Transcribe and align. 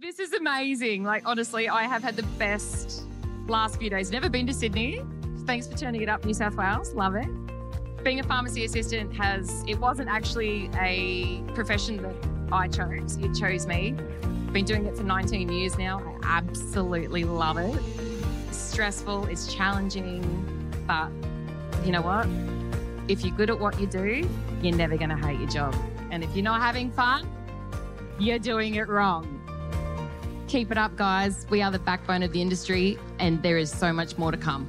This 0.00 0.20
is 0.20 0.32
amazing. 0.32 1.02
Like, 1.02 1.24
honestly, 1.26 1.68
I 1.68 1.82
have 1.82 2.04
had 2.04 2.14
the 2.14 2.22
best 2.38 3.02
last 3.48 3.80
few 3.80 3.90
days. 3.90 4.12
Never 4.12 4.30
been 4.30 4.46
to 4.46 4.54
Sydney. 4.54 5.02
Thanks 5.44 5.66
for 5.66 5.76
turning 5.76 6.02
it 6.02 6.08
up, 6.08 6.24
New 6.24 6.34
South 6.34 6.54
Wales. 6.54 6.94
Love 6.94 7.16
it. 7.16 7.26
Being 8.04 8.20
a 8.20 8.22
pharmacy 8.22 8.64
assistant 8.64 9.12
has, 9.16 9.64
it 9.66 9.76
wasn't 9.76 10.08
actually 10.08 10.70
a 10.78 11.42
profession 11.52 12.00
that 12.02 12.14
I 12.52 12.68
chose, 12.68 13.16
it 13.16 13.34
chose 13.34 13.66
me. 13.66 13.96
Been 14.52 14.64
doing 14.64 14.86
it 14.86 14.96
for 14.96 15.02
19 15.02 15.48
years 15.48 15.76
now. 15.76 15.98
I 16.22 16.38
absolutely 16.38 17.24
love 17.24 17.58
it. 17.58 17.76
It's 18.46 18.56
stressful, 18.56 19.24
it's 19.24 19.52
challenging, 19.52 20.22
but 20.86 21.10
you 21.84 21.90
know 21.90 22.02
what? 22.02 22.28
If 23.08 23.24
you're 23.24 23.36
good 23.36 23.50
at 23.50 23.58
what 23.58 23.80
you 23.80 23.88
do, 23.88 24.28
you're 24.62 24.76
never 24.76 24.96
going 24.96 25.10
to 25.10 25.16
hate 25.16 25.40
your 25.40 25.50
job. 25.50 25.74
And 26.12 26.22
if 26.22 26.36
you're 26.36 26.44
not 26.44 26.60
having 26.60 26.92
fun, 26.92 27.28
you're 28.20 28.38
doing 28.38 28.76
it 28.76 28.86
wrong. 28.86 29.37
Keep 30.48 30.72
it 30.72 30.78
up, 30.78 30.96
guys. 30.96 31.46
We 31.50 31.60
are 31.60 31.70
the 31.70 31.78
backbone 31.78 32.22
of 32.22 32.32
the 32.32 32.40
industry, 32.40 32.98
and 33.18 33.42
there 33.42 33.58
is 33.58 33.70
so 33.70 33.92
much 33.92 34.16
more 34.16 34.30
to 34.30 34.38
come. 34.38 34.66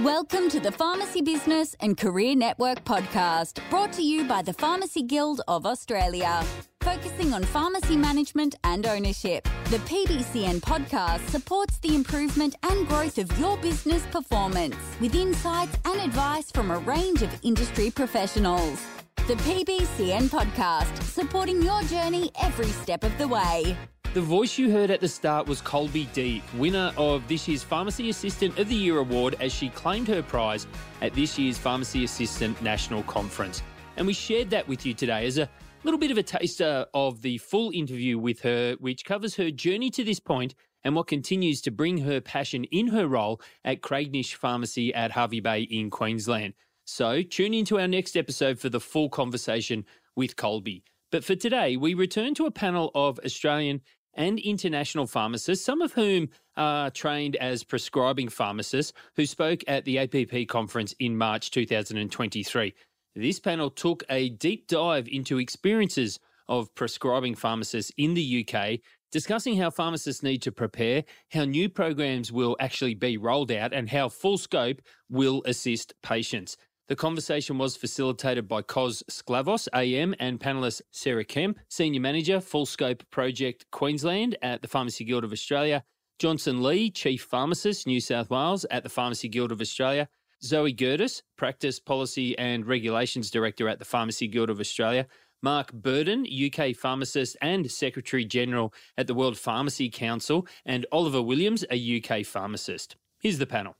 Welcome 0.00 0.48
to 0.50 0.58
the 0.58 0.72
Pharmacy 0.72 1.22
Business 1.22 1.76
and 1.78 1.96
Career 1.96 2.34
Network 2.34 2.84
podcast, 2.84 3.60
brought 3.70 3.92
to 3.92 4.02
you 4.02 4.24
by 4.24 4.42
the 4.42 4.52
Pharmacy 4.52 5.02
Guild 5.02 5.42
of 5.46 5.64
Australia. 5.64 6.42
Focusing 6.80 7.32
on 7.32 7.44
pharmacy 7.44 7.96
management 7.96 8.56
and 8.64 8.84
ownership, 8.84 9.44
the 9.66 9.78
PBCN 9.78 10.60
podcast 10.60 11.24
supports 11.28 11.78
the 11.78 11.94
improvement 11.94 12.56
and 12.64 12.88
growth 12.88 13.18
of 13.18 13.38
your 13.38 13.56
business 13.58 14.04
performance 14.10 14.74
with 15.00 15.14
insights 15.14 15.78
and 15.84 16.00
advice 16.00 16.50
from 16.50 16.72
a 16.72 16.78
range 16.78 17.22
of 17.22 17.30
industry 17.44 17.92
professionals. 17.92 18.84
The 19.28 19.34
PBCN 19.34 20.30
podcast, 20.30 21.00
supporting 21.04 21.62
your 21.62 21.80
journey 21.82 22.32
every 22.42 22.66
step 22.66 23.04
of 23.04 23.16
the 23.18 23.28
way. 23.28 23.76
The 24.14 24.20
voice 24.20 24.58
you 24.58 24.70
heard 24.70 24.90
at 24.90 25.00
the 25.00 25.08
start 25.08 25.46
was 25.46 25.62
Colby 25.62 26.06
Dee, 26.12 26.42
winner 26.58 26.92
of 26.98 27.26
this 27.28 27.48
year's 27.48 27.62
Pharmacy 27.62 28.10
Assistant 28.10 28.58
of 28.58 28.68
the 28.68 28.74
Year 28.74 28.98
award 28.98 29.36
as 29.40 29.54
she 29.54 29.70
claimed 29.70 30.06
her 30.08 30.22
prize 30.22 30.66
at 31.00 31.14
this 31.14 31.38
year's 31.38 31.56
Pharmacy 31.56 32.04
Assistant 32.04 32.60
National 32.60 33.02
Conference. 33.04 33.62
And 33.96 34.06
we 34.06 34.12
shared 34.12 34.50
that 34.50 34.68
with 34.68 34.84
you 34.84 34.92
today 34.92 35.24
as 35.24 35.38
a 35.38 35.48
little 35.82 35.98
bit 35.98 36.10
of 36.10 36.18
a 36.18 36.22
taster 36.22 36.84
of 36.92 37.22
the 37.22 37.38
full 37.38 37.70
interview 37.70 38.18
with 38.18 38.42
her, 38.42 38.76
which 38.80 39.06
covers 39.06 39.34
her 39.36 39.50
journey 39.50 39.88
to 39.92 40.04
this 40.04 40.20
point 40.20 40.54
and 40.84 40.94
what 40.94 41.06
continues 41.06 41.62
to 41.62 41.70
bring 41.70 41.96
her 41.96 42.20
passion 42.20 42.64
in 42.64 42.88
her 42.88 43.06
role 43.06 43.40
at 43.64 43.80
Craignish 43.80 44.34
Pharmacy 44.34 44.92
at 44.92 45.12
Hervey 45.12 45.40
Bay 45.40 45.62
in 45.62 45.88
Queensland. 45.88 46.52
So 46.84 47.22
tune 47.22 47.54
into 47.54 47.80
our 47.80 47.88
next 47.88 48.14
episode 48.18 48.58
for 48.58 48.68
the 48.68 48.78
full 48.78 49.08
conversation 49.08 49.86
with 50.16 50.36
Colby. 50.36 50.84
But 51.10 51.24
for 51.24 51.34
today, 51.34 51.76
we 51.76 51.94
return 51.94 52.34
to 52.34 52.46
a 52.46 52.50
panel 52.50 52.90
of 52.94 53.18
Australian 53.24 53.80
and 54.14 54.38
international 54.38 55.06
pharmacists, 55.06 55.64
some 55.64 55.80
of 55.80 55.92
whom 55.92 56.28
are 56.56 56.90
trained 56.90 57.36
as 57.36 57.64
prescribing 57.64 58.28
pharmacists, 58.28 58.92
who 59.16 59.26
spoke 59.26 59.62
at 59.66 59.84
the 59.84 59.98
APP 59.98 60.48
conference 60.48 60.94
in 60.98 61.16
March 61.16 61.50
2023. 61.50 62.74
This 63.14 63.40
panel 63.40 63.70
took 63.70 64.04
a 64.08 64.30
deep 64.30 64.66
dive 64.68 65.08
into 65.08 65.38
experiences 65.38 66.18
of 66.48 66.74
prescribing 66.74 67.34
pharmacists 67.34 67.92
in 67.96 68.14
the 68.14 68.46
UK, 68.46 68.80
discussing 69.10 69.56
how 69.56 69.70
pharmacists 69.70 70.22
need 70.22 70.42
to 70.42 70.52
prepare, 70.52 71.04
how 71.30 71.44
new 71.44 71.68
programs 71.68 72.32
will 72.32 72.56
actually 72.60 72.94
be 72.94 73.16
rolled 73.16 73.52
out, 73.52 73.72
and 73.72 73.88
how 73.90 74.08
full 74.08 74.38
scope 74.38 74.80
will 75.10 75.42
assist 75.44 75.94
patients. 76.02 76.56
The 76.88 76.96
conversation 76.96 77.58
was 77.58 77.76
facilitated 77.76 78.48
by 78.48 78.62
Kos 78.62 79.04
Sclavos, 79.08 79.68
AM, 79.72 80.14
and 80.18 80.40
panellist 80.40 80.82
Sara 80.90 81.24
Kemp, 81.24 81.58
Senior 81.68 82.00
Manager, 82.00 82.40
Full 82.40 82.66
Scope 82.66 83.04
Project 83.10 83.64
Queensland 83.70 84.36
at 84.42 84.62
the 84.62 84.68
Pharmacy 84.68 85.04
Guild 85.04 85.22
of 85.22 85.32
Australia, 85.32 85.84
Johnson 86.18 86.62
Lee, 86.62 86.90
Chief 86.90 87.22
Pharmacist, 87.22 87.86
New 87.86 88.00
South 88.00 88.30
Wales 88.30 88.66
at 88.70 88.82
the 88.82 88.88
Pharmacy 88.88 89.28
Guild 89.28 89.52
of 89.52 89.60
Australia, 89.60 90.08
Zoe 90.42 90.74
Girdis, 90.74 91.22
Practice 91.36 91.78
Policy 91.78 92.36
and 92.36 92.66
Regulations 92.66 93.30
Director 93.30 93.68
at 93.68 93.78
the 93.78 93.84
Pharmacy 93.84 94.26
Guild 94.26 94.50
of 94.50 94.58
Australia, 94.58 95.06
Mark 95.40 95.72
Burdon, 95.72 96.26
UK 96.26 96.74
pharmacist 96.76 97.36
and 97.40 97.70
Secretary 97.70 98.24
General 98.24 98.72
at 98.96 99.06
the 99.06 99.14
World 99.14 99.38
Pharmacy 99.38 99.88
Council, 99.88 100.46
and 100.64 100.84
Oliver 100.92 101.22
Williams, 101.22 101.64
a 101.70 102.02
UK 102.02 102.26
pharmacist. 102.26 102.96
Here's 103.20 103.38
the 103.38 103.46
panel. 103.46 103.76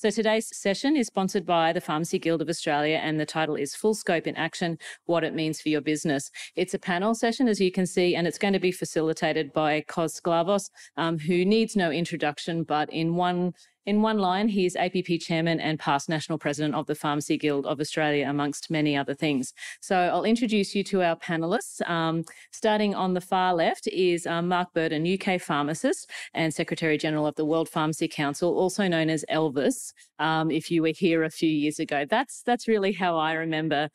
So 0.00 0.10
today's 0.10 0.56
session 0.56 0.96
is 0.96 1.08
sponsored 1.08 1.44
by 1.44 1.72
the 1.72 1.80
Pharmacy 1.80 2.20
Guild 2.20 2.40
of 2.40 2.48
Australia 2.48 3.00
and 3.02 3.18
the 3.18 3.26
title 3.26 3.56
is 3.56 3.74
Full 3.74 3.94
Scope 3.94 4.28
in 4.28 4.36
Action, 4.36 4.78
What 5.06 5.24
It 5.24 5.34
Means 5.34 5.60
for 5.60 5.70
Your 5.70 5.80
Business. 5.80 6.30
It's 6.54 6.72
a 6.72 6.78
panel 6.78 7.16
session, 7.16 7.48
as 7.48 7.60
you 7.60 7.72
can 7.72 7.84
see, 7.84 8.14
and 8.14 8.24
it's 8.24 8.38
going 8.38 8.52
to 8.52 8.60
be 8.60 8.70
facilitated 8.70 9.52
by 9.52 9.80
Kos 9.88 10.20
Sclavos, 10.20 10.70
um, 10.96 11.18
who 11.18 11.44
needs 11.44 11.74
no 11.74 11.90
introduction, 11.90 12.62
but 12.62 12.88
in 12.92 13.16
one 13.16 13.54
in 13.88 14.02
one 14.02 14.18
line, 14.18 14.48
he 14.48 14.66
is 14.66 14.76
APP 14.76 15.18
chairman 15.18 15.60
and 15.60 15.78
past 15.78 16.10
national 16.10 16.36
president 16.36 16.74
of 16.74 16.86
the 16.86 16.94
Pharmacy 16.94 17.38
Guild 17.38 17.64
of 17.64 17.80
Australia, 17.80 18.28
amongst 18.28 18.70
many 18.70 18.94
other 18.94 19.14
things. 19.14 19.54
So 19.80 19.96
I'll 19.96 20.24
introduce 20.24 20.74
you 20.74 20.84
to 20.84 21.02
our 21.02 21.16
panelists. 21.16 21.80
Um, 21.88 22.24
starting 22.52 22.94
on 22.94 23.14
the 23.14 23.22
far 23.22 23.54
left 23.54 23.86
is 23.88 24.26
um, 24.26 24.48
Mark 24.48 24.74
Burdon, 24.74 25.06
UK 25.06 25.40
pharmacist 25.40 26.10
and 26.34 26.52
Secretary 26.52 26.98
General 26.98 27.26
of 27.26 27.34
the 27.36 27.46
World 27.46 27.70
Pharmacy 27.70 28.08
Council, 28.08 28.58
also 28.58 28.88
known 28.88 29.08
as 29.08 29.24
Elvis. 29.30 29.94
Um, 30.18 30.50
if 30.50 30.70
you 30.70 30.82
were 30.82 30.92
here 30.94 31.22
a 31.24 31.30
few 31.30 31.48
years 31.48 31.78
ago, 31.78 32.04
that's 32.04 32.42
that's 32.42 32.68
really 32.68 32.92
how 32.92 33.16
I 33.16 33.32
remember 33.32 33.88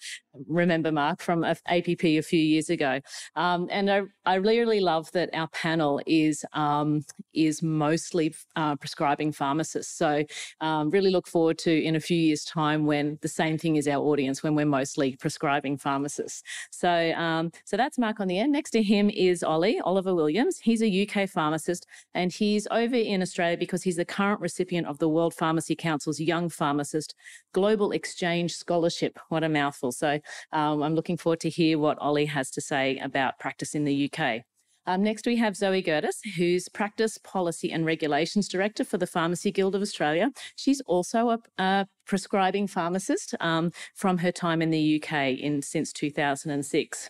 remember 0.47 0.91
Mark 0.91 1.21
from 1.21 1.43
APP 1.43 2.03
a 2.03 2.21
few 2.21 2.39
years 2.39 2.69
ago. 2.69 2.99
Um, 3.35 3.67
and 3.71 3.89
I, 3.89 4.01
I 4.25 4.35
really 4.35 4.79
love 4.79 5.11
that 5.11 5.29
our 5.33 5.47
panel 5.49 6.01
is 6.05 6.45
um, 6.53 7.03
is 7.33 7.61
mostly 7.61 8.33
uh, 8.55 8.75
prescribing 8.75 9.31
pharmacists. 9.31 9.97
So 9.97 10.23
um, 10.61 10.89
really 10.89 11.11
look 11.11 11.27
forward 11.27 11.57
to 11.59 11.83
in 11.83 11.95
a 11.95 11.99
few 11.99 12.17
years' 12.17 12.45
time 12.45 12.85
when 12.85 13.17
the 13.21 13.27
same 13.27 13.57
thing 13.57 13.75
is 13.75 13.87
our 13.87 14.03
audience 14.03 14.43
when 14.43 14.55
we're 14.55 14.65
mostly 14.65 15.15
prescribing 15.17 15.77
pharmacists. 15.77 16.43
So 16.71 17.11
um, 17.13 17.51
so 17.65 17.77
that's 17.77 17.97
Mark 17.97 18.19
on 18.19 18.27
the 18.27 18.39
end. 18.39 18.51
Next 18.51 18.71
to 18.71 18.83
him 18.83 19.09
is 19.09 19.43
Ollie 19.43 19.79
Oliver 19.81 20.15
Williams. 20.15 20.59
He's 20.59 20.81
a 20.81 21.07
UK 21.07 21.29
pharmacist 21.29 21.85
and 22.13 22.31
he's 22.31 22.67
over 22.71 22.95
in 22.95 23.21
Australia 23.21 23.57
because 23.57 23.83
he's 23.83 23.97
the 23.97 24.05
current 24.05 24.41
recipient 24.41 24.87
of 24.87 24.99
the 24.99 25.09
World 25.09 25.33
Pharmacy 25.33 25.75
Council's 25.75 26.19
Young 26.19 26.49
Pharmacist 26.49 27.15
Global 27.53 27.91
Exchange 27.91 28.53
Scholarship. 28.55 29.19
What 29.29 29.43
a 29.43 29.49
mouthful! 29.49 29.91
So 29.91 30.19
um, 30.51 30.81
I'm 30.83 30.95
looking 30.95 31.17
forward 31.17 31.39
to 31.41 31.49
hear 31.49 31.77
what 31.79 31.97
Ollie 31.99 32.25
has 32.25 32.49
to 32.51 32.61
say 32.61 32.97
about 32.97 33.39
practice 33.39 33.75
in 33.75 33.85
the 33.85 34.11
UK. 34.11 34.43
Um, 34.85 35.01
next, 35.01 35.25
we 35.25 35.37
have 35.37 35.55
Zoe 35.55 35.81
Girdis, 35.81 36.19
who's 36.35 36.67
Practice 36.67 37.17
Policy 37.17 37.71
and 37.71 37.85
Regulations 37.85 38.49
Director 38.49 38.83
for 38.83 38.97
the 38.97 39.07
Pharmacy 39.07 39.49
Guild 39.49 39.75
of 39.75 39.81
Australia. 39.81 40.29
She's 40.57 40.81
also 40.81 41.29
a, 41.29 41.39
a 41.57 41.87
prescribing 42.05 42.67
pharmacist 42.67 43.33
um, 43.39 43.71
from 43.95 44.17
her 44.17 44.31
time 44.31 44.61
in 44.61 44.71
the 44.71 45.01
UK 45.01 45.39
in 45.39 45.61
since 45.61 45.93
2006. 45.93 47.09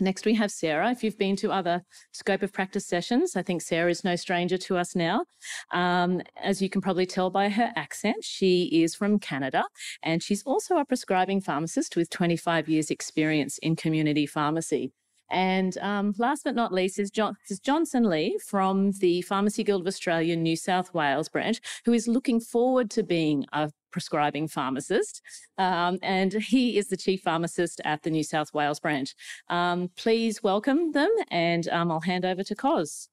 Next, 0.00 0.24
we 0.24 0.34
have 0.34 0.50
Sara. 0.50 0.90
If 0.90 1.04
you've 1.04 1.18
been 1.18 1.36
to 1.36 1.52
other 1.52 1.82
scope 2.12 2.42
of 2.42 2.52
practice 2.52 2.86
sessions, 2.86 3.36
I 3.36 3.42
think 3.42 3.62
Sara 3.62 3.90
is 3.90 4.04
no 4.04 4.16
stranger 4.16 4.58
to 4.58 4.76
us 4.76 4.96
now. 4.96 5.24
Um, 5.72 6.22
as 6.42 6.62
you 6.62 6.68
can 6.68 6.80
probably 6.80 7.06
tell 7.06 7.30
by 7.30 7.48
her 7.48 7.72
accent, 7.76 8.24
she 8.24 8.82
is 8.82 8.94
from 8.94 9.18
Canada 9.18 9.64
and 10.02 10.22
she's 10.22 10.42
also 10.44 10.76
a 10.76 10.84
prescribing 10.84 11.40
pharmacist 11.40 11.96
with 11.96 12.10
25 12.10 12.68
years' 12.68 12.90
experience 12.90 13.58
in 13.58 13.76
community 13.76 14.26
pharmacy. 14.26 14.92
And 15.30 15.78
um, 15.78 16.14
last 16.18 16.44
but 16.44 16.54
not 16.54 16.72
least 16.72 16.98
is, 16.98 17.10
John, 17.10 17.36
is 17.48 17.58
Johnson 17.58 18.04
Lee 18.04 18.38
from 18.46 18.92
the 18.92 19.22
Pharmacy 19.22 19.64
Guild 19.64 19.80
of 19.80 19.86
Australia 19.86 20.36
New 20.36 20.56
South 20.56 20.92
Wales 20.92 21.30
branch, 21.30 21.58
who 21.86 21.94
is 21.94 22.06
looking 22.06 22.38
forward 22.38 22.90
to 22.90 23.02
being 23.02 23.46
a 23.52 23.70
prescribing 23.92 24.48
pharmacist. 24.48 25.22
Um, 25.58 25.98
and 26.02 26.32
he 26.32 26.78
is 26.78 26.88
the 26.88 26.96
chief 26.96 27.22
pharmacist 27.22 27.80
at 27.84 28.02
the 28.02 28.10
New 28.10 28.24
South 28.24 28.52
Wales 28.52 28.80
branch. 28.80 29.14
Um, 29.48 29.90
please 29.96 30.42
welcome 30.42 30.92
them, 30.92 31.10
and 31.30 31.68
um, 31.68 31.92
I'll 31.92 32.00
hand 32.00 32.24
over 32.24 32.42
to 32.42 32.54
Kos. 32.54 33.08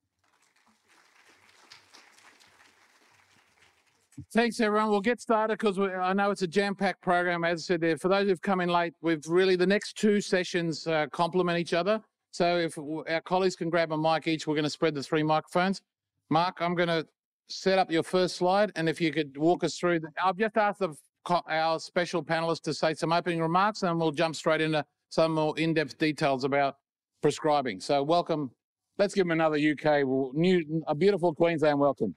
Thanks, 4.34 4.60
everyone. 4.60 4.90
We'll 4.90 5.00
get 5.00 5.22
started 5.22 5.58
because 5.58 5.80
I 5.80 6.14
know 6.14 6.30
it's 6.30 6.42
a 6.42 6.48
jam-packed 6.48 7.02
program. 7.02 7.44
As 7.44 7.62
I 7.62 7.64
said 7.64 7.82
there, 7.82 7.98
for 7.98 8.10
those 8.10 8.28
who've 8.28 8.42
come 8.42 8.60
in 8.60 8.70
late, 8.70 8.94
we've 9.02 9.25
really 9.28 9.56
the 9.56 9.66
next 9.66 9.98
two 9.98 10.20
sessions 10.20 10.86
uh, 10.88 11.08
complement 11.12 11.58
each 11.58 11.74
other. 11.74 12.02
So 12.32 12.58
if 12.58 12.78
our 12.78 13.22
colleagues 13.22 13.56
can 13.56 13.70
grab 13.70 13.92
a 13.92 13.98
mic 13.98 14.28
each, 14.28 14.46
we're 14.46 14.56
going 14.56 14.66
to 14.66 14.70
spread 14.70 14.94
the 14.94 15.02
three 15.02 15.24
microphones. 15.24 15.82
Mark, 16.30 16.58
I'm 16.60 16.75
going 16.75 16.90
to 16.90 17.08
set 17.50 17.80
up 17.80 17.92
your 17.92 18.04
first 18.04 18.36
slide, 18.38 18.72
and 18.75 18.88
if 18.88 19.01
you 19.01 19.12
could 19.12 19.36
walk 19.38 19.63
us 19.63 19.78
through. 19.78 20.00
The, 20.00 20.10
I've 20.24 20.38
just 20.38 20.56
asked 20.56 20.80
the, 20.80 20.96
our 21.28 21.80
special 21.80 22.24
panelists 22.24 22.62
to 22.63 22.74
say 22.74 22.94
some 22.94 23.12
opening 23.12 23.42
remarks, 23.42 23.84
and 23.84 24.00
we'll 24.00 24.12
jump 24.12 24.36
straight 24.36 24.62
into 24.62 24.86
some 25.10 25.34
more 25.34 25.57
in-depth 25.57 25.98
details 25.98 26.44
about 26.44 26.75
prescribing. 27.22 27.80
So 27.80 28.04
welcome. 28.04 28.51
Let's 28.98 29.13
give 29.13 29.25
them 29.25 29.31
another 29.31 29.56
UK, 29.56 30.06
new, 30.34 30.84
a 30.88 30.94
beautiful 30.94 31.34
Queensland 31.34 31.80
welcome. 31.80 32.16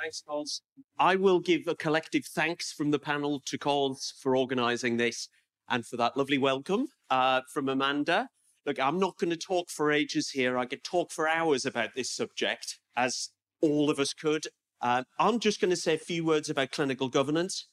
Thanks, 0.00 0.22
Kos. 0.26 0.62
I 0.98 1.16
will 1.16 1.38
give 1.38 1.68
a 1.68 1.76
collective 1.76 2.24
thanks 2.24 2.72
from 2.72 2.90
the 2.90 2.98
panel 2.98 3.40
to 3.46 3.58
Kos 3.58 4.14
for 4.20 4.36
organising 4.36 4.96
this 4.96 5.28
and 5.68 5.86
for 5.86 5.96
that 5.96 6.16
lovely 6.16 6.38
welcome 6.38 6.88
uh, 7.10 7.42
from 7.52 7.68
Amanda. 7.68 8.28
Look, 8.66 8.78
I'm 8.78 8.98
not 8.98 9.18
going 9.18 9.30
to 9.30 9.36
talk 9.36 9.70
for 9.70 9.90
ages 9.90 10.30
here. 10.30 10.58
I 10.58 10.66
could 10.66 10.84
talk 10.84 11.10
for 11.10 11.28
hours 11.28 11.66
about 11.66 11.90
this 11.94 12.10
subject, 12.10 12.78
as 12.96 13.30
all 13.60 13.90
of 13.90 13.98
us 13.98 14.12
could. 14.12 14.44
Uh, 14.80 15.04
I'm 15.18 15.38
just 15.38 15.60
going 15.60 15.70
to 15.70 15.76
say 15.76 15.94
a 15.94 15.98
few 15.98 16.24
words 16.24 16.50
about 16.50 16.72
clinical 16.72 17.08
governance. 17.08 17.66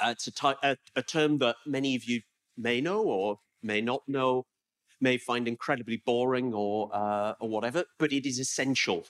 Uh, 0.00 0.10
it's 0.10 0.26
a, 0.26 0.32
ty- 0.32 0.56
a, 0.62 0.76
a 0.96 1.02
term 1.02 1.38
that 1.38 1.56
many 1.66 1.94
of 1.96 2.04
you 2.04 2.22
may 2.56 2.80
know 2.80 3.02
or 3.02 3.38
may 3.62 3.80
not 3.80 4.02
know, 4.06 4.46
may 5.00 5.16
find 5.16 5.48
incredibly 5.48 6.02
boring 6.04 6.54
or 6.54 6.90
uh, 6.94 7.34
or 7.40 7.48
whatever, 7.48 7.84
but 7.98 8.12
it 8.12 8.26
is 8.26 8.38
essential 8.38 9.06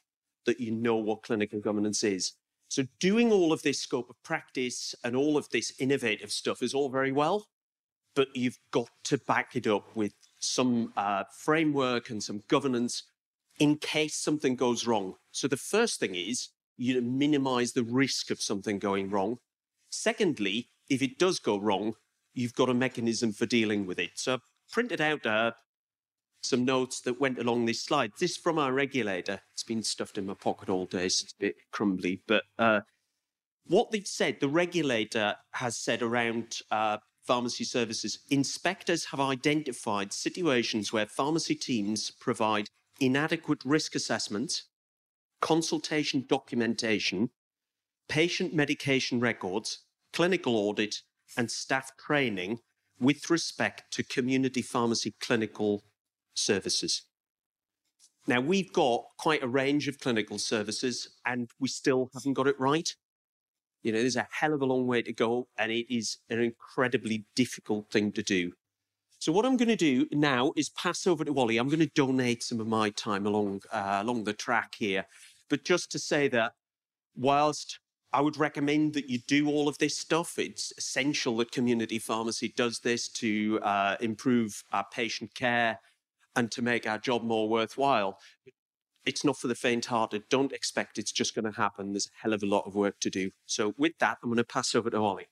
that 0.47 0.61
you 0.61 0.71
know 0.71 0.97
what 0.97 1.23
clinical 1.23 1.61
governance 1.61 2.03
is. 2.05 2.33
So 2.69 2.85
doing 2.99 3.31
all 3.31 3.53
of 3.53 3.63
this 3.63 3.81
scope 3.81 4.11
of 4.11 4.17
practice 4.23 4.95
and 5.05 5.15
all 5.15 5.37
of 5.37 5.49
this 5.51 5.73
innovative 5.79 6.33
stuff 6.33 6.63
is 6.63 6.75
all 6.75 6.89
very 6.89 7.13
well, 7.13 7.47
but 8.15 8.29
you've 8.35 8.59
got 8.71 8.89
to 9.05 9.19
back 9.19 9.55
it 9.55 9.67
up 9.67 9.95
with 9.95 10.13
some 10.44 10.93
uh, 10.96 11.25
framework 11.37 12.11
and 12.11 12.23
some 12.23 12.43
governance 12.49 13.05
in 13.58 13.76
case 13.76 14.17
something 14.17 14.56
goes 14.56 14.87
wrong. 14.87 15.14
So 15.31 15.49
the 15.49 15.56
first 15.56 16.00
thing 16.00 16.14
is 16.14 16.49
you 16.76 17.00
minimize 17.00 17.73
the 17.73 17.85
risk 17.85 18.31
of 18.31 18.41
something 18.41 18.79
going 18.79 19.11
wrong. 19.11 19.38
Secondly, 19.91 20.70
if 20.88 21.02
it 21.02 21.19
does 21.19 21.38
go 21.38 21.58
wrong, 21.58 21.94
you've 22.32 22.55
got 22.55 22.69
a 22.69 22.75
mechanism 22.75 23.32
for 23.32 23.46
dealing 23.46 23.87
with 23.87 23.99
it. 23.99 24.11
So 24.14 24.35
I've 24.35 24.41
printed 24.73 25.00
out 25.00 25.25
uh, 25.25 25.52
some 26.43 26.64
notes 26.64 27.00
that 27.02 27.20
went 27.20 27.38
along 27.38 27.64
this 27.64 27.82
slide. 27.82 28.12
This 28.19 28.37
from 28.37 28.58
our 28.58 28.73
regulator. 28.73 29.40
It's 29.52 29.62
been 29.62 29.82
stuffed 29.82 30.19
in 30.19 30.26
my 30.26 30.35
pocket 30.35 30.69
all 30.69 30.87
day, 30.87 31.08
so 31.08 31.25
it's 31.25 31.32
a 31.32 31.40
bit 31.40 31.56
crumbly. 31.70 32.23
But 32.26 32.43
uh, 32.58 32.81
what 33.67 33.90
they've 33.90 34.06
said, 34.06 34.40
the 34.40 34.49
regulator 34.49 35.37
has 35.52 35.76
said 35.76 36.02
around 36.02 36.58
uh, 36.70 36.99
pharmacy 37.26 37.65
services, 37.65 38.19
inspectors 38.31 39.06
have 39.06 39.21
identified 39.21 40.12
situations 40.12 40.93
where 40.93 41.06
pharmacy 41.06 41.55
teams 41.55 42.11
provide 42.11 42.69
inadequate 43.00 43.65
risk 43.65 43.94
assessment, 43.94 44.62
consultation 45.41 46.25
documentation, 46.29 47.31
patient 48.09 48.55
medication 48.55 49.21
records, 49.21 49.85
clinical 50.12 50.56
audit, 50.56 51.03
and 51.37 51.50
staff 51.50 51.93
training 51.97 52.59
with 53.00 53.29
respect 53.31 53.85
to 53.93 54.03
community 54.03 54.62
pharmacy 54.62 55.15
clinical 55.21 55.82
services. 56.35 57.03
Now, 58.26 58.41
we've 58.41 58.73
got 58.73 59.05
quite 59.19 59.43
a 59.43 59.49
range 59.49 59.88
of 59.88 59.99
clinical 59.99 60.38
services 60.38 61.09
and 61.26 61.50
we 61.59 61.69
still 61.69 62.11
haven't 62.15 62.35
got 62.35 62.47
it 62.47 62.59
right. 62.59 62.94
You 63.85 63.93
know, 63.93 64.01
there's 64.01 64.17
a 64.17 64.27
hell 64.31 64.53
of 64.53 64.63
a 64.63 64.67
long 64.67 64.87
way 64.87 65.03
to 65.03 65.13
go 65.13 65.47
and 65.57 65.71
it 65.71 65.95
is 65.95 66.19
an 66.29 66.41
incredibly 66.41 67.25
difficult 67.37 67.91
thing 67.91 68.11
to 68.13 68.23
do. 68.23 68.53
So 69.21 69.31
what 69.31 69.47
I'm 69.47 69.57
going 69.57 69.69
to 69.69 69.77
do 69.77 70.07
now 70.11 70.53
is 70.57 70.69
pass 70.71 71.07
over 71.07 71.25
to 71.25 71.39
Ollie. 71.39 71.59
I'm 71.59 71.69
going 71.69 71.79
to 71.79 71.91
donate 71.95 72.43
some 72.43 72.61
of 72.61 72.67
my 72.67 72.91
time 72.91 73.25
along 73.27 73.63
uh, 73.73 74.01
along 74.03 74.25
the 74.25 74.33
track 74.33 74.75
here, 74.77 75.07
but 75.49 75.65
just 75.65 75.91
to 75.93 75.99
say 75.99 76.29
that 76.29 76.53
whilst 77.17 77.79
I 78.15 78.21
would 78.21 78.37
recommend 78.37 78.95
that 78.95 79.11
you 79.11 79.19
do 79.19 79.49
all 79.49 79.67
of 79.67 79.79
this 79.79 79.99
stuff. 79.99 80.39
It's 80.39 80.73
essential 80.79 81.37
that 81.39 81.51
community 81.51 81.99
pharmacy 81.99 82.55
does 82.57 82.79
this 82.79 83.09
to 83.09 83.59
uh, 83.61 83.97
improve 84.01 84.63
our 84.73 84.87
patient 84.93 85.35
care 85.35 85.81
and 86.37 86.49
to 86.53 86.63
make 86.63 86.87
our 86.87 86.99
job 86.99 87.25
more 87.25 87.49
worthwhile. 87.49 88.21
It's 89.06 89.25
not 89.25 89.37
for 89.37 89.49
the 89.49 89.55
faint 89.55 89.87
hearted. 89.87 90.25
Don't 90.31 90.53
expect 90.53 90.99
it's 90.99 91.12
just 91.12 91.35
going 91.35 91.45
to 91.45 91.56
happen. 91.59 91.93
There's 91.93 92.06
a 92.06 92.23
hell 92.23 92.33
of 92.33 92.43
a 92.43 92.47
lot 92.47 92.67
of 92.67 92.75
work 92.75 93.01
to 93.01 93.11
do. 93.11 93.31
So, 93.47 93.75
with 93.77 93.99
that, 93.99 94.19
I'm 94.23 94.31
going 94.31 94.39
to 94.39 94.45
pass 94.45 94.75
over 94.75 94.91
to 94.91 94.97
Ollie. 94.97 95.29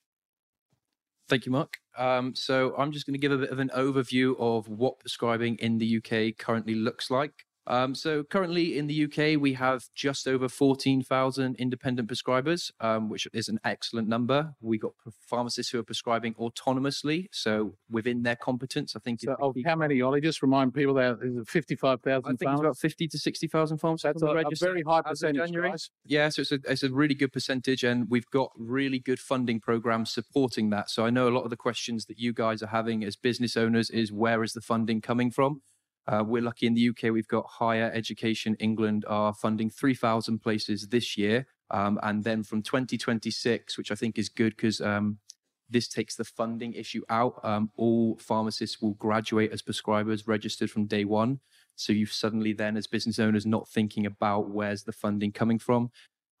Thank 1.27 1.45
you, 1.45 1.51
Mark. 1.51 1.77
Um, 1.97 2.35
so, 2.35 2.75
I'm 2.77 2.91
just 2.91 3.05
going 3.05 3.13
to 3.13 3.19
give 3.19 3.31
a 3.31 3.37
bit 3.37 3.49
of 3.49 3.59
an 3.59 3.71
overview 3.75 4.35
of 4.39 4.67
what 4.67 4.99
prescribing 4.99 5.55
in 5.55 5.79
the 5.79 5.97
UK 5.97 6.37
currently 6.37 6.75
looks 6.75 7.09
like. 7.09 7.45
Um, 7.67 7.95
so 7.95 8.23
currently 8.23 8.77
in 8.77 8.87
the 8.87 9.05
UK, 9.05 9.39
we 9.39 9.53
have 9.53 9.85
just 9.95 10.27
over 10.27 10.49
14,000 10.49 11.55
independent 11.55 12.09
prescribers, 12.09 12.71
um, 12.81 13.09
which 13.09 13.27
is 13.33 13.47
an 13.47 13.59
excellent 13.63 14.07
number. 14.07 14.53
We 14.61 14.77
got 14.77 14.93
pharmacists 15.21 15.71
who 15.71 15.79
are 15.79 15.83
prescribing 15.83 16.33
autonomously, 16.35 17.27
so 17.31 17.75
within 17.89 18.23
their 18.23 18.35
competence. 18.35 18.95
I 18.95 18.99
think. 18.99 19.21
So 19.21 19.35
of 19.39 19.55
how 19.65 19.75
many, 19.75 20.01
Ollie? 20.01 20.21
Just 20.21 20.41
remind 20.41 20.73
people 20.73 20.93
that 20.95 21.19
is 21.21 21.37
it 21.37 21.47
55,000 21.47 22.25
I 22.25 22.35
think 22.35 22.51
it's 22.51 22.59
about 22.59 22.77
50 22.77 23.07
to 23.07 23.17
60,000 23.17 23.77
pharmacists. 23.77 24.03
That's 24.03 24.21
a, 24.21 24.25
a, 24.25 24.55
very 24.59 24.81
high 24.81 25.01
percentage, 25.01 25.51
guys. 25.51 25.89
Yeah, 26.05 26.29
so 26.29 26.41
it's 26.41 26.51
a, 26.51 26.59
it's 26.67 26.83
a 26.83 26.89
really 26.89 27.15
good 27.15 27.31
percentage, 27.31 27.83
and 27.83 28.09
we've 28.09 28.29
got 28.29 28.51
really 28.57 28.99
good 28.99 29.19
funding 29.19 29.59
programs 29.59 30.11
supporting 30.11 30.69
that. 30.71 30.89
So 30.89 31.05
I 31.05 31.09
know 31.09 31.27
a 31.27 31.33
lot 31.33 31.43
of 31.43 31.49
the 31.49 31.57
questions 31.57 32.05
that 32.05 32.19
you 32.19 32.33
guys 32.33 32.61
are 32.61 32.67
having 32.67 33.03
as 33.03 33.15
business 33.15 33.55
owners 33.55 33.89
is 33.89 34.11
where 34.11 34.43
is 34.43 34.53
the 34.53 34.61
funding 34.61 35.01
coming 35.01 35.31
from? 35.31 35.61
Uh, 36.07 36.23
we're 36.25 36.41
lucky 36.41 36.67
in 36.67 36.73
the 36.73 36.89
UK, 36.89 37.11
we've 37.11 37.27
got 37.27 37.45
Health 37.59 37.91
Education 37.93 38.55
England 38.59 39.05
are 39.07 39.33
funding 39.33 39.69
3,000 39.69 40.39
places 40.39 40.89
this 40.89 41.17
year. 41.17 41.47
Um, 41.71 41.99
and 42.03 42.23
then 42.23 42.43
from 42.43 42.61
2026, 42.61 43.77
which 43.77 43.91
I 43.91 43.95
think 43.95 44.19
is 44.19 44.29
good 44.29 44.55
because 44.55 44.81
um, 44.81 45.17
this 45.69 45.87
takes 45.87 46.15
the 46.15 46.23
funding 46.23 46.73
issue 46.73 47.01
out. 47.09 47.39
Um, 47.43 47.71
all 47.75 48.17
pharmacists 48.19 48.81
will 48.81 48.93
graduate 48.93 49.51
as 49.51 49.61
prescribers 49.61 50.27
registered 50.27 50.69
from 50.69 50.85
day 50.85 51.05
one. 51.05 51.39
So 51.75 51.91
you've 51.91 52.13
suddenly 52.13 52.53
then, 52.53 52.77
as 52.77 52.85
business 52.85 53.17
owners, 53.17 53.45
not 53.45 53.67
thinking 53.67 54.05
about 54.05 54.49
where's 54.49 54.83
the 54.83 54.91
funding 54.91 55.31
coming 55.31 55.57
from. 55.57 55.89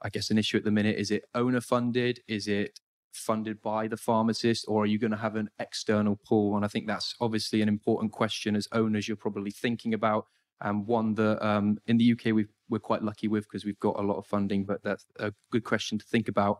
I 0.01 0.09
guess 0.09 0.29
an 0.29 0.37
issue 0.37 0.57
at 0.57 0.65
the 0.65 0.71
minute 0.71 0.97
is 0.97 1.09
it 1.09 1.23
owner 1.33 1.61
funded? 1.61 2.19
Is 2.27 2.47
it 2.47 2.79
funded 3.13 3.61
by 3.61 3.87
the 3.87 3.97
pharmacist 3.97 4.65
or 4.67 4.83
are 4.83 4.87
you 4.87 4.97
going 4.97 5.11
to 5.11 5.17
have 5.17 5.35
an 5.35 5.49
external 5.59 6.15
pool? 6.15 6.55
And 6.55 6.65
I 6.65 6.67
think 6.67 6.87
that's 6.87 7.15
obviously 7.21 7.61
an 7.61 7.67
important 7.67 8.11
question 8.11 8.55
as 8.55 8.67
owners 8.71 9.07
you're 9.07 9.17
probably 9.17 9.51
thinking 9.51 9.93
about 9.93 10.27
and 10.61 10.87
one 10.87 11.13
that 11.15 11.45
um, 11.45 11.77
in 11.87 11.97
the 11.97 12.13
UK 12.13 12.33
we 12.33 12.45
are 12.71 12.79
quite 12.79 13.03
lucky 13.03 13.27
with 13.27 13.43
because 13.43 13.65
we've 13.65 13.79
got 13.79 13.99
a 13.99 14.01
lot 14.01 14.17
of 14.17 14.25
funding, 14.25 14.65
but 14.65 14.81
that's 14.83 15.05
a 15.19 15.33
good 15.51 15.63
question 15.63 15.97
to 15.97 16.05
think 16.05 16.27
about. 16.27 16.59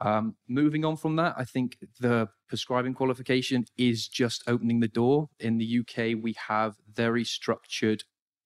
Um, 0.00 0.34
moving 0.48 0.84
on 0.84 0.96
from 0.96 1.16
that, 1.16 1.34
I 1.36 1.44
think 1.44 1.78
the 2.00 2.28
prescribing 2.48 2.94
qualification 2.94 3.64
is 3.76 4.08
just 4.08 4.42
opening 4.46 4.80
the 4.80 4.88
door. 4.88 5.28
In 5.38 5.58
the 5.58 5.80
UK, 5.80 6.20
we 6.20 6.34
have 6.48 6.74
very 6.92 7.24
structured 7.24 8.02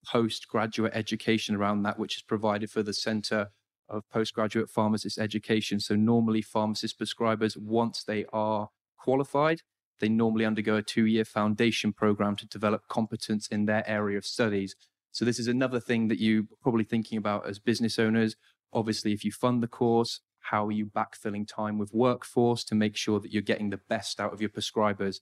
postgraduate 0.07 0.93
education 0.95 1.57
around 1.57 1.83
that, 1.83 1.99
which 1.99 2.17
is 2.17 2.23
provided 2.23 2.71
for 2.71 2.83
the 2.83 2.93
Centre 2.93 3.49
of 3.89 4.09
postgraduate 4.11 4.71
pharmacist 4.71 5.19
education. 5.19 5.81
So 5.81 5.95
normally 5.95 6.43
pharmacist 6.43 6.99
prescribers, 6.99 7.57
once 7.57 8.05
they 8.05 8.25
are 8.33 8.69
qualified, 8.99 9.63
they 10.01 10.09
normally 10.09 10.45
undergo 10.45 10.77
a 10.77 10.83
two-year 10.83 11.25
foundation 11.25 11.93
program 11.93 12.37
to 12.37 12.47
develop 12.47 12.89
competence 12.89 13.47
in 13.49 13.67
their 13.67 13.89
area 13.89 14.19
of 14.19 14.27
studies. 14.27 14.75
So 15.13 15.25
this 15.25 15.39
is 15.39 15.49
another 15.49 15.81
thing 15.81 16.09
that 16.09 16.21
you're 16.21 16.45
probably 16.61 16.85
thinking 16.85 17.17
about 17.17 17.47
as 17.49 17.59
business 17.59 17.99
owners. 17.99 18.37
Obviously, 18.73 19.13
if 19.13 19.25
you 19.25 19.33
fund 19.33 19.63
the 19.63 19.69
course, 19.69 20.21
how 20.41 20.67
are 20.67 20.73
you 20.73 20.87
backfilling 20.87 21.49
time 21.49 21.79
with 21.79 21.95
workforce 21.95 22.63
to 22.65 22.75
make 22.75 22.97
sure 22.97 23.19
that 23.21 23.33
you're 23.33 23.43
getting 23.43 23.71
the 23.71 23.81
best 23.89 24.21
out 24.21 24.33
of 24.35 24.41
your 24.41 24.51
prescribers? 24.51 25.21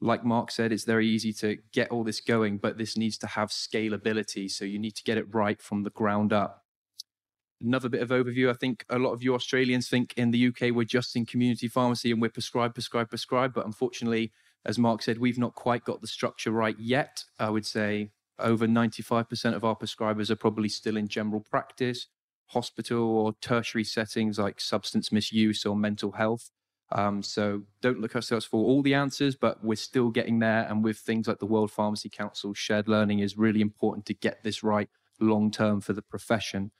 Like 0.00 0.24
Mark 0.24 0.50
said, 0.50 0.72
it's 0.72 0.84
very 0.84 1.06
easy 1.06 1.32
to 1.34 1.58
get 1.72 1.90
all 1.90 2.04
this 2.04 2.20
going, 2.20 2.58
but 2.58 2.78
this 2.78 2.96
needs 2.96 3.18
to 3.18 3.26
have 3.26 3.50
scalability. 3.50 4.50
So 4.50 4.64
you 4.64 4.78
need 4.78 4.96
to 4.96 5.04
get 5.04 5.18
it 5.18 5.34
right 5.34 5.60
from 5.60 5.82
the 5.82 5.90
ground 5.90 6.32
up. 6.32 6.65
Another 7.62 7.88
bit 7.88 8.02
of 8.02 8.10
overview. 8.10 8.50
I 8.50 8.54
think 8.54 8.84
a 8.90 8.98
lot 8.98 9.12
of 9.12 9.22
you 9.22 9.34
Australians 9.34 9.88
think 9.88 10.12
in 10.16 10.30
the 10.30 10.48
UK 10.48 10.74
we're 10.74 10.84
just 10.84 11.16
in 11.16 11.24
community 11.24 11.68
pharmacy 11.68 12.10
and 12.10 12.20
we're 12.20 12.28
prescribed, 12.28 12.74
prescribed, 12.74 13.10
prescribed. 13.10 13.54
But 13.54 13.66
unfortunately, 13.66 14.32
as 14.66 14.78
Mark 14.78 15.02
said, 15.02 15.18
we've 15.18 15.38
not 15.38 15.54
quite 15.54 15.84
got 15.84 16.00
the 16.00 16.06
structure 16.06 16.50
right 16.50 16.78
yet. 16.78 17.24
I 17.38 17.50
would 17.50 17.64
say 17.64 18.10
over 18.38 18.66
95% 18.66 19.54
of 19.54 19.64
our 19.64 19.76
prescribers 19.76 20.28
are 20.28 20.36
probably 20.36 20.68
still 20.68 20.96
in 20.96 21.08
general 21.08 21.40
practice, 21.40 22.08
hospital 22.48 23.02
or 23.02 23.34
tertiary 23.40 23.84
settings 23.84 24.38
like 24.38 24.60
substance 24.60 25.10
misuse 25.10 25.64
or 25.64 25.76
mental 25.76 26.12
health. 26.12 26.50
Um, 26.92 27.22
so 27.22 27.62
don't 27.80 28.00
look 28.00 28.14
ourselves 28.14 28.44
for 28.44 28.64
all 28.64 28.82
the 28.82 28.94
answers, 28.94 29.34
but 29.34 29.64
we're 29.64 29.76
still 29.76 30.10
getting 30.10 30.38
there. 30.38 30.66
And 30.68 30.84
with 30.84 30.98
things 30.98 31.26
like 31.26 31.38
the 31.38 31.46
World 31.46 31.70
Pharmacy 31.70 32.08
Council, 32.08 32.54
shared 32.54 32.88
learning 32.88 33.20
is 33.20 33.36
really 33.36 33.60
important 33.60 34.06
to 34.06 34.14
get 34.14 34.42
this 34.44 34.62
right 34.62 34.88
long 35.18 35.50
term 35.50 35.80
for 35.80 35.94
the 35.94 36.02
profession. 36.02 36.70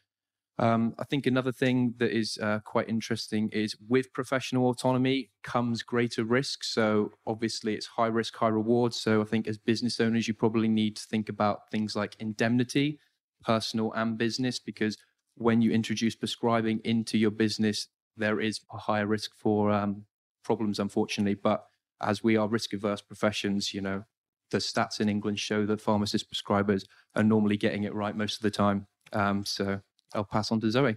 Um, 0.58 0.94
I 0.98 1.04
think 1.04 1.26
another 1.26 1.52
thing 1.52 1.94
that 1.98 2.16
is 2.16 2.38
uh, 2.38 2.60
quite 2.64 2.88
interesting 2.88 3.50
is 3.50 3.76
with 3.88 4.12
professional 4.12 4.70
autonomy 4.70 5.30
comes 5.42 5.82
greater 5.82 6.24
risk. 6.24 6.64
So 6.64 7.12
obviously 7.26 7.74
it's 7.74 7.86
high 7.86 8.06
risk, 8.06 8.34
high 8.36 8.48
reward. 8.48 8.94
So 8.94 9.20
I 9.20 9.24
think 9.24 9.46
as 9.46 9.58
business 9.58 10.00
owners, 10.00 10.26
you 10.26 10.34
probably 10.34 10.68
need 10.68 10.96
to 10.96 11.02
think 11.02 11.28
about 11.28 11.70
things 11.70 11.94
like 11.94 12.16
indemnity, 12.18 12.98
personal 13.44 13.92
and 13.92 14.16
business, 14.16 14.58
because 14.58 14.96
when 15.34 15.60
you 15.60 15.70
introduce 15.72 16.14
prescribing 16.14 16.80
into 16.84 17.18
your 17.18 17.30
business, 17.30 17.88
there 18.16 18.40
is 18.40 18.60
a 18.72 18.78
higher 18.78 19.06
risk 19.06 19.32
for 19.36 19.70
um, 19.70 20.06
problems, 20.42 20.78
unfortunately. 20.78 21.34
But 21.34 21.66
as 22.00 22.24
we 22.24 22.38
are 22.38 22.48
risk 22.48 22.72
averse 22.72 23.02
professions, 23.02 23.74
you 23.74 23.82
know, 23.82 24.04
the 24.50 24.58
stats 24.58 25.00
in 25.00 25.08
England 25.10 25.38
show 25.38 25.66
that 25.66 25.82
pharmacist 25.82 26.32
prescribers 26.32 26.86
are 27.14 27.22
normally 27.22 27.58
getting 27.58 27.84
it 27.84 27.94
right 27.94 28.16
most 28.16 28.36
of 28.36 28.42
the 28.42 28.50
time. 28.50 28.86
Um, 29.12 29.44
so 29.44 29.80
I'll 30.14 30.24
pass 30.24 30.50
on 30.52 30.60
to 30.60 30.70
Zoe. 30.70 30.96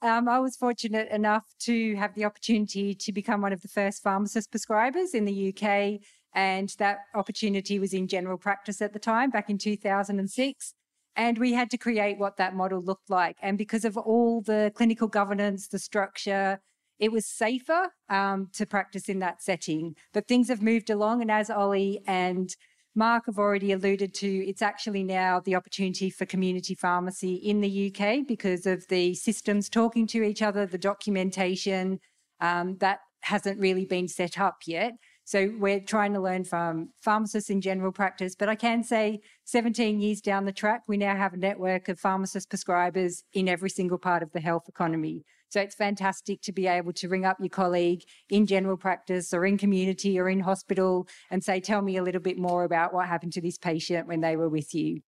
Um, 0.00 0.28
I 0.28 0.38
was 0.38 0.56
fortunate 0.56 1.08
enough 1.10 1.44
to 1.60 1.96
have 1.96 2.14
the 2.14 2.24
opportunity 2.24 2.94
to 2.94 3.12
become 3.12 3.40
one 3.40 3.52
of 3.52 3.62
the 3.62 3.68
first 3.68 4.02
pharmacist 4.02 4.52
prescribers 4.52 5.12
in 5.12 5.24
the 5.24 5.52
UK 5.52 6.00
And 6.34 6.72
that 6.78 6.98
opportunity 7.14 7.78
was 7.78 7.92
in 7.94 8.06
general 8.06 8.38
practice 8.38 8.80
at 8.80 8.92
the 8.92 8.98
time, 8.98 9.30
back 9.30 9.50
in 9.50 9.58
2006. 9.58 10.74
And 11.16 11.38
we 11.38 11.52
had 11.52 11.70
to 11.70 11.78
create 11.78 12.18
what 12.18 12.36
that 12.36 12.54
model 12.54 12.80
looked 12.80 13.10
like. 13.10 13.36
And 13.42 13.58
because 13.58 13.84
of 13.84 13.96
all 13.96 14.40
the 14.42 14.70
clinical 14.76 15.08
governance, 15.08 15.66
the 15.66 15.78
structure, 15.80 16.60
it 17.00 17.10
was 17.10 17.26
safer 17.26 17.88
um, 18.08 18.50
to 18.52 18.66
practice 18.66 19.08
in 19.08 19.18
that 19.20 19.42
setting. 19.42 19.96
But 20.12 20.28
things 20.28 20.48
have 20.48 20.62
moved 20.62 20.90
along. 20.90 21.22
And 21.22 21.30
as 21.30 21.50
Ollie 21.50 22.02
and 22.06 22.54
Mark 22.94 23.26
have 23.26 23.38
already 23.38 23.72
alluded 23.72 24.14
to, 24.14 24.46
it's 24.46 24.62
actually 24.62 25.04
now 25.04 25.40
the 25.40 25.54
opportunity 25.54 26.10
for 26.10 26.26
community 26.26 26.74
pharmacy 26.74 27.34
in 27.34 27.60
the 27.60 27.92
UK 27.92 28.26
because 28.26 28.66
of 28.66 28.86
the 28.88 29.14
systems 29.14 29.68
talking 29.68 30.06
to 30.08 30.22
each 30.22 30.42
other, 30.42 30.66
the 30.66 30.78
documentation 30.78 32.00
um, 32.40 32.76
that 32.78 33.00
hasn't 33.20 33.60
really 33.60 33.84
been 33.84 34.08
set 34.08 34.38
up 34.38 34.58
yet. 34.66 34.94
So 35.24 35.52
we're 35.58 35.80
trying 35.80 36.14
to 36.14 36.20
learn 36.20 36.44
from 36.44 36.88
pharmacists 37.02 37.50
in 37.50 37.60
general 37.60 37.92
practice. 37.92 38.34
But 38.34 38.48
I 38.48 38.54
can 38.54 38.82
say 38.82 39.20
17 39.44 40.00
years 40.00 40.22
down 40.22 40.46
the 40.46 40.52
track, 40.52 40.84
we 40.88 40.96
now 40.96 41.14
have 41.14 41.34
a 41.34 41.36
network 41.36 41.88
of 41.88 42.00
pharmacist 42.00 42.50
prescribers 42.50 43.22
in 43.34 43.48
every 43.48 43.68
single 43.68 43.98
part 43.98 44.22
of 44.22 44.32
the 44.32 44.40
health 44.40 44.64
economy. 44.68 45.24
So 45.48 45.60
it's 45.60 45.74
fantastic 45.74 46.42
to 46.42 46.52
be 46.52 46.66
able 46.66 46.92
to 46.94 47.08
ring 47.08 47.24
up 47.24 47.38
your 47.40 47.48
colleague 47.48 48.02
in 48.28 48.46
general 48.46 48.76
practice 48.76 49.32
or 49.32 49.46
in 49.46 49.58
community 49.58 50.18
or 50.18 50.28
in 50.28 50.40
hospital 50.40 51.08
and 51.30 51.42
say, 51.42 51.60
tell 51.60 51.82
me 51.82 51.96
a 51.96 52.02
little 52.02 52.20
bit 52.20 52.38
more 52.38 52.64
about 52.64 52.92
what 52.92 53.08
happened 53.08 53.32
to 53.34 53.40
this 53.40 53.58
patient 53.58 54.06
when 54.06 54.20
they 54.20 54.36
were 54.36 54.48
with 54.48 54.74
you. 54.74 55.00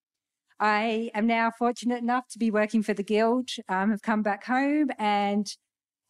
I 0.59 1.11
am 1.15 1.27
now 1.27 1.51
fortunate 1.59 2.03
enough 2.03 2.29
to 2.29 2.39
be 2.39 2.51
working 2.51 2.83
for 2.83 2.95
the 2.95 3.03
Guild. 3.03 3.49
Um, 3.69 3.91
have 3.91 4.03
come 4.03 4.23
back 4.23 4.45
home 4.45 4.89
and 4.99 5.47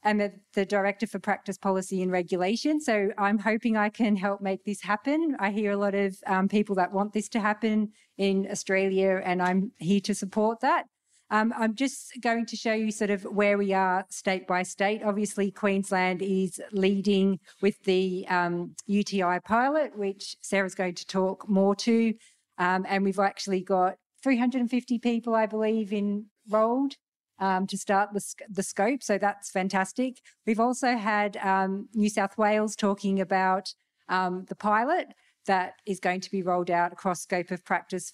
I'm 0.03 0.21
a, 0.21 0.31
the 0.55 0.65
Director 0.65 1.07
for 1.07 1.19
Practice 1.19 1.59
Policy 1.59 2.03
and 2.03 2.11
Regulation. 2.11 2.81
So 2.81 3.11
I'm 3.19 3.39
hoping 3.39 3.77
I 3.77 3.91
can 3.91 4.17
help 4.17 4.41
make 4.41 4.65
this 4.65 4.81
happen. 4.81 5.37
I 5.39 5.51
hear 5.51 5.73
a 5.73 5.77
lot 5.77 5.95
of 5.95 6.17
um, 6.27 6.49
people 6.49 6.75
that 6.77 6.93
want 6.93 7.13
this 7.13 7.29
to 7.31 7.41
happen 7.41 7.93
in 8.17 8.49
Australia, 8.51 9.21
and 9.23 9.43
I'm 9.43 9.73
here 9.79 10.01
to 10.01 10.15
support 10.15 10.61
that. 10.61 10.87
Um, 11.31 11.55
I'm 11.57 11.75
just 11.77 12.19
going 12.21 12.47
to 12.47 12.57
show 12.57 12.73
you 12.73 12.91
sort 12.91 13.11
of 13.11 13.23
where 13.23 13.57
we 13.57 13.73
are 13.73 14.05
state 14.11 14.47
by 14.49 14.65
state. 14.65 15.03
Obviously, 15.05 15.51
Queensland 15.51 16.23
is 16.23 16.61
leading 16.73 17.39
with 17.63 17.81
the 17.85 18.27
um, 18.29 18.75
UTI 18.87 19.39
pilot, 19.45 19.97
which 19.97 20.37
Sara's 20.41 20.75
going 20.75 20.95
to 20.95 21.07
talk 21.07 21.49
more 21.49 21.77
to. 21.77 22.15
Um, 22.59 22.85
and 22.89 23.05
we've 23.05 23.19
actually 23.19 23.63
got 23.63 23.97
350 24.23 24.99
people, 24.99 25.35
I 25.35 25.47
believe, 25.47 25.93
enrolled 25.93 26.95
um, 27.39 27.67
to 27.69 27.79
start 27.79 28.11
the, 28.13 28.23
the 28.51 28.63
scope. 28.63 29.03
So 29.03 29.17
that's 29.17 29.51
fantastic. 29.51 30.21
We've 30.47 30.61
also 30.61 30.97
had 30.97 31.37
um, 31.39 31.89
New 31.95 32.11
South 32.11 32.37
Wales 32.37 32.75
talking 32.75 33.21
about 33.21 33.73
um, 34.09 34.47
the 34.49 34.57
pilot 34.57 35.15
that 35.47 35.75
is 35.87 36.01
going 36.01 36.21
to 36.21 36.31
be 36.31 36.43
rolled 36.43 36.71
out 36.71 36.93
across 36.93 37.23
scope 37.23 37.51
of 37.51 37.65
practice, 37.65 38.11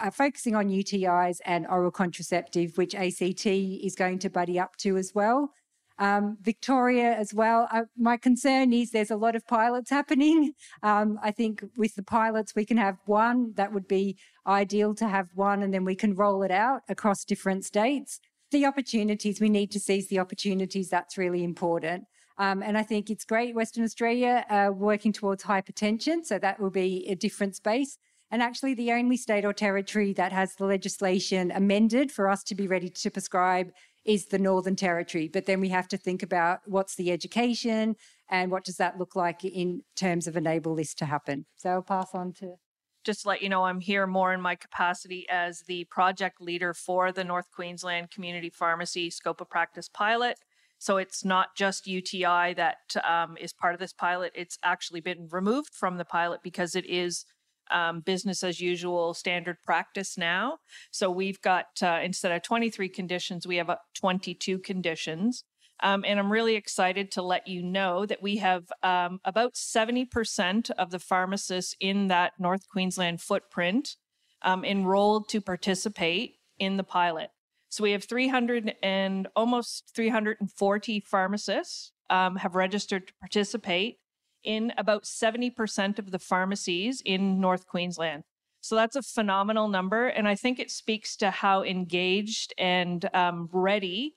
uh, 0.00 0.10
focusing 0.10 0.54
on 0.54 0.68
UTIs 0.68 1.38
and 1.44 1.66
oral 1.66 1.90
contraceptive, 1.90 2.76
which 2.76 2.94
ACT 2.94 3.46
is 3.46 3.94
going 3.94 4.18
to 4.20 4.30
buddy 4.30 4.58
up 4.58 4.76
to 4.78 4.96
as 4.96 5.12
well. 5.14 5.52
Um, 6.00 6.38
Victoria 6.40 7.14
as 7.14 7.34
well. 7.34 7.66
Uh, 7.72 7.82
my 7.96 8.16
concern 8.16 8.72
is 8.72 8.92
there's 8.92 9.10
a 9.10 9.16
lot 9.16 9.34
of 9.34 9.46
pilots 9.46 9.90
happening. 9.90 10.52
Um, 10.82 11.18
I 11.22 11.32
think 11.32 11.64
with 11.76 11.96
the 11.96 12.04
pilots, 12.04 12.54
we 12.54 12.64
can 12.64 12.76
have 12.76 12.98
one. 13.06 13.52
That 13.56 13.72
would 13.72 13.88
be 13.88 14.16
ideal 14.46 14.94
to 14.94 15.08
have 15.08 15.28
one, 15.34 15.62
and 15.62 15.74
then 15.74 15.84
we 15.84 15.96
can 15.96 16.14
roll 16.14 16.44
it 16.44 16.52
out 16.52 16.82
across 16.88 17.24
different 17.24 17.64
states 17.64 18.20
the 18.50 18.66
opportunities, 18.66 19.40
we 19.40 19.48
need 19.48 19.70
to 19.72 19.80
seize 19.80 20.08
the 20.08 20.18
opportunities. 20.18 20.88
That's 20.88 21.18
really 21.18 21.44
important. 21.44 22.04
Um, 22.38 22.62
and 22.62 22.78
I 22.78 22.82
think 22.82 23.10
it's 23.10 23.24
great 23.24 23.54
Western 23.54 23.84
Australia 23.84 24.44
uh, 24.48 24.70
working 24.72 25.12
towards 25.12 25.42
hypertension. 25.42 26.24
So 26.24 26.38
that 26.38 26.60
will 26.60 26.70
be 26.70 27.06
a 27.08 27.14
different 27.14 27.56
space. 27.56 27.98
And 28.30 28.42
actually, 28.42 28.74
the 28.74 28.92
only 28.92 29.16
state 29.16 29.44
or 29.44 29.52
territory 29.52 30.12
that 30.14 30.32
has 30.32 30.54
the 30.54 30.66
legislation 30.66 31.50
amended 31.50 32.12
for 32.12 32.28
us 32.28 32.42
to 32.44 32.54
be 32.54 32.66
ready 32.66 32.90
to 32.90 33.10
prescribe 33.10 33.70
is 34.04 34.26
the 34.26 34.38
Northern 34.38 34.76
Territory. 34.76 35.28
But 35.28 35.46
then 35.46 35.60
we 35.60 35.70
have 35.70 35.88
to 35.88 35.96
think 35.96 36.22
about 36.22 36.60
what's 36.66 36.94
the 36.94 37.10
education 37.10 37.96
and 38.30 38.50
what 38.50 38.64
does 38.64 38.76
that 38.76 38.98
look 38.98 39.16
like 39.16 39.44
in 39.44 39.82
terms 39.96 40.26
of 40.26 40.36
enable 40.36 40.74
this 40.74 40.94
to 40.94 41.06
happen. 41.06 41.46
So 41.56 41.70
I'll 41.70 41.82
pass 41.82 42.14
on 42.14 42.32
to 42.34 42.56
just 43.04 43.22
to 43.22 43.28
let 43.28 43.42
you 43.42 43.48
know, 43.48 43.64
I'm 43.64 43.80
here 43.80 44.06
more 44.06 44.34
in 44.34 44.40
my 44.42 44.54
capacity 44.54 45.26
as 45.30 45.62
the 45.62 45.84
project 45.84 46.42
leader 46.42 46.74
for 46.74 47.10
the 47.10 47.24
North 47.24 47.50
Queensland 47.50 48.10
Community 48.10 48.50
Pharmacy 48.50 49.08
Scope 49.08 49.40
of 49.40 49.48
Practice 49.48 49.88
pilot. 49.88 50.38
So 50.78 50.98
it's 50.98 51.24
not 51.24 51.56
just 51.56 51.86
UTI 51.86 52.54
that 52.54 52.76
um, 53.08 53.38
is 53.40 53.54
part 53.54 53.72
of 53.72 53.80
this 53.80 53.94
pilot. 53.94 54.32
It's 54.34 54.58
actually 54.62 55.00
been 55.00 55.26
removed 55.30 55.74
from 55.74 55.96
the 55.96 56.04
pilot 56.04 56.40
because 56.42 56.76
it 56.76 56.84
is 56.84 57.24
um, 57.70 58.00
business 58.00 58.42
as 58.42 58.60
usual 58.60 59.14
standard 59.14 59.56
practice 59.64 60.18
now. 60.18 60.58
So 60.90 61.10
we've 61.10 61.40
got, 61.40 61.66
uh, 61.82 62.00
instead 62.02 62.32
of 62.32 62.42
23 62.42 62.88
conditions, 62.88 63.46
we 63.46 63.56
have 63.56 63.70
uh, 63.70 63.76
22 63.94 64.58
conditions. 64.58 65.44
Um, 65.80 66.04
and 66.06 66.18
I'm 66.18 66.32
really 66.32 66.56
excited 66.56 67.12
to 67.12 67.22
let 67.22 67.46
you 67.46 67.62
know 67.62 68.04
that 68.04 68.22
we 68.22 68.38
have 68.38 68.64
um, 68.82 69.20
about 69.24 69.54
70% 69.54 70.70
of 70.70 70.90
the 70.90 70.98
pharmacists 70.98 71.76
in 71.78 72.08
that 72.08 72.32
North 72.38 72.68
Queensland 72.68 73.20
footprint 73.20 73.96
um, 74.42 74.64
enrolled 74.64 75.28
to 75.28 75.40
participate 75.40 76.36
in 76.58 76.76
the 76.76 76.84
pilot. 76.84 77.30
So 77.68 77.84
we 77.84 77.92
have 77.92 78.04
300 78.04 78.74
and 78.82 79.28
almost 79.36 79.92
340 79.94 81.00
pharmacists 81.00 81.92
um, 82.10 82.36
have 82.36 82.54
registered 82.54 83.08
to 83.08 83.14
participate 83.20 83.98
in 84.44 84.72
about 84.76 85.04
70% 85.04 85.98
of 85.98 86.10
the 86.10 86.18
pharmacies 86.18 87.02
in 87.04 87.40
North 87.40 87.66
Queensland. 87.66 88.24
So 88.60 88.74
that's 88.74 88.96
a 88.96 89.02
phenomenal 89.02 89.68
number. 89.68 90.08
And 90.08 90.26
I 90.26 90.34
think 90.34 90.58
it 90.58 90.70
speaks 90.70 91.16
to 91.16 91.30
how 91.30 91.62
engaged 91.62 92.52
and 92.58 93.08
um, 93.14 93.48
ready 93.52 94.16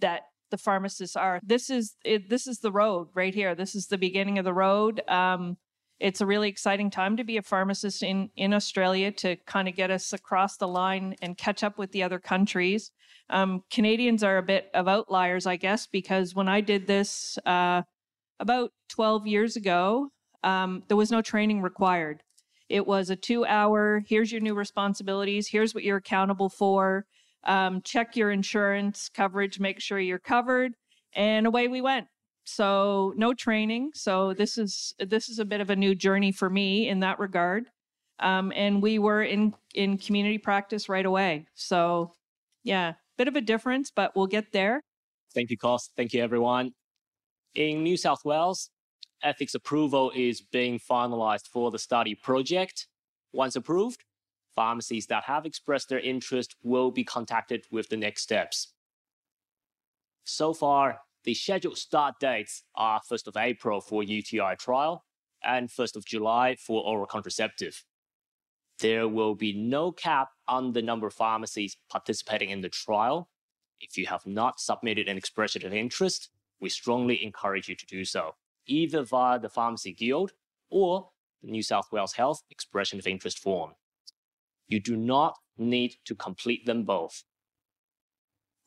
that 0.00 0.22
the 0.50 0.58
pharmacists 0.58 1.16
are. 1.16 1.40
This 1.42 1.70
is 1.70 1.96
it, 2.04 2.28
this 2.28 2.46
is 2.46 2.60
the 2.60 2.72
road 2.72 3.08
right 3.14 3.34
here. 3.34 3.54
This 3.54 3.74
is 3.74 3.86
the 3.86 3.98
beginning 3.98 4.38
of 4.38 4.44
the 4.44 4.54
road. 4.54 5.02
Um, 5.08 5.56
it's 6.00 6.20
a 6.20 6.26
really 6.26 6.48
exciting 6.48 6.90
time 6.90 7.16
to 7.16 7.24
be 7.24 7.36
a 7.36 7.42
pharmacist 7.42 8.02
in 8.02 8.30
in 8.36 8.54
Australia 8.54 9.10
to 9.12 9.36
kind 9.46 9.68
of 9.68 9.74
get 9.74 9.90
us 9.90 10.12
across 10.12 10.56
the 10.56 10.68
line 10.68 11.16
and 11.20 11.36
catch 11.36 11.62
up 11.64 11.76
with 11.78 11.92
the 11.92 12.02
other 12.02 12.18
countries. 12.18 12.92
Um, 13.30 13.62
Canadians 13.70 14.22
are 14.22 14.38
a 14.38 14.42
bit 14.42 14.70
of 14.74 14.88
outliers, 14.88 15.46
I 15.46 15.56
guess, 15.56 15.86
because 15.86 16.34
when 16.34 16.48
I 16.48 16.60
did 16.60 16.86
this 16.86 17.38
uh, 17.44 17.82
about 18.40 18.72
12 18.90 19.26
years 19.26 19.56
ago, 19.56 20.10
um, 20.42 20.82
there 20.88 20.96
was 20.96 21.10
no 21.10 21.22
training 21.22 21.62
required. 21.62 22.22
It 22.68 22.86
was 22.86 23.10
a 23.10 23.16
two 23.16 23.44
hour, 23.46 24.02
here's 24.06 24.30
your 24.30 24.40
new 24.40 24.54
responsibilities, 24.54 25.48
here's 25.48 25.74
what 25.74 25.84
you're 25.84 25.96
accountable 25.96 26.48
for 26.48 27.06
um, 27.44 27.82
check 27.82 28.16
your 28.16 28.30
insurance 28.30 29.08
coverage, 29.08 29.60
make 29.60 29.80
sure 29.80 29.98
you're 29.98 30.18
covered, 30.18 30.74
and 31.14 31.46
away 31.46 31.68
we 31.68 31.80
went. 31.80 32.06
So 32.44 33.12
no 33.16 33.34
training. 33.34 33.90
So 33.94 34.34
this 34.34 34.56
is 34.58 34.94
this 34.98 35.28
is 35.28 35.38
a 35.38 35.44
bit 35.44 35.60
of 35.60 35.70
a 35.70 35.76
new 35.76 35.94
journey 35.94 36.32
for 36.32 36.48
me 36.48 36.88
in 36.88 37.00
that 37.00 37.18
regard. 37.18 37.66
Um, 38.20 38.52
and 38.54 38.82
we 38.82 38.98
were 38.98 39.22
in 39.22 39.54
in 39.74 39.98
community 39.98 40.38
practice 40.38 40.88
right 40.88 41.04
away. 41.04 41.46
So 41.54 42.12
yeah, 42.64 42.94
bit 43.16 43.28
of 43.28 43.36
a 43.36 43.40
difference, 43.40 43.90
but 43.94 44.16
we'll 44.16 44.26
get 44.26 44.52
there. 44.52 44.82
Thank 45.34 45.50
you, 45.50 45.58
Kos. 45.58 45.90
Thank 45.96 46.14
you, 46.14 46.22
everyone. 46.22 46.72
In 47.54 47.82
New 47.82 47.96
South 47.96 48.24
Wales, 48.24 48.70
ethics 49.22 49.54
approval 49.54 50.12
is 50.14 50.40
being 50.40 50.78
finalised 50.78 51.48
for 51.48 51.70
the 51.70 51.78
study 51.78 52.14
project. 52.14 52.86
Once 53.32 53.56
approved, 53.56 54.04
pharmacies 54.54 55.06
that 55.06 55.24
have 55.24 55.46
expressed 55.46 55.88
their 55.88 56.00
interest 56.00 56.56
will 56.62 56.90
be 56.90 57.04
contacted 57.04 57.64
with 57.70 57.88
the 57.88 57.96
next 57.96 58.22
steps. 58.22 58.74
So 60.24 60.52
far, 60.52 61.00
the 61.24 61.34
scheduled 61.34 61.78
start 61.78 62.14
dates 62.20 62.64
are 62.74 63.00
1st 63.10 63.26
of 63.26 63.36
April 63.36 63.80
for 63.80 64.02
UTI 64.02 64.56
trial 64.58 65.04
and 65.42 65.68
1st 65.68 65.96
of 65.96 66.04
July 66.04 66.56
for 66.56 66.82
oral 66.84 67.06
contraceptive. 67.06 67.84
There 68.78 69.08
will 69.08 69.34
be 69.34 69.52
no 69.52 69.90
cap 69.90 70.28
on 70.46 70.72
the 70.72 70.82
number 70.82 71.06
of 71.06 71.14
pharmacies 71.14 71.76
participating 71.90 72.50
in 72.50 72.60
the 72.60 72.68
trial. 72.68 73.30
If 73.80 73.96
you 73.96 74.06
have 74.06 74.26
not 74.26 74.60
submitted 74.60 75.08
an 75.08 75.16
expression 75.16 75.66
of 75.66 75.72
interest, 75.72 76.30
we 76.60 76.68
strongly 76.68 77.22
encourage 77.22 77.68
you 77.68 77.74
to 77.76 77.86
do 77.86 78.04
so, 78.04 78.34
either 78.66 79.02
via 79.02 79.38
the 79.38 79.48
Pharmacy 79.48 79.92
Guild 79.92 80.32
or 80.70 81.10
the 81.42 81.50
New 81.50 81.62
South 81.62 81.88
Wales 81.92 82.14
Health 82.14 82.42
Expression 82.50 82.98
of 82.98 83.06
Interest 83.06 83.38
form. 83.38 83.72
You 84.66 84.80
do 84.80 84.96
not 84.96 85.36
need 85.56 85.94
to 86.04 86.14
complete 86.14 86.66
them 86.66 86.84
both. 86.84 87.24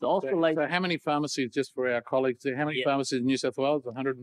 So, 0.02 0.20
so 0.24 0.68
how 0.68 0.80
many 0.80 0.98
pharmacies, 0.98 1.52
just 1.54 1.76
for 1.76 1.92
our 1.92 2.02
colleagues, 2.02 2.44
how 2.44 2.66
many 2.66 2.80
yeah. 2.80 2.86
pharmacies 2.86 3.20
in 3.20 3.26
New 3.26 3.38
South 3.38 3.58
Wales? 3.58 3.86
100, 3.86 4.18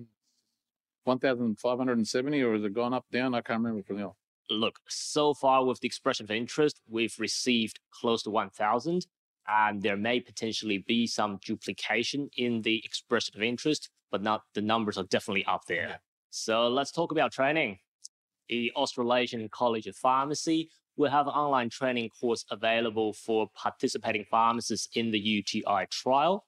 1,570 1.05 2.43
or 2.43 2.55
has 2.55 2.65
it 2.65 2.75
gone 2.75 2.93
up, 2.93 3.05
down? 3.13 3.35
I 3.35 3.43
can't 3.43 3.61
remember 3.61 3.83
from 3.85 3.99
the 3.99 4.11
Look, 4.51 4.81
so 4.89 5.35
far 5.35 5.65
with 5.65 5.81
the 5.81 5.87
expression 5.87 6.25
of 6.25 6.31
interest, 6.31 6.81
we've 6.89 7.15
received 7.19 7.81
close 7.91 8.23
to 8.23 8.31
1,000 8.31 9.07
and 9.49 9.83
there 9.83 9.97
may 9.97 10.21
potentially 10.21 10.79
be 10.87 11.07
some 11.07 11.39
duplication 11.45 12.29
in 12.37 12.63
the 12.63 12.83
expression 12.85 13.35
of 13.37 13.43
interest, 13.43 13.89
but 14.11 14.23
not 14.23 14.43
the 14.55 14.61
numbers 14.61 14.99
are 14.99 15.05
definitely 15.05 15.45
up 15.47 15.63
there. 15.67 15.89
Yeah. 15.89 15.97
So 16.31 16.69
let's 16.69 16.93
talk 16.93 17.13
about 17.13 17.33
training. 17.33 17.79
the 18.49 18.73
Australasian 18.77 19.49
College 19.51 19.87
of 19.87 19.97
Pharmacy 19.97 20.71
will 20.97 21.11
have 21.11 21.27
an 21.27 21.33
online 21.33 21.71
training 21.71 22.11
course 22.21 22.45
available 22.51 23.13
for 23.13 23.49
participating 23.55 24.25
pharmacists 24.31 24.89
in 24.97 25.11
the 25.11 25.19
UTI 25.19 25.87
trial. 25.91 26.47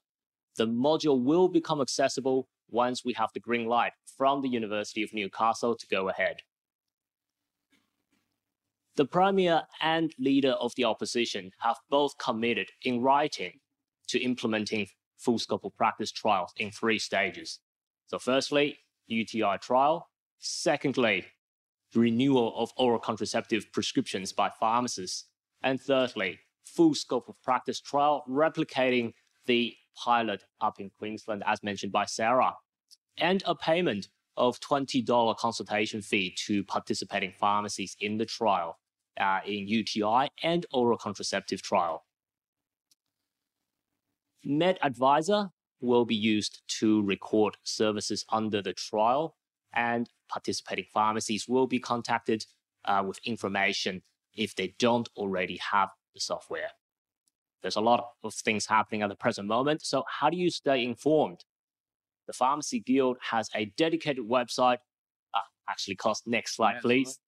The 0.57 0.67
module 0.67 1.23
will 1.23 1.47
become 1.47 1.79
accessible 1.79 2.49
once 2.69 3.05
we 3.05 3.13
have 3.13 3.29
the 3.33 3.39
green 3.39 3.67
light 3.67 3.93
from 4.17 4.41
the 4.41 4.49
University 4.49 5.03
of 5.03 5.13
Newcastle 5.13 5.75
to 5.75 5.87
go 5.87 6.09
ahead. 6.09 6.37
The 8.97 9.05
Premier 9.05 9.63
and 9.81 10.13
Leader 10.19 10.51
of 10.51 10.75
the 10.75 10.83
Opposition 10.83 11.51
have 11.59 11.77
both 11.89 12.17
committed 12.17 12.69
in 12.83 13.01
writing 13.01 13.59
to 14.09 14.19
implementing 14.19 14.87
full 15.17 15.39
scope 15.39 15.63
of 15.63 15.75
practice 15.77 16.11
trials 16.11 16.51
in 16.57 16.71
three 16.71 16.99
stages. 16.99 17.59
So, 18.07 18.19
firstly, 18.19 18.77
UTI 19.07 19.57
trial. 19.61 20.09
Secondly, 20.39 21.25
renewal 21.95 22.53
of 22.57 22.71
oral 22.75 22.99
contraceptive 22.99 23.71
prescriptions 23.71 24.33
by 24.33 24.49
pharmacists. 24.59 25.25
And 25.63 25.79
thirdly, 25.79 26.39
full 26.65 26.95
scope 26.95 27.29
of 27.29 27.41
practice 27.41 27.79
trial 27.79 28.23
replicating 28.27 29.13
the 29.45 29.73
pilot 29.95 30.43
up 30.59 30.79
in 30.79 30.89
Queensland, 30.97 31.43
as 31.45 31.63
mentioned 31.63 31.91
by 31.91 32.05
Sara, 32.05 32.55
and 33.17 33.43
a 33.45 33.55
payment 33.55 34.09
of 34.37 34.59
$20 34.59 35.37
consultation 35.37 36.01
fee 36.01 36.33
to 36.45 36.63
participating 36.63 37.33
pharmacies 37.39 37.95
in 37.99 38.17
the 38.17 38.25
trial 38.25 38.79
uh, 39.19 39.39
in 39.45 39.67
UTI 39.67 40.29
and 40.43 40.65
oral 40.71 40.97
contraceptive 40.97 41.61
trial. 41.61 42.05
Med 44.43 44.79
Advisor 44.81 45.49
will 45.81 46.05
be 46.05 46.15
used 46.15 46.61
to 46.79 47.01
record 47.03 47.57
services 47.63 48.25
under 48.29 48.61
the 48.61 48.73
trial, 48.73 49.35
and 49.73 50.09
participating 50.29 50.85
pharmacies 50.93 51.47
will 51.47 51.67
be 51.67 51.79
contacted 51.79 52.45
uh, 52.85 53.03
with 53.05 53.19
information 53.25 54.01
if 54.35 54.55
they 54.55 54.73
don't 54.79 55.09
already 55.15 55.57
have 55.57 55.89
the 56.13 56.19
software. 56.19 56.71
There's 57.61 57.75
a 57.75 57.81
lot 57.81 58.11
of 58.23 58.33
things 58.33 58.65
happening 58.65 59.01
at 59.01 59.09
the 59.09 59.15
present 59.15 59.47
moment. 59.47 59.85
So, 59.85 60.03
how 60.07 60.29
do 60.29 60.37
you 60.37 60.49
stay 60.49 60.83
informed? 60.83 61.45
The 62.27 62.33
Pharmacy 62.33 62.79
Guild 62.79 63.17
has 63.29 63.49
a 63.55 63.65
dedicated 63.77 64.27
website. 64.27 64.77
Uh, 65.33 65.39
actually, 65.69 65.95
Kos 65.95 66.21
next 66.25 66.55
slide, 66.55 66.81
please. 66.81 67.19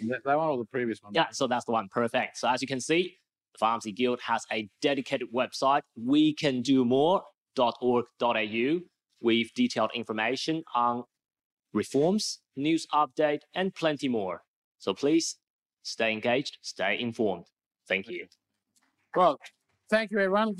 That, 0.00 0.22
that 0.24 0.36
one 0.36 0.48
or 0.48 0.58
the 0.58 0.64
previous 0.64 1.02
one? 1.02 1.12
Yeah, 1.14 1.26
so 1.30 1.46
that's 1.46 1.64
the 1.64 1.72
one. 1.72 1.88
Perfect. 1.88 2.36
So, 2.38 2.48
as 2.48 2.60
you 2.62 2.68
can 2.68 2.80
see, 2.80 3.16
the 3.56 3.58
Pharmacy 3.58 3.92
Guild 3.92 4.20
has 4.20 4.44
a 4.52 4.68
dedicated 4.82 5.28
website, 5.34 5.80
we 5.96 6.34
can 6.34 6.60
do 6.62 6.84
more.org.au, 6.84 8.80
with 9.20 9.54
detailed 9.54 9.90
information 9.94 10.62
on 10.74 11.04
reforms, 11.72 12.40
news 12.54 12.86
update, 12.92 13.40
and 13.54 13.74
plenty 13.74 14.08
more. 14.08 14.42
So 14.78 14.92
please 14.92 15.36
stay 15.82 16.12
engaged, 16.12 16.58
stay 16.60 16.98
informed. 17.00 17.46
Thank 17.88 18.08
you. 18.08 18.26
Well, 19.14 19.38
thank 19.88 20.10
you, 20.10 20.18
everyone. 20.18 20.54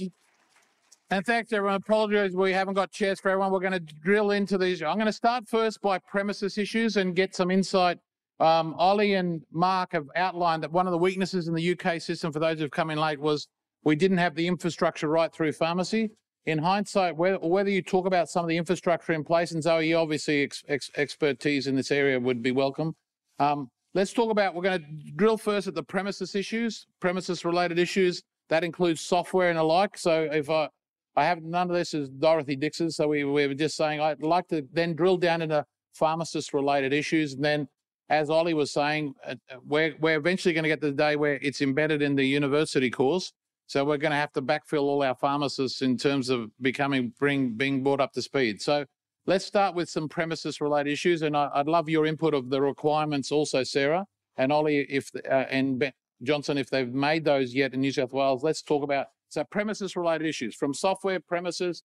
And 1.08 1.24
thanks, 1.24 1.52
everyone. 1.52 1.76
Apologies, 1.76 2.34
we 2.34 2.52
haven't 2.52 2.74
got 2.74 2.90
chairs 2.90 3.20
for 3.20 3.28
everyone. 3.28 3.52
We're 3.52 3.60
going 3.60 3.72
to 3.72 3.78
drill 3.78 4.32
into 4.32 4.58
these. 4.58 4.82
I'm 4.82 4.96
going 4.96 5.06
to 5.06 5.12
start 5.12 5.46
first 5.46 5.80
by 5.80 5.98
premises 5.98 6.58
issues 6.58 6.96
and 6.96 7.14
get 7.14 7.32
some 7.32 7.52
insight. 7.52 7.98
Um, 8.40 8.74
Ollie 8.74 9.14
and 9.14 9.40
Mark 9.52 9.92
have 9.92 10.06
outlined 10.16 10.64
that 10.64 10.72
one 10.72 10.88
of 10.88 10.90
the 10.90 10.98
weaknesses 10.98 11.46
in 11.46 11.54
the 11.54 11.78
UK 11.78 12.00
system, 12.02 12.32
for 12.32 12.40
those 12.40 12.58
who've 12.58 12.72
come 12.72 12.90
in 12.90 12.98
late, 12.98 13.20
was 13.20 13.46
we 13.84 13.94
didn't 13.94 14.18
have 14.18 14.34
the 14.34 14.48
infrastructure 14.48 15.06
right 15.06 15.32
through 15.32 15.52
pharmacy. 15.52 16.10
In 16.46 16.58
hindsight, 16.58 17.16
whether, 17.16 17.38
whether 17.38 17.70
you 17.70 17.82
talk 17.82 18.06
about 18.06 18.28
some 18.28 18.44
of 18.44 18.48
the 18.48 18.56
infrastructure 18.56 19.12
in 19.12 19.22
place, 19.22 19.52
and 19.52 19.62
Zoe, 19.62 19.94
obviously 19.94 20.42
ex, 20.42 20.64
ex, 20.66 20.90
expertise 20.96 21.68
in 21.68 21.76
this 21.76 21.92
area 21.92 22.18
would 22.18 22.42
be 22.42 22.50
welcome. 22.50 22.96
Um, 23.38 23.70
let's 23.94 24.12
talk 24.12 24.32
about, 24.32 24.56
we're 24.56 24.62
going 24.62 24.80
to 24.80 25.12
drill 25.14 25.38
first 25.38 25.68
at 25.68 25.74
the 25.76 25.84
premises 25.84 26.34
issues, 26.34 26.88
premises 26.98 27.44
related 27.44 27.78
issues. 27.78 28.24
That 28.48 28.64
includes 28.64 29.00
software 29.00 29.50
and 29.50 29.58
the 29.58 29.62
like. 29.62 29.96
So 29.98 30.28
if 30.32 30.50
I, 30.50 30.68
I 31.16 31.24
have 31.24 31.42
none 31.42 31.70
of 31.70 31.76
this 31.76 31.94
is 31.94 32.10
Dorothy 32.10 32.56
Dixer. 32.56 32.90
So 32.90 33.08
we, 33.08 33.24
we 33.24 33.46
were 33.46 33.54
just 33.54 33.76
saying, 33.76 34.00
I'd 34.00 34.22
like 34.22 34.48
to 34.48 34.66
then 34.72 34.94
drill 34.94 35.16
down 35.16 35.42
into 35.42 35.64
pharmacist 35.94 36.52
related 36.52 36.92
issues. 36.92 37.34
And 37.34 37.44
then, 37.44 37.68
as 38.08 38.28
Ollie 38.30 38.54
was 38.54 38.70
saying, 38.70 39.14
uh, 39.26 39.34
we're, 39.64 39.94
we're 39.98 40.18
eventually 40.18 40.52
going 40.52 40.62
to 40.62 40.68
get 40.68 40.80
to 40.82 40.90
the 40.90 40.96
day 40.96 41.16
where 41.16 41.38
it's 41.42 41.62
embedded 41.62 42.02
in 42.02 42.14
the 42.14 42.24
university 42.24 42.90
course. 42.90 43.32
So 43.66 43.84
we're 43.84 43.96
going 43.96 44.12
to 44.12 44.16
have 44.16 44.32
to 44.34 44.42
backfill 44.42 44.82
all 44.82 45.02
our 45.02 45.16
pharmacists 45.16 45.82
in 45.82 45.96
terms 45.96 46.28
of 46.28 46.50
becoming, 46.60 47.12
bring, 47.18 47.54
being 47.54 47.82
brought 47.82 48.00
up 48.00 48.12
to 48.12 48.22
speed. 48.22 48.62
So 48.62 48.84
let's 49.26 49.44
start 49.44 49.74
with 49.74 49.88
some 49.88 50.08
premises 50.08 50.60
related 50.60 50.92
issues. 50.92 51.22
And 51.22 51.36
I, 51.36 51.50
would 51.56 51.66
love 51.66 51.88
your 51.88 52.06
input 52.06 52.34
of 52.34 52.50
the 52.50 52.60
requirements 52.60 53.32
also, 53.32 53.64
Sara 53.64 54.06
and 54.36 54.52
Ollie, 54.52 54.86
if, 54.88 55.10
uh, 55.28 55.46
and 55.50 55.78
ben, 55.78 55.92
Johnson, 56.22 56.58
if 56.58 56.70
they've 56.70 56.92
made 56.92 57.24
those 57.24 57.54
yet 57.54 57.74
in 57.74 57.80
New 57.80 57.90
South 57.90 58.12
Wales. 58.12 58.44
Let's 58.44 58.62
talk 58.62 58.84
about 58.84 59.08
so 59.28 59.44
premises 59.44 59.96
related 59.96 60.26
issues 60.26 60.54
from 60.54 60.74
software, 60.74 61.20
premises, 61.20 61.82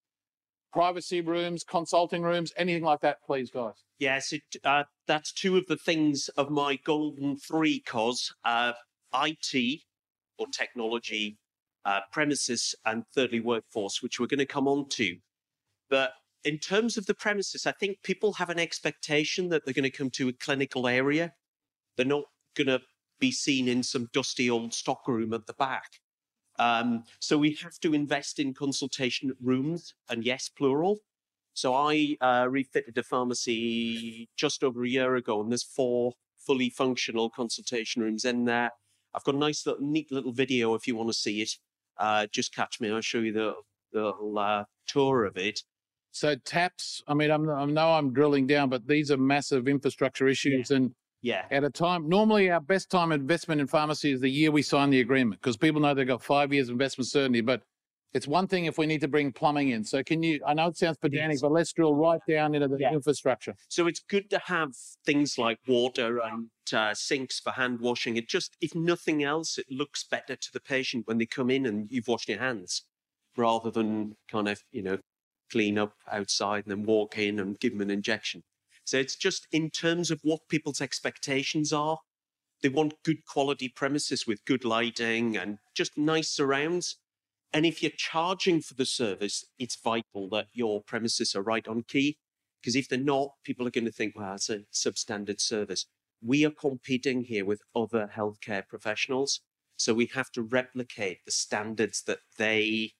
privacy 0.72 1.20
rooms, 1.20 1.64
consulting 1.64 2.22
rooms, 2.22 2.52
anything 2.56 2.82
like 2.82 3.00
that, 3.00 3.18
please, 3.24 3.50
guys. 3.50 3.84
Yes, 3.98 4.32
uh, 4.64 4.84
that's 5.06 5.32
two 5.32 5.56
of 5.56 5.66
the 5.66 5.76
things 5.76 6.28
of 6.36 6.50
my 6.50 6.78
golden 6.84 7.36
three, 7.36 7.80
cause 7.80 8.34
uh, 8.44 8.72
IT 9.14 9.80
or 10.38 10.46
technology, 10.48 11.38
uh, 11.84 12.00
premises, 12.10 12.74
and 12.86 13.04
thirdly, 13.14 13.40
workforce, 13.40 14.02
which 14.02 14.18
we're 14.18 14.26
going 14.26 14.38
to 14.38 14.46
come 14.46 14.66
on 14.66 14.88
to. 14.90 15.16
But 15.90 16.12
in 16.44 16.58
terms 16.58 16.96
of 16.96 17.06
the 17.06 17.14
premises, 17.14 17.66
I 17.66 17.72
think 17.72 18.02
people 18.02 18.32
have 18.34 18.50
an 18.50 18.58
expectation 18.58 19.48
that 19.50 19.64
they're 19.64 19.74
going 19.74 19.84
to 19.84 19.90
come 19.90 20.10
to 20.10 20.28
a 20.28 20.32
clinical 20.32 20.88
area. 20.88 21.32
They're 21.96 22.06
not 22.06 22.24
going 22.56 22.68
to 22.68 22.80
be 23.20 23.30
seen 23.30 23.68
in 23.68 23.82
some 23.82 24.08
dusty 24.12 24.50
old 24.50 24.74
stockroom 24.74 25.32
at 25.32 25.46
the 25.46 25.52
back. 25.52 26.00
Um, 26.62 27.04
so 27.18 27.38
we 27.38 27.50
have 27.62 27.78
to 27.80 27.94
invest 27.94 28.38
in 28.38 28.54
consultation 28.54 29.32
rooms, 29.40 29.94
and 30.08 30.24
yes, 30.24 30.48
plural. 30.48 30.98
So 31.54 31.74
I 31.74 32.16
uh, 32.20 32.46
refitted 32.48 32.96
a 32.98 33.02
pharmacy 33.02 34.28
just 34.36 34.62
over 34.64 34.84
a 34.84 34.88
year 34.88 35.16
ago, 35.16 35.40
and 35.40 35.50
there's 35.50 35.62
four 35.78 36.12
fully 36.46 36.70
functional 36.70 37.30
consultation 37.30 38.02
rooms 38.02 38.24
in 38.24 38.44
there. 38.44 38.70
I've 39.14 39.24
got 39.24 39.34
a 39.34 39.38
nice 39.38 39.66
little, 39.66 39.84
neat 39.84 40.10
little 40.10 40.32
video 40.32 40.74
if 40.74 40.86
you 40.86 40.96
want 40.96 41.10
to 41.10 41.14
see 41.14 41.42
it. 41.42 41.52
Uh, 41.98 42.26
just 42.32 42.54
catch 42.54 42.80
me. 42.80 42.90
I'll 42.90 43.00
show 43.00 43.18
you 43.18 43.32
the 43.32 43.54
the 43.92 44.04
little, 44.04 44.38
uh, 44.38 44.64
tour 44.86 45.24
of 45.24 45.36
it. 45.36 45.60
So 46.12 46.34
taps. 46.36 47.02
I 47.06 47.14
mean, 47.14 47.30
I'm, 47.30 47.48
I 47.48 47.64
know 47.66 47.92
I'm 47.92 48.12
drilling 48.12 48.46
down, 48.46 48.70
but 48.70 48.86
these 48.86 49.10
are 49.10 49.18
massive 49.18 49.68
infrastructure 49.68 50.28
issues, 50.28 50.70
yeah. 50.70 50.76
and 50.78 50.94
yeah. 51.22 51.44
At 51.52 51.62
a 51.62 51.70
time, 51.70 52.08
normally 52.08 52.50
our 52.50 52.60
best 52.60 52.90
time 52.90 53.12
investment 53.12 53.60
in 53.60 53.68
pharmacy 53.68 54.10
is 54.10 54.20
the 54.20 54.28
year 54.28 54.50
we 54.50 54.62
sign 54.62 54.90
the 54.90 55.00
agreement 55.00 55.40
because 55.40 55.56
people 55.56 55.80
know 55.80 55.94
they've 55.94 56.06
got 56.06 56.22
five 56.22 56.52
years 56.52 56.68
of 56.68 56.72
investment 56.72 57.08
certainty. 57.08 57.40
But 57.40 57.62
it's 58.12 58.26
one 58.26 58.48
thing 58.48 58.66
if 58.66 58.76
we 58.76 58.86
need 58.86 59.00
to 59.00 59.08
bring 59.08 59.32
plumbing 59.32 59.70
in. 59.70 59.84
So 59.84 60.02
can 60.02 60.22
you? 60.22 60.40
I 60.44 60.52
know 60.54 60.66
it 60.66 60.76
sounds 60.76 60.98
pedantic, 60.98 61.36
yes. 61.36 61.40
but 61.40 61.52
let's 61.52 61.72
drill 61.72 61.94
right 61.94 62.20
down 62.28 62.56
into 62.56 62.66
the 62.66 62.76
yeah. 62.78 62.92
infrastructure. 62.92 63.54
So 63.68 63.86
it's 63.86 64.00
good 64.00 64.30
to 64.30 64.40
have 64.46 64.72
things 65.06 65.38
like 65.38 65.58
water 65.68 66.18
and 66.18 66.48
uh, 66.74 66.92
sinks 66.94 67.38
for 67.38 67.52
hand 67.52 67.80
washing. 67.80 68.16
It 68.16 68.28
just, 68.28 68.56
if 68.60 68.74
nothing 68.74 69.22
else, 69.22 69.58
it 69.58 69.66
looks 69.70 70.04
better 70.04 70.34
to 70.34 70.48
the 70.52 70.60
patient 70.60 71.06
when 71.06 71.18
they 71.18 71.26
come 71.26 71.50
in 71.50 71.66
and 71.66 71.86
you've 71.88 72.08
washed 72.08 72.28
your 72.28 72.40
hands, 72.40 72.82
rather 73.36 73.70
than 73.70 74.16
kind 74.30 74.48
of 74.48 74.60
you 74.72 74.82
know 74.82 74.98
clean 75.52 75.78
up 75.78 75.92
outside 76.10 76.64
and 76.66 76.72
then 76.72 76.82
walk 76.82 77.16
in 77.16 77.38
and 77.38 77.60
give 77.60 77.72
them 77.72 77.82
an 77.82 77.90
injection. 77.90 78.42
So 78.84 78.98
it's 78.98 79.16
just 79.16 79.46
in 79.52 79.70
terms 79.70 80.10
of 80.10 80.20
what 80.22 80.48
people's 80.48 80.80
expectations 80.80 81.72
are. 81.72 81.98
They 82.62 82.68
want 82.68 82.94
good 83.04 83.24
quality 83.26 83.68
premises 83.68 84.26
with 84.26 84.44
good 84.44 84.64
lighting 84.64 85.36
and 85.36 85.58
just 85.74 85.98
nice 85.98 86.28
surrounds. 86.28 86.96
And 87.52 87.66
if 87.66 87.82
you're 87.82 87.92
charging 87.96 88.60
for 88.60 88.74
the 88.74 88.86
service, 88.86 89.44
it's 89.58 89.76
vital 89.76 90.28
that 90.30 90.46
your 90.52 90.82
premises 90.82 91.34
are 91.34 91.42
right 91.42 91.66
on 91.66 91.82
key. 91.82 92.16
Because 92.60 92.76
if 92.76 92.88
they're 92.88 92.98
not, 92.98 93.30
people 93.44 93.66
are 93.66 93.72
going 93.72 93.84
to 93.84 93.92
think, 93.92 94.14
well, 94.16 94.34
it's 94.34 94.48
a 94.48 94.60
substandard 94.72 95.40
service. 95.40 95.86
We 96.22 96.44
are 96.44 96.50
competing 96.50 97.24
here 97.24 97.44
with 97.44 97.60
other 97.74 98.08
healthcare 98.14 98.66
professionals. 98.66 99.40
So 99.76 99.92
we 99.92 100.06
have 100.14 100.30
to 100.32 100.42
replicate 100.42 101.18
the 101.26 101.32
standards 101.32 102.02
that 102.06 102.20
they 102.38 102.92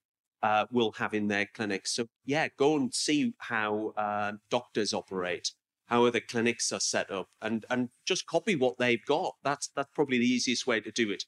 uh, 0.43 0.67
will 0.73 0.93
have 0.93 1.15
in 1.15 1.29
their 1.29 1.47
clinics. 1.55 1.95
So, 1.95 2.07
yeah, 2.25 2.49
go 2.59 2.77
and 2.77 2.93
see 2.93 3.35
how 3.39 3.93
uh, 3.97 4.33
doctors 4.51 4.93
operate 4.93 5.53
how 5.93 6.07
other 6.07 6.21
clinics 6.21 6.73
are 6.73 6.81
set 6.81 7.11
up 7.11 7.29
and 7.43 7.67
and 7.69 7.91
just 8.07 8.25
copy 8.27 8.57
what 8.57 8.79
they've 8.79 9.05
got. 9.05 9.35
That's 9.45 9.69
that's 9.77 9.91
probably 9.95 10.19
the 10.19 10.27
easiest 10.27 10.67
way 10.67 10.81
to 10.81 10.91
do 10.91 11.11
it. 11.11 11.25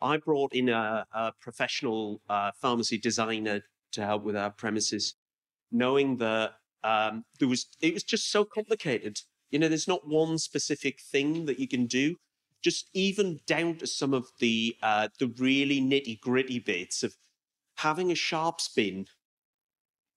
I 0.00 0.16
brought 0.16 0.52
in 0.52 0.68
a, 0.68 1.06
a 1.12 1.32
professional 1.40 2.20
uh, 2.28 2.50
pharmacy 2.60 2.98
designer 2.98 3.60
to 3.92 4.04
help 4.04 4.24
with 4.24 4.36
our 4.36 4.50
premises 4.50 5.14
knowing 5.70 6.16
that 6.16 6.54
um, 6.82 7.24
there 7.38 7.46
was 7.46 7.68
it 7.80 7.94
was 7.94 8.02
just 8.02 8.28
so 8.28 8.44
complicated. 8.44 9.20
You 9.52 9.60
know 9.60 9.68
there's 9.68 9.86
not 9.86 10.08
one 10.08 10.36
specific 10.38 11.00
thing 11.00 11.46
that 11.46 11.60
you 11.60 11.68
can 11.68 11.86
do. 11.86 12.16
Just 12.60 12.90
even 12.94 13.38
down 13.46 13.76
to 13.76 13.86
some 13.86 14.12
of 14.12 14.26
the 14.40 14.74
uh, 14.82 15.10
the 15.20 15.32
really 15.38 15.80
nitty 15.80 16.20
gritty 16.20 16.58
bits 16.58 17.04
of 17.04 17.14
having 17.76 18.10
a 18.10 18.16
sharps 18.16 18.68
bin 18.68 19.06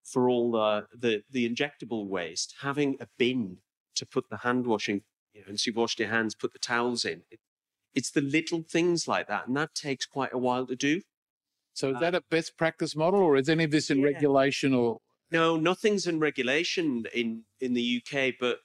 for 0.03 0.27
all 0.27 0.53
the, 0.53 0.87
the 0.97 1.23
the 1.29 1.47
injectable 1.47 2.07
waste 2.07 2.55
having 2.61 2.95
a 2.99 3.07
bin 3.19 3.57
to 3.95 4.05
put 4.05 4.29
the 4.29 4.37
hand 4.37 4.67
washing 4.67 5.01
You 5.33 5.41
know, 5.41 5.47
once 5.49 5.65
you've 5.65 5.75
washed 5.75 5.99
your 5.99 6.09
hands, 6.09 6.35
put 6.35 6.53
the 6.53 6.59
towels 6.59 7.05
in. 7.05 7.23
It, 7.31 7.39
it's 7.93 8.11
the 8.11 8.21
little 8.21 8.61
things 8.63 9.07
like 9.07 9.27
that, 9.27 9.47
and 9.47 9.55
that 9.57 9.73
takes 9.73 10.05
quite 10.05 10.33
a 10.33 10.37
while 10.37 10.67
to 10.67 10.75
do. 10.75 11.01
So 11.73 11.91
is 11.91 11.99
that 11.99 12.15
a 12.15 12.21
best 12.29 12.57
practice 12.57 12.95
model, 12.95 13.19
or 13.21 13.35
is 13.37 13.49
any 13.49 13.63
of 13.65 13.71
this 13.71 13.89
in 13.89 13.99
Yeah. 13.99 14.05
regulation? 14.05 14.73
Or 14.73 14.99
No, 15.31 15.57
nothing's 15.57 16.07
in 16.07 16.19
regulation 16.19 17.05
in 17.13 17.45
in 17.59 17.73
the 17.73 18.01
UK, 18.01 18.33
but 18.39 18.59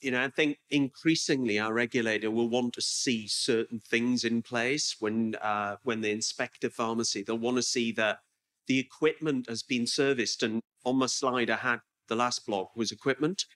you 0.00 0.10
know, 0.10 0.22
I 0.22 0.28
think 0.28 0.58
increasingly 0.70 1.58
our 1.58 1.72
regulator 1.72 2.30
will 2.30 2.48
want 2.48 2.74
to 2.74 2.82
see 2.82 3.26
certain 3.26 3.80
things 3.80 4.24
in 4.24 4.42
place 4.42 4.96
when 5.00 5.34
uh, 5.36 5.76
when 5.82 6.00
they 6.02 6.12
inspect 6.12 6.64
a 6.64 6.70
pharmacy. 6.70 7.22
They'll 7.22 7.38
want 7.38 7.56
to 7.56 7.62
see 7.62 7.92
that 7.92 8.18
the 8.66 8.78
equipment 8.78 9.48
has 9.48 9.62
been 9.62 9.86
serviced. 9.86 10.42
And 10.42 10.60
on 10.84 10.96
my 10.96 11.06
slide, 11.06 11.50
I 11.50 11.56
had 11.56 11.80
the 12.08 12.16
last 12.16 12.46
block 12.46 12.76
was 12.76 12.92
equipment. 12.92 13.46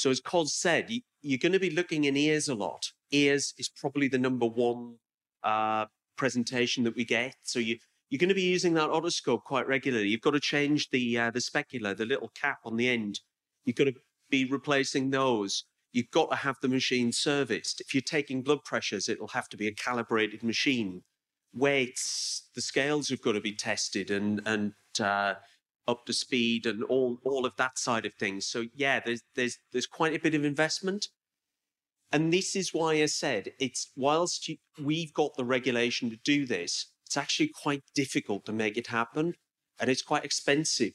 So 0.00 0.08
as 0.08 0.18
Kos 0.18 0.54
said, 0.54 0.88
you, 0.88 1.02
you're 1.20 1.36
going 1.36 1.52
to 1.52 1.60
be 1.60 1.68
looking 1.68 2.04
in 2.04 2.16
ears 2.16 2.48
a 2.48 2.54
lot. 2.54 2.90
Ears 3.10 3.52
is 3.58 3.68
probably 3.68 4.08
the 4.08 4.16
number 4.18 4.46
one 4.46 4.94
uh, 5.44 5.84
presentation 6.16 6.84
that 6.84 6.96
we 6.96 7.04
get. 7.04 7.36
So 7.42 7.58
you 7.58 7.76
you're 8.08 8.18
going 8.18 8.30
to 8.30 8.34
be 8.34 8.50
using 8.56 8.72
that 8.74 8.88
otoscope 8.88 9.44
quite 9.44 9.68
regularly. 9.68 10.08
You've 10.08 10.22
got 10.22 10.30
to 10.30 10.40
change 10.40 10.88
the 10.88 11.18
uh, 11.18 11.30
the 11.32 11.40
specular, 11.40 11.94
the 11.94 12.06
little 12.06 12.30
cap 12.30 12.60
on 12.64 12.78
the 12.78 12.88
end. 12.88 13.20
You've 13.66 13.76
got 13.76 13.84
to 13.84 13.94
be 14.30 14.46
replacing 14.46 15.10
those. 15.10 15.64
You've 15.92 16.10
got 16.10 16.30
to 16.30 16.36
have 16.36 16.56
the 16.62 16.68
machine 16.68 17.12
serviced. 17.12 17.82
If 17.82 17.92
you're 17.92 18.00
taking 18.00 18.42
blood 18.42 18.64
pressures, 18.64 19.06
it'll 19.06 19.28
have 19.28 19.50
to 19.50 19.58
be 19.58 19.66
a 19.66 19.74
calibrated 19.74 20.42
machine. 20.42 21.02
Weights, 21.52 22.48
the 22.54 22.62
scales 22.62 23.10
have 23.10 23.20
got 23.20 23.32
to 23.32 23.40
be 23.42 23.52
tested 23.52 24.10
and 24.10 24.40
and 24.46 24.72
uh, 24.98 25.34
up 25.90 26.06
to 26.06 26.12
speed 26.12 26.66
and 26.66 26.82
all 26.84 27.18
all 27.24 27.44
of 27.44 27.56
that 27.56 27.78
side 27.78 28.06
of 28.06 28.14
things. 28.14 28.46
So 28.46 28.66
yeah, 28.74 29.00
there's 29.00 29.22
there's 29.34 29.58
there's 29.72 29.86
quite 29.86 30.14
a 30.14 30.20
bit 30.20 30.34
of 30.34 30.44
investment. 30.44 31.08
And 32.12 32.32
this 32.32 32.56
is 32.56 32.74
why 32.74 32.94
I 32.94 33.06
said 33.06 33.52
it's 33.60 33.92
whilst 33.96 34.48
you, 34.48 34.56
we've 34.82 35.14
got 35.14 35.36
the 35.36 35.44
regulation 35.44 36.10
to 36.10 36.16
do 36.16 36.44
this, 36.44 36.86
it's 37.06 37.16
actually 37.16 37.50
quite 37.62 37.82
difficult 37.94 38.44
to 38.46 38.52
make 38.52 38.76
it 38.76 38.88
happen, 38.88 39.34
and 39.78 39.90
it's 39.90 40.02
quite 40.02 40.24
expensive. 40.24 40.94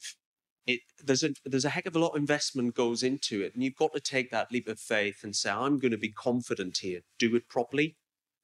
It 0.66 0.80
there's 1.02 1.22
a 1.22 1.30
there's 1.44 1.64
a 1.64 1.70
heck 1.70 1.86
of 1.86 1.96
a 1.96 1.98
lot 1.98 2.10
of 2.10 2.16
investment 2.16 2.74
goes 2.74 3.02
into 3.02 3.42
it, 3.42 3.54
and 3.54 3.62
you've 3.62 3.76
got 3.76 3.92
to 3.94 4.00
take 4.00 4.30
that 4.30 4.50
leap 4.52 4.68
of 4.68 4.80
faith 4.80 5.22
and 5.22 5.34
say, 5.34 5.50
I'm 5.50 5.78
going 5.78 5.92
to 5.92 5.98
be 5.98 6.10
confident 6.10 6.78
here, 6.78 7.00
do 7.18 7.34
it 7.36 7.48
properly, 7.48 7.96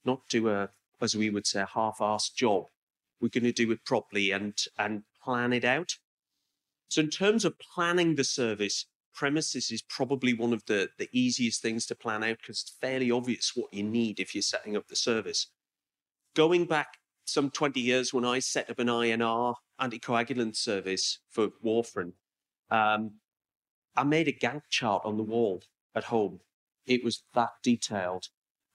not 0.05 0.21
do 0.29 0.49
a 0.49 0.71
as 1.01 1.17
we 1.17 1.31
would 1.31 1.47
say 1.47 1.65
half-assed 1.75 2.35
job. 2.37 2.67
We're 3.21 3.29
going 3.29 3.45
to 3.45 3.53
do 3.53 3.71
it 3.71 3.85
properly 3.85 4.31
and 4.31 4.55
and 4.79 5.03
plan 5.23 5.53
it 5.53 5.65
out. 5.65 5.97
So 6.92 7.00
in 7.00 7.09
terms 7.09 7.46
of 7.46 7.59
planning 7.59 8.16
the 8.16 8.24
service, 8.24 8.85
premises 9.14 9.70
is 9.70 9.81
probably 9.81 10.35
one 10.35 10.52
of 10.52 10.62
the, 10.66 10.90
the 10.98 11.09
easiest 11.11 11.62
things 11.62 11.87
to 11.87 11.94
plan 11.94 12.22
out 12.22 12.37
because 12.42 12.61
it's 12.61 12.76
fairly 12.83 13.11
obvious 13.11 13.52
what 13.55 13.72
you 13.72 13.83
need 13.83 14.20
if 14.20 14.35
you're 14.35 14.42
setting 14.42 14.76
up 14.76 14.88
the 14.88 14.96
service. 14.96 15.46
Going 16.37 16.66
back 16.66 16.98
some 17.24 17.48
20 17.48 17.81
years 17.81 18.12
when 18.12 18.26
I 18.26 18.40
set 18.40 18.68
up 18.68 18.78
an 18.78 18.88
INR 18.88 19.55
anticoagulant 19.81 20.55
service 20.55 21.20
for 21.31 21.48
warfarin, 21.64 22.12
um, 22.70 23.12
I 23.96 24.05
made 24.05 24.28
a 24.28 24.33
Gantt 24.33 24.64
chart 24.68 25.00
on 25.07 25.16
the 25.16 25.22
wall 25.22 25.62
at 25.94 26.05
home. 26.05 26.40
It 26.85 27.02
was 27.02 27.22
that 27.33 27.52
detailed. 27.62 28.26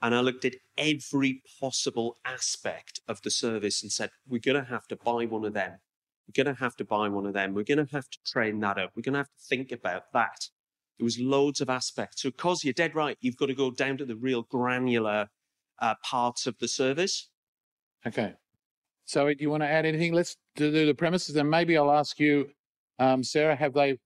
And 0.01 0.15
I 0.15 0.21
looked 0.21 0.43
at 0.43 0.55
every 0.75 1.43
possible 1.59 2.17
aspect 2.25 2.99
of 3.07 3.21
the 3.21 3.29
service 3.29 3.83
and 3.83 3.91
said, 3.91 4.09
we're 4.27 4.41
going 4.41 4.63
to 4.63 4.71
have 4.71 4.87
to 4.87 4.95
buy 4.95 5.25
one 5.25 5.45
of 5.45 5.53
them. 5.53 5.73
We're 6.27 6.43
going 6.43 6.53
to 6.53 6.59
have 6.61 6.75
to 6.77 6.85
buy 6.85 7.07
one 7.09 7.25
of 7.25 7.33
them. 7.33 7.53
We're 7.53 7.63
going 7.63 7.85
to 7.85 7.95
have 7.95 8.09
to 8.09 8.17
train 8.25 8.59
that 8.59 8.77
up. 8.77 8.91
We're 8.95 9.03
going 9.03 9.13
to 9.13 9.19
have 9.19 9.27
to 9.27 9.45
think 9.47 9.71
about 9.71 10.11
that. 10.13 10.49
There 10.97 11.05
was 11.05 11.19
loads 11.19 11.61
of 11.61 11.69
aspects. 11.69 12.23
So, 12.23 12.31
cause 12.31 12.63
you're 12.63 12.73
dead 12.73 12.95
right, 12.95 13.17
you've 13.21 13.37
got 13.37 13.45
to 13.47 13.55
go 13.55 13.71
down 13.71 13.97
to 13.97 14.05
the 14.05 14.15
real 14.15 14.43
granular 14.43 15.29
uh, 15.79 15.95
parts 16.03 16.47
of 16.47 16.57
the 16.59 16.67
service. 16.67 17.29
okay. 18.05 18.33
So 19.05 19.25
do 19.27 19.35
you 19.39 19.49
want 19.49 19.63
to 19.63 19.69
add 19.69 19.85
anything? 19.85 20.13
Let's 20.13 20.35
do 20.57 20.69
do 20.69 20.85
the 20.85 20.93
premises, 20.93 21.37
and 21.37 21.49
maybe 21.49 21.77
I'll 21.77 21.91
ask 21.91 22.19
you, 22.19 22.49
um, 22.99 23.23
Sara. 23.23 23.55
Have 23.55 23.73
they 23.73 23.97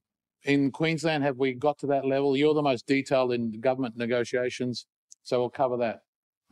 in 0.43 0.69
Queensland? 0.69 1.23
Have 1.23 1.37
we 1.37 1.53
got 1.53 1.79
to 1.79 1.87
that 1.87 2.05
level? 2.05 2.37
You're 2.37 2.53
the 2.53 2.61
most 2.61 2.85
detailed 2.85 3.33
in 3.33 3.59
government 3.61 3.97
negotiations, 3.97 4.85
so 5.23 5.39
we'll 5.39 5.49
cover 5.49 5.77
that. 5.77 6.01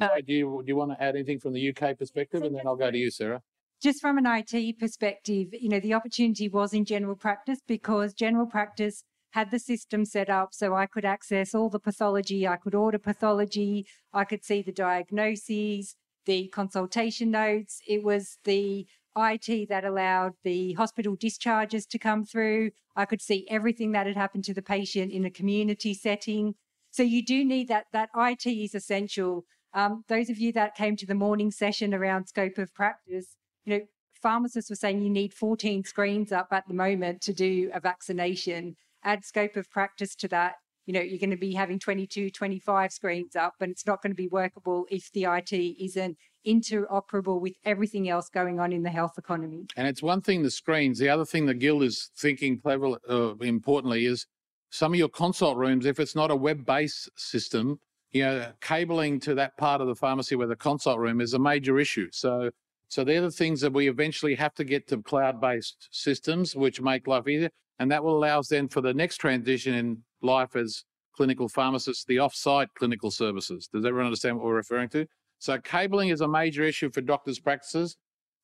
Uh, 0.02 0.08
Zoe, 0.08 0.22
do 0.24 0.34
you 0.34 0.64
do 0.66 0.68
you 0.68 0.76
want 0.76 0.92
to 0.92 1.04
add 1.04 1.16
anything 1.16 1.40
from 1.40 1.54
the 1.54 1.70
UK 1.70 1.96
perspective, 1.96 2.42
and 2.42 2.56
then 2.56 2.66
I'll 2.66 2.76
go 2.76 2.90
to 2.90 2.98
you, 2.98 3.12
Sara. 3.12 3.44
Just 3.82 4.02
from 4.02 4.18
an 4.18 4.26
IT 4.26 4.78
perspective, 4.80 5.48
you 5.54 5.70
know, 5.70 5.80
the 5.80 5.94
opportunity 5.94 6.50
was 6.50 6.74
in 6.74 6.86
general 6.86 7.16
practice 7.16 7.60
because 7.68 8.14
general 8.14 8.46
practice 8.46 9.04
had 9.32 9.52
the 9.52 9.60
system 9.60 10.06
set 10.06 10.30
up 10.30 10.50
so 10.54 10.76
I 10.76 10.86
could 10.86 11.06
access 11.06 11.54
all 11.54 11.70
the 11.70 11.80
pathology, 11.80 12.48
I 12.48 12.58
could 12.58 12.76
order 12.76 12.98
pathology, 12.98 13.86
I 14.12 14.26
could 14.26 14.44
see 14.44 14.62
the 14.62 14.72
diagnoses, 14.72 15.96
the 16.26 16.48
consultation 16.50 17.32
notes. 17.32 17.80
It 17.88 18.04
was 18.04 18.38
the 18.44 18.86
IT 19.18 19.70
that 19.70 19.86
allowed 19.86 20.34
the 20.44 20.74
hospital 20.74 21.16
discharges 21.16 21.86
to 21.88 22.00
come 22.00 22.26
through. 22.26 22.72
I 22.96 23.06
could 23.06 23.22
see 23.22 23.48
everything 23.50 23.92
that 23.92 24.08
had 24.08 24.16
happened 24.18 24.46
to 24.46 24.54
the 24.54 24.62
patient 24.62 25.12
in 25.12 25.26
a 25.26 25.32
community 25.32 25.94
setting. 25.94 26.56
So 26.92 27.04
you 27.04 27.24
do 27.24 27.46
need 27.46 27.68
that. 27.68 27.86
That 27.94 28.10
IT 28.16 28.48
is 28.48 28.76
essential. 28.76 29.46
Um, 29.74 30.04
those 30.08 30.30
of 30.30 30.40
you 30.40 30.52
that 30.54 30.76
came 30.76 30.96
to 30.98 31.06
the 31.06 31.16
morning 31.16 31.52
session 31.52 31.94
around 31.94 32.28
scope 32.28 32.58
of 32.58 32.74
practice, 32.74 33.38
you 33.66 33.78
know, 33.78 33.82
pharmacists 34.22 34.70
were 34.70 34.76
saying 34.76 35.02
you 35.02 35.10
need 35.10 35.34
14 35.34 35.84
screens 35.84 36.32
up 36.32 36.48
at 36.52 36.68
the 36.68 36.74
moment 36.74 37.22
to 37.22 37.34
do 37.34 37.70
a 37.74 37.80
vaccination. 37.80 38.76
Add 39.04 39.26
scope 39.26 39.56
of 39.56 39.70
practice 39.70 40.16
to 40.16 40.28
that. 40.30 40.56
You 40.86 40.94
know, 40.94 41.02
you're 41.02 41.20
going 41.20 41.30
to 41.30 41.38
be 41.38 41.54
having 41.54 41.78
22, 41.78 42.32
25 42.32 42.92
screens 42.92 43.36
up, 43.36 43.54
and 43.60 43.72
it's 43.72 43.86
not 43.86 44.02
going 44.02 44.12
to 44.12 44.16
be 44.16 44.28
workable 44.28 44.88
if 44.90 45.12
the 45.12 45.26
IT 45.26 45.54
isn't 45.54 46.18
interoperable 46.48 47.40
with 47.40 47.54
everything 47.64 48.10
else 48.10 48.28
going 48.30 48.60
on 48.60 48.74
in 48.74 48.82
the 48.82 48.90
health 48.90 49.14
economy. 49.18 49.68
And 49.76 49.88
it's 49.88 50.02
one 50.02 50.22
thing 50.22 50.42
the 50.42 50.50
screens. 50.50 50.98
The 50.98 51.10
other 51.10 51.26
thing 51.26 51.46
the 51.46 51.54
guild 51.54 51.84
is 51.84 52.10
thinking 52.18 52.60
clever, 52.60 52.98
uh, 53.08 53.36
importantly, 53.42 54.06
is 54.06 54.26
some 54.72 54.94
of 54.94 55.00
your 55.00 55.10
consult 55.10 55.58
rooms. 55.58 55.86
If 55.86 56.00
it's 56.00 56.16
not 56.16 56.32
a 56.32 56.36
web-based 56.36 57.10
system, 57.16 57.80
you 58.12 58.24
know, 58.24 58.52
cabling 58.60 59.20
to 59.22 59.36
that 59.36 59.58
part 59.58 59.82
of 59.82 59.88
the 59.88 59.96
pharmacy 59.96 60.36
where 60.36 60.48
the 60.48 60.56
consult 60.56 60.98
room 60.98 61.22
is 61.22 61.34
a 61.34 61.40
major 61.40 61.80
issue. 61.80 62.08
So, 62.12 62.50
so 62.90 63.04
they're 63.04 63.22
the 63.22 63.32
things 63.32 63.62
that 63.62 63.72
we 63.72 63.88
eventually 63.88 64.36
have 64.36 64.54
to 64.56 64.64
get 64.64 64.88
to 64.88 65.02
cloud-based 65.02 65.90
systems, 65.92 66.56
which 66.56 66.82
make 66.82 67.08
life 67.08 67.28
easier, 67.28 67.52
and 67.78 67.90
that 67.92 68.04
will 68.04 68.18
allow 68.18 68.40
us 68.40 68.50
then 68.50 68.68
for 68.68 68.82
the 68.82 68.94
next 68.94 69.18
transition 69.18 69.76
in 69.76 70.04
life 70.22 70.56
as 70.56 70.84
clinical 71.16 71.48
pharmacists, 71.48 72.04
the 72.06 72.18
off-site 72.18 72.70
clinical 72.74 73.12
services. 73.12 73.70
Does 73.72 73.86
everyone 73.86 74.08
understand 74.08 74.38
what 74.38 74.46
we're 74.46 74.56
referring 74.56 74.90
to? 74.90 75.06
So 75.38 75.58
cabling 75.60 76.10
is 76.10 76.22
a 76.22 76.28
major 76.28 76.64
issue 76.64 76.90
for 76.90 77.02
doctors' 77.02 77.40
practices. 77.40 77.96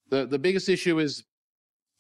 The 0.10 0.28
the 0.28 0.40
biggest 0.40 0.70
issue 0.70 1.00
is 1.00 1.26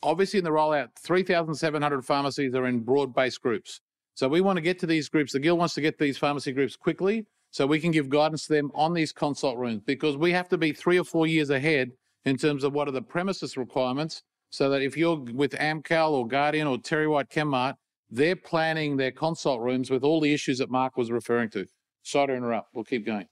obviously 0.03 0.37
in 0.37 0.45
the 0.45 0.51
rollout, 0.51 0.89
3,700 0.99 2.05
pharmacies 2.05 2.53
are 2.53 2.67
in 2.67 2.81
broad-based 2.81 3.41
groups. 3.41 3.81
So 4.13 4.27
we 4.27 4.39
want 4.39 4.57
to 4.57 4.61
get 4.61 4.79
to 4.79 4.85
these 4.85 5.09
groups. 5.09 5.33
The 5.33 5.39
Guild 5.39 5.57
wants 5.57 5.73
to 5.73 5.81
get 5.81 5.97
these 5.97 6.17
pharmacy 6.17 6.51
groups 6.51 6.75
quickly 6.75 7.25
so 7.49 7.65
we 7.65 7.79
can 7.79 7.91
give 7.91 8.07
guidance 8.07 8.45
to 8.47 8.53
them 8.53 8.71
on 8.75 8.93
these 8.93 9.11
consult 9.11 9.57
rooms 9.57 9.81
because 9.85 10.15
we 10.15 10.31
have 10.31 10.47
to 10.49 10.57
be 10.57 10.71
three 10.71 10.99
or 10.99 11.03
four 11.03 11.25
years 11.25 11.49
ahead 11.49 11.91
in 12.25 12.37
terms 12.37 12.63
of 12.63 12.73
what 12.73 12.87
are 12.87 12.91
the 12.91 13.01
premises 13.01 13.55
requirements 13.55 14.23
so 14.49 14.69
that 14.69 14.81
if 14.81 14.97
you're 14.97 15.17
with 15.17 15.51
Amcal 15.51 16.11
or 16.11 16.27
Guardian 16.27 16.67
or 16.67 16.77
Terry 16.77 17.07
White 17.07 17.29
Chemmart, 17.29 17.75
they're 18.09 18.35
planning 18.35 18.97
their 18.97 19.11
consult 19.11 19.61
rooms 19.61 19.89
with 19.89 20.03
all 20.03 20.21
the 20.21 20.33
issues 20.33 20.59
that 20.59 20.69
Mark 20.69 20.97
was 20.97 21.11
referring 21.11 21.49
to. 21.51 21.65
Sorry 22.03 22.27
to 22.27 22.33
interrupt. 22.35 22.69
We'll 22.73 22.83
keep 22.83 23.05
going. 23.05 23.27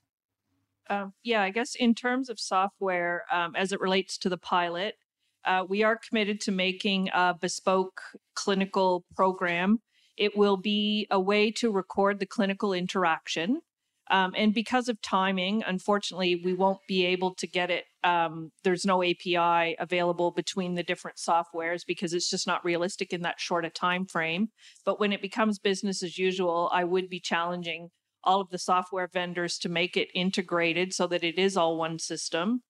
Um, 0.90 1.14
yeah, 1.22 1.42
I 1.42 1.50
guess 1.50 1.74
in 1.74 1.94
terms 1.94 2.28
of 2.28 2.38
software, 2.38 3.24
um, 3.32 3.56
as 3.56 3.72
it 3.72 3.80
relates 3.80 4.18
to 4.18 4.28
the 4.28 4.36
pilot, 4.36 4.96
uh, 5.44 5.64
we 5.66 5.82
are 5.82 5.96
committed 5.96 6.40
to 6.42 6.52
making 6.52 7.08
a 7.14 7.34
bespoke 7.38 8.00
clinical 8.34 9.04
program. 9.14 9.80
It 10.16 10.36
will 10.36 10.56
be 10.56 11.06
a 11.10 11.20
way 11.20 11.50
to 11.52 11.70
record 11.70 12.20
the 12.20 12.26
clinical 12.26 12.72
interaction. 12.72 13.60
Um, 14.10 14.34
and 14.36 14.52
because 14.52 14.88
of 14.88 15.00
timing, 15.00 15.62
unfortunately, 15.66 16.40
we 16.44 16.52
won't 16.52 16.80
be 16.86 17.06
able 17.06 17.34
to 17.36 17.46
get 17.46 17.70
it. 17.70 17.84
Um, 18.02 18.50
there's 18.62 18.84
no 18.84 19.02
API 19.02 19.76
available 19.78 20.30
between 20.30 20.74
the 20.74 20.82
different 20.82 21.16
softwares 21.16 21.80
because 21.86 22.12
it's 22.12 22.28
just 22.28 22.46
not 22.46 22.64
realistic 22.64 23.12
in 23.12 23.22
that 23.22 23.40
short 23.40 23.64
a 23.64 23.70
time 23.70 24.04
frame. 24.04 24.48
But 24.84 25.00
when 25.00 25.12
it 25.12 25.22
becomes 25.22 25.58
business 25.58 26.02
as 26.02 26.18
usual, 26.18 26.70
I 26.72 26.84
would 26.84 27.08
be 27.08 27.20
challenging 27.20 27.88
all 28.22 28.40
of 28.40 28.50
the 28.50 28.58
software 28.58 29.08
vendors 29.12 29.58
to 29.58 29.68
make 29.68 29.96
it 29.96 30.08
integrated 30.14 30.92
so 30.92 31.06
that 31.06 31.24
it 31.24 31.38
is 31.38 31.56
all 31.56 31.78
one 31.78 31.98
system. 31.98 32.60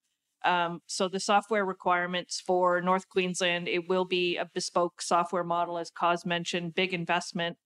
Um, 0.45 0.81
so 0.87 1.09
the 1.09 1.21
software 1.21 1.65
requirements 1.65 2.41
for 2.41 2.81
North 2.81 3.09
Queensland, 3.09 3.67
it 3.67 3.89
will 3.89 4.05
be 4.05 4.37
a 4.37 4.49
bespoke 4.53 5.01
software 5.01 5.45
model, 5.45 5.79
as 5.79 5.91
Kos 5.91 6.27
mentioned, 6.27 6.75
big 6.75 6.93
investment 6.93 7.57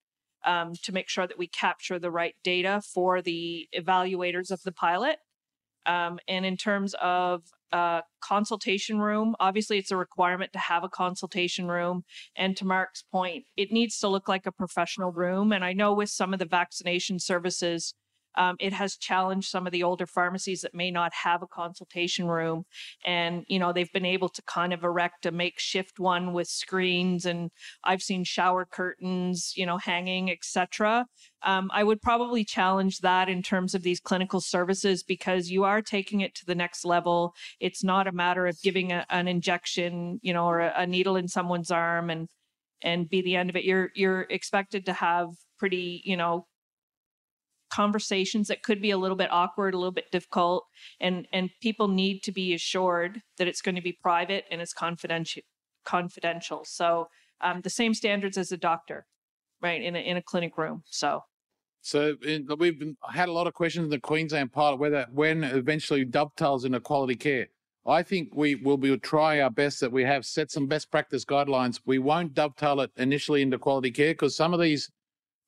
um, 0.45 0.73
to 0.83 0.91
make 0.91 1.09
sure 1.09 1.27
that 1.27 1.37
we 1.37 1.47
capture 1.47 1.99
the 1.99 2.11
right 2.11 2.35
data 2.43 2.81
for 2.93 3.21
the 3.21 3.67
evaluators 3.75 4.51
of 4.51 4.61
the 4.63 4.71
pilot. 4.71 5.17
Um, 5.85 6.19
and 6.27 6.45
in 6.45 6.57
terms 6.57 6.93
of 7.01 7.43
uh, 7.71 8.01
consultation 8.21 8.99
room, 8.99 9.35
obviously 9.39 9.77
it's 9.77 9.91
a 9.91 9.97
requirement 9.97 10.53
to 10.53 10.59
have 10.59 10.83
a 10.83 10.89
consultation 10.89 11.67
room. 11.67 12.03
And 12.35 12.55
to 12.57 12.65
Mark's 12.65 13.03
point, 13.03 13.45
it 13.55 13.71
needs 13.71 13.99
to 13.99 14.07
look 14.07 14.27
like 14.27 14.45
a 14.45 14.51
professional 14.51 15.11
room. 15.11 15.51
And 15.51 15.63
I 15.63 15.73
know 15.73 15.93
with 15.93 16.09
some 16.09 16.33
of 16.33 16.39
the 16.39 16.45
vaccination 16.45 17.19
services, 17.19 17.93
Um, 18.35 18.55
it 18.59 18.73
has 18.73 18.95
challenged 18.95 19.49
some 19.49 19.65
of 19.65 19.71
the 19.71 19.83
older 19.83 20.05
pharmacies 20.05 20.61
that 20.61 20.73
may 20.73 20.91
not 20.91 21.13
have 21.13 21.41
a 21.41 21.47
consultation 21.47 22.27
room, 22.27 22.65
and 23.05 23.43
you 23.47 23.59
know 23.59 23.73
they've 23.73 23.91
been 23.91 24.05
able 24.05 24.29
to 24.29 24.41
kind 24.43 24.73
of 24.73 24.83
erect 24.83 25.25
a 25.25 25.31
makeshift 25.31 25.99
one 25.99 26.33
with 26.33 26.47
screens, 26.47 27.25
and 27.25 27.51
I've 27.83 28.01
seen 28.01 28.23
shower 28.23 28.65
curtains, 28.65 29.53
you 29.55 29.65
know, 29.65 29.77
hanging, 29.77 30.31
etc. 30.31 31.05
Um, 31.43 31.69
I 31.73 31.83
would 31.83 32.01
probably 32.01 32.43
challenge 32.43 32.99
that 32.99 33.29
in 33.29 33.41
terms 33.41 33.73
of 33.73 33.83
these 33.83 33.99
clinical 33.99 34.41
services 34.41 35.03
because 35.03 35.49
you 35.49 35.63
are 35.63 35.81
taking 35.81 36.21
it 36.21 36.35
to 36.35 36.45
the 36.45 36.55
next 36.55 36.85
level. 36.85 37.33
It's 37.59 37.83
not 37.83 38.07
a 38.07 38.11
matter 38.11 38.45
of 38.47 38.61
giving 38.61 38.91
a, 38.91 39.05
an 39.09 39.27
injection, 39.27 40.19
you 40.21 40.33
know, 40.33 40.45
or 40.45 40.59
a, 40.59 40.73
a 40.77 40.87
needle 40.87 41.15
in 41.15 41.27
someone's 41.27 41.71
arm 41.71 42.09
and 42.09 42.27
and 42.81 43.09
be 43.09 43.21
the 43.21 43.35
end 43.35 43.49
of 43.49 43.55
it. 43.55 43.63
You're 43.63 43.89
you're 43.95 44.21
expected 44.29 44.85
to 44.85 44.93
have 44.93 45.29
pretty, 45.57 46.01
you 46.05 46.17
know, 46.17 46.47
conversations 47.69 48.47
that 48.47 48.63
could 48.63 48.81
be 48.81 48.91
a 48.91 48.97
little 48.97 49.17
bit 49.17 49.31
awkward, 49.31 49.73
a 49.73 49.77
little 49.77 49.91
bit 49.91 50.11
difficult, 50.11 50.65
and 50.99 51.27
and 51.31 51.49
people 51.61 51.87
need 51.87 52.23
to 52.23 52.31
be 52.31 52.53
assured 52.53 53.21
that 53.37 53.47
it's 53.47 53.61
going 53.61 53.75
to 53.75 53.81
be 53.81 53.93
private 53.93 54.45
and 54.51 54.61
it's 54.61 54.73
confidential. 54.73 55.43
Confidential. 55.85 56.65
So 56.65 57.07
um, 57.41 57.61
the 57.61 57.69
same 57.69 57.93
standards 57.93 58.37
as 58.37 58.51
a 58.51 58.57
doctor, 58.57 59.05
right? 59.61 59.81
In 59.81 59.95
a 59.95 59.99
in 59.99 60.17
a 60.17 60.21
clinic 60.21 60.57
room. 60.57 60.83
So. 60.85 61.23
So 61.81 62.17
in, 62.27 62.45
we've 62.59 62.77
been, 62.77 62.97
had 63.09 63.29
a 63.29 63.31
lot 63.31 63.47
of 63.47 63.53
questions 63.53 63.85
in 63.85 63.89
the 63.89 64.01
Queensland 64.01 64.51
pilot 64.51 64.79
whether 64.79 65.07
when 65.13 65.45
eventually 65.45 66.03
dovetails 66.03 66.65
into 66.65 66.81
quality 66.81 67.15
care. 67.15 67.47
I 67.87 68.03
think 68.03 68.35
we 68.35 68.55
will 68.55 68.77
be 68.77 68.95
try 68.97 69.39
our 69.39 69.49
best 69.49 69.79
that 69.79 69.91
we 69.91 70.03
have 70.03 70.25
set 70.25 70.51
some 70.51 70.67
best 70.67 70.91
practice 70.91 71.23
guidelines. 71.23 71.79
We 71.85 71.97
won't 71.97 72.33
dovetail 72.33 72.81
it 72.81 72.91
initially 72.97 73.41
into 73.41 73.57
quality 73.57 73.91
care 73.91 74.11
because 74.11 74.35
some 74.35 74.53
of 74.53 74.59
these 74.59 74.91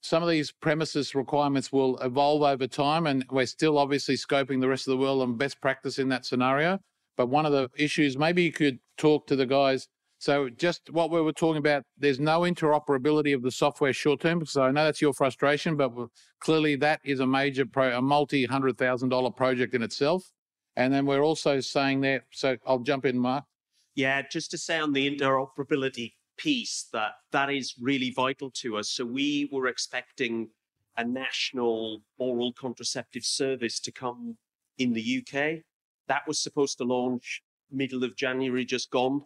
some 0.02 0.24
of 0.24 0.30
these 0.30 0.52
premises 0.52 1.14
requirements 1.14 1.72
will 1.72 1.98
evolve 2.00 2.42
over 2.42 2.68
time, 2.68 3.08
and 3.08 3.26
we're 3.30 3.46
still 3.46 3.78
obviously 3.78 4.16
scoping 4.16 4.60
the 4.60 4.68
rest 4.68 4.88
of 4.88 4.92
the 4.92 4.98
world 4.98 5.22
on 5.22 5.38
best 5.38 5.62
practice 5.62 6.00
in 6.00 6.10
that 6.10 6.26
scenario. 6.26 6.80
But 7.18 7.28
one 7.28 7.46
of 7.46 7.52
the 7.52 7.70
issues, 7.78 8.18
maybe 8.18 8.42
you 8.44 8.52
could 8.52 8.80
talk 8.98 9.28
to 9.28 9.36
the 9.36 9.46
guys. 9.46 9.88
So 10.18 10.50
just 10.50 10.90
what 10.92 11.12
we 11.12 11.22
were 11.22 11.34
talking 11.34 11.58
about, 11.58 11.84
there's 11.98 12.20
no 12.20 12.42
interoperability 12.42 13.34
of 13.34 13.42
the 13.42 13.52
software 13.52 13.94
short 13.94 14.22
term. 14.22 14.46
So 14.46 14.64
I 14.64 14.72
know 14.72 14.86
that's 14.86 15.02
your 15.02 15.14
frustration, 15.14 15.76
but 15.78 15.92
clearly 16.40 16.76
that 16.78 17.00
is 17.04 17.20
a 17.20 17.28
major 17.28 17.66
pro, 17.66 17.98
a 17.98 18.02
multi 18.02 18.46
hundred 18.46 18.78
thousand 18.78 19.10
dollar 19.10 19.32
project 19.32 19.74
in 19.74 19.82
itself. 19.82 20.32
And 20.76 20.94
then 20.94 21.06
we're 21.06 21.24
also 21.24 21.60
saying 21.60 22.02
there. 22.02 22.26
So 22.32 22.58
I'll 22.66 22.80
jump 22.80 23.06
in, 23.06 23.18
Mark. 23.18 23.44
Yeah, 23.96 24.22
just 24.22 24.52
to 24.52 24.58
say 24.58 24.80
on 24.80 24.94
the 24.94 25.16
interoperability 25.16 26.14
piece 26.42 26.88
that 26.92 27.12
that 27.32 27.52
is 27.52 27.76
really 27.80 28.12
vital 28.12 28.50
to 28.50 28.78
us. 28.78 28.90
So 28.90 29.06
we 29.06 29.48
were 29.52 29.68
expecting 29.68 30.50
a 30.98 31.04
national 31.04 32.02
oral 32.18 32.52
contraceptive 32.54 33.24
service 33.24 33.80
to 33.82 33.92
come 33.92 34.38
in 34.78 34.94
the 34.94 35.20
UK. 35.20 35.64
That 36.08 36.28
was 36.28 36.40
supposed 36.40 36.78
to 36.80 36.84
launch 36.84 37.44
middle 37.72 38.04
of 38.04 38.16
January, 38.16 38.66
just 38.66 38.90
gone, 38.90 39.22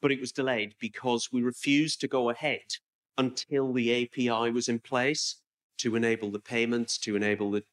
but 0.00 0.12
it 0.12 0.20
was 0.20 0.32
delayed 0.32 0.74
because 0.78 1.30
we 1.32 1.42
refused 1.42 2.00
to 2.00 2.08
go 2.08 2.30
ahead 2.30 2.76
until 3.18 3.72
the 3.72 4.04
API 4.04 4.50
was 4.50 4.68
in 4.68 4.78
place 4.78 5.36
to 5.78 5.96
enable 5.96 6.30
the 6.30 6.38
payments, 6.38 6.98
to 6.98 7.16
enable 7.16 7.50
the. 7.50 7.64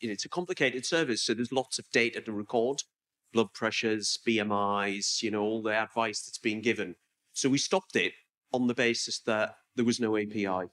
It's 0.00 0.24
a 0.24 0.28
complicated 0.28 0.86
service, 0.86 1.22
so 1.22 1.34
there's 1.34 1.52
lots 1.52 1.78
of 1.78 1.90
data 1.90 2.20
to 2.20 2.32
record, 2.32 2.82
blood 3.32 3.52
pressures, 3.54 4.18
BMIs, 4.26 5.22
you 5.22 5.30
know, 5.30 5.42
all 5.42 5.62
the 5.62 5.74
advice 5.74 6.22
that's 6.22 6.38
being 6.38 6.60
given. 6.60 6.94
So 7.32 7.48
we 7.48 7.58
stopped 7.58 7.96
it 7.96 8.12
on 8.52 8.66
the 8.66 8.74
basis 8.74 9.20
that 9.20 9.56
there 9.74 9.84
was 9.84 10.00
no 10.00 10.16
API. 10.16 10.70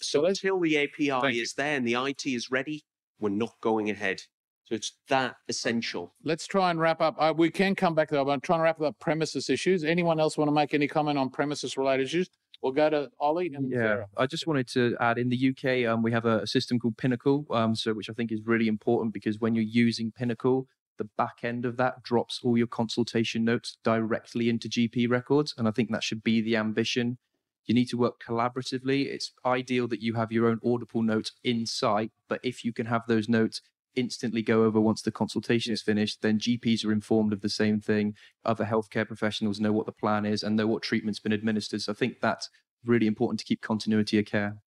So 0.00 0.24
until 0.26 0.60
the 0.60 0.78
API 0.78 1.38
is 1.38 1.54
there 1.54 1.76
and 1.76 1.86
the 1.86 1.94
IT 1.94 2.26
is 2.26 2.50
ready, 2.50 2.84
we're 3.20 3.30
not 3.30 3.52
going 3.60 3.90
ahead. 3.90 4.22
So 4.64 4.74
it's 4.74 4.96
that 5.08 5.36
essential. 5.48 6.14
Let's 6.24 6.46
try 6.46 6.70
and 6.70 6.80
wrap 6.80 7.00
up. 7.00 7.16
Uh, 7.18 7.34
we 7.36 7.50
can 7.50 7.74
come 7.74 7.94
back 7.94 8.08
to 8.08 8.14
that. 8.14 8.26
I'm 8.26 8.40
trying 8.40 8.60
to 8.60 8.64
wrap 8.64 8.80
up 8.80 8.98
premises 8.98 9.50
issues. 9.50 9.84
Anyone 9.84 10.18
else 10.18 10.38
want 10.38 10.48
to 10.48 10.52
make 10.52 10.72
any 10.72 10.88
comment 10.88 11.18
on 11.18 11.28
premises 11.28 11.76
related 11.76 12.04
issues? 12.04 12.30
We'll 12.62 12.72
go 12.72 12.88
to 12.88 13.10
Ollie 13.20 13.52
and 13.54 13.70
yeah. 13.70 13.78
Sara. 13.78 14.06
I 14.16 14.26
just 14.26 14.46
wanted 14.46 14.66
to 14.68 14.96
add 14.98 15.18
in 15.18 15.28
the 15.28 15.50
UK, 15.50 15.86
um, 15.86 16.02
we 16.02 16.10
have 16.12 16.24
a, 16.24 16.38
a 16.40 16.46
system 16.46 16.78
called 16.78 16.96
Pinnacle, 16.96 17.44
um, 17.50 17.74
so 17.74 17.92
which 17.92 18.08
I 18.08 18.14
think 18.14 18.32
is 18.32 18.40
really 18.46 18.68
important 18.68 19.12
because 19.12 19.38
when 19.38 19.54
you're 19.54 19.64
using 19.64 20.10
Pinnacle, 20.10 20.66
the 20.98 21.08
back 21.16 21.38
end 21.42 21.64
of 21.64 21.76
that 21.76 22.02
drops 22.02 22.40
all 22.42 22.56
your 22.56 22.66
consultation 22.66 23.44
notes 23.44 23.78
directly 23.84 24.48
into 24.48 24.68
GP 24.68 25.08
records. 25.08 25.54
And 25.56 25.66
I 25.66 25.70
think 25.70 25.90
that 25.90 26.02
should 26.02 26.22
be 26.22 26.40
the 26.40 26.56
ambition. 26.56 27.18
You 27.66 27.74
need 27.74 27.88
to 27.90 27.96
work 27.96 28.22
collaboratively. 28.22 29.06
It's 29.06 29.32
ideal 29.44 29.88
that 29.88 30.02
you 30.02 30.14
have 30.14 30.30
your 30.30 30.46
own 30.46 30.60
audible 30.64 31.02
notes 31.02 31.32
in 31.42 31.66
sight, 31.66 32.10
but 32.28 32.40
if 32.42 32.64
you 32.64 32.72
can 32.72 32.86
have 32.86 33.02
those 33.08 33.28
notes 33.28 33.60
instantly 33.96 34.42
go 34.42 34.64
over 34.64 34.80
once 34.80 35.02
the 35.02 35.12
consultation 35.12 35.72
is 35.72 35.82
finished, 35.82 36.20
then 36.20 36.38
GPs 36.38 36.84
are 36.84 36.92
informed 36.92 37.32
of 37.32 37.40
the 37.40 37.48
same 37.48 37.80
thing. 37.80 38.14
Other 38.44 38.64
healthcare 38.64 39.06
professionals 39.06 39.60
know 39.60 39.72
what 39.72 39.86
the 39.86 39.92
plan 39.92 40.26
is 40.26 40.42
and 40.42 40.56
know 40.56 40.66
what 40.66 40.82
treatment's 40.82 41.20
been 41.20 41.32
administered. 41.32 41.82
So 41.82 41.92
I 41.92 41.94
think 41.94 42.20
that's 42.20 42.50
really 42.84 43.06
important 43.06 43.40
to 43.40 43.46
keep 43.46 43.62
continuity 43.62 44.18
of 44.18 44.26
care. 44.26 44.58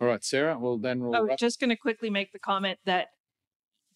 All 0.00 0.08
right, 0.08 0.24
Sara. 0.24 0.58
Well, 0.58 0.78
then 0.78 1.00
we'll. 1.00 1.14
Oh, 1.14 1.18
I 1.18 1.22
was 1.22 1.36
just 1.38 1.60
going 1.60 1.70
to 1.70 1.76
quickly 1.76 2.10
make 2.10 2.32
the 2.32 2.38
comment 2.38 2.80
that 2.84 3.08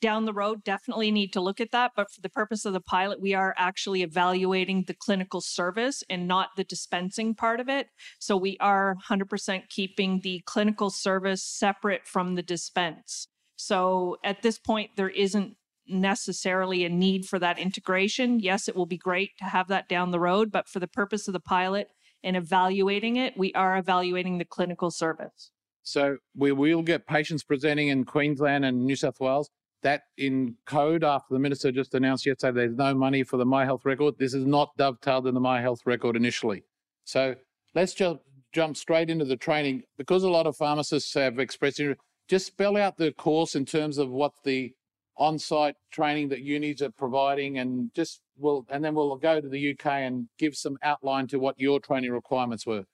down 0.00 0.24
the 0.24 0.32
road 0.32 0.64
definitely 0.64 1.11
need 1.11 1.32
to 1.32 1.40
look 1.40 1.61
at 1.61 1.72
that 1.72 1.92
but 1.96 2.11
for 2.11 2.20
the 2.20 2.28
purpose 2.28 2.64
of 2.64 2.72
the 2.72 2.80
pilot 2.80 3.20
we 3.20 3.35
are 3.35 3.54
actually 3.56 4.02
evaluating 4.02 4.85
the 4.87 4.94
clinical 4.94 5.40
service 5.40 6.02
and 6.09 6.26
not 6.26 6.50
the 6.56 6.64
dispensing 6.64 7.35
part 7.35 7.61
of 7.61 7.68
it. 7.68 7.88
So 8.18 8.37
we 8.37 8.56
are 8.59 8.96
100% 9.09 9.68
keeping 9.68 10.20
the 10.20 10.42
clinical 10.46 10.90
service 10.90 11.42
separate 11.42 12.06
from 12.06 12.35
the 12.35 12.42
dispense. 12.42 13.28
So 13.56 14.16
at 14.24 14.42
this 14.42 14.59
point 14.59 14.90
there 14.96 15.11
isn't 15.11 15.56
necessarily 15.88 16.85
a 16.85 16.88
need 16.88 17.26
for 17.26 17.38
that 17.38 17.59
integration. 17.59 18.40
Yes 18.40 18.68
it 18.68 18.76
will 18.76 18.87
be 18.87 18.98
great 18.98 19.30
to 19.38 19.44
have 19.44 19.68
that 19.68 19.88
down 19.88 20.11
the 20.11 20.20
road 20.20 20.50
but 20.50 20.68
for 20.68 20.80
the 20.80 20.88
purpose 20.88 21.28
of 21.28 21.32
the 21.32 21.40
pilot 21.40 21.88
and 22.24 22.37
evaluating 22.37 23.16
it 23.16 23.37
we 23.37 23.52
are 23.54 23.76
evaluating 23.76 24.38
the 24.38 24.44
clinical 24.44 24.90
service. 24.90 25.52
So 25.87 26.16
we 26.35 26.50
will 26.50 26.82
get 26.82 27.06
patients 27.06 27.44
presenting 27.44 27.88
in 27.88 28.04
Queensland 28.04 28.64
and 28.64 28.85
New 28.85 28.96
South 28.96 29.20
Wales 29.20 29.50
that 29.82 30.02
in 30.16 30.56
code 30.66 31.04
after 31.04 31.34
the 31.34 31.38
minister 31.38 31.70
just 31.70 31.94
announced 31.94 32.26
yesterday 32.26 32.66
there's 32.66 32.76
no 32.76 32.94
money 32.94 33.22
for 33.22 33.36
the 33.36 33.44
My 33.44 33.64
Health 33.64 33.84
record. 33.84 34.14
This 34.18 34.34
is 34.34 34.44
not 34.44 34.76
dovetailed 34.76 35.26
in 35.26 35.34
the 35.34 35.40
My 35.40 35.60
Health 35.60 35.80
record 35.84 36.16
initially. 36.16 36.64
So 37.04 37.34
let's 37.74 37.94
just 37.94 38.18
jump 38.52 38.76
straight 38.76 39.10
into 39.10 39.24
the 39.24 39.36
training 39.36 39.82
because 39.98 40.22
a 40.22 40.30
lot 40.30 40.46
of 40.46 40.56
pharmacists 40.56 41.12
have 41.14 41.38
expressed 41.38 41.78
interest. 41.80 42.00
Just 42.28 42.46
spell 42.46 42.76
out 42.76 42.96
the 42.96 43.12
course 43.12 43.54
in 43.54 43.64
terms 43.64 43.98
of 43.98 44.10
what 44.10 44.32
the 44.44 44.72
on-site 45.18 45.76
training 45.90 46.28
that 46.28 46.40
unis 46.40 46.82
are 46.82 46.90
providing, 46.90 47.58
and 47.58 47.90
just 47.94 48.20
will, 48.36 48.66
and 48.68 48.84
then 48.84 48.94
we'll 48.94 49.16
go 49.16 49.40
to 49.40 49.48
the 49.48 49.70
UK 49.70 49.86
and 49.86 50.28
give 50.38 50.54
some 50.54 50.76
outline 50.82 51.26
to 51.28 51.38
what 51.38 51.58
your 51.58 51.80
training 51.80 52.10
requirements 52.10 52.66
were. 52.66 52.84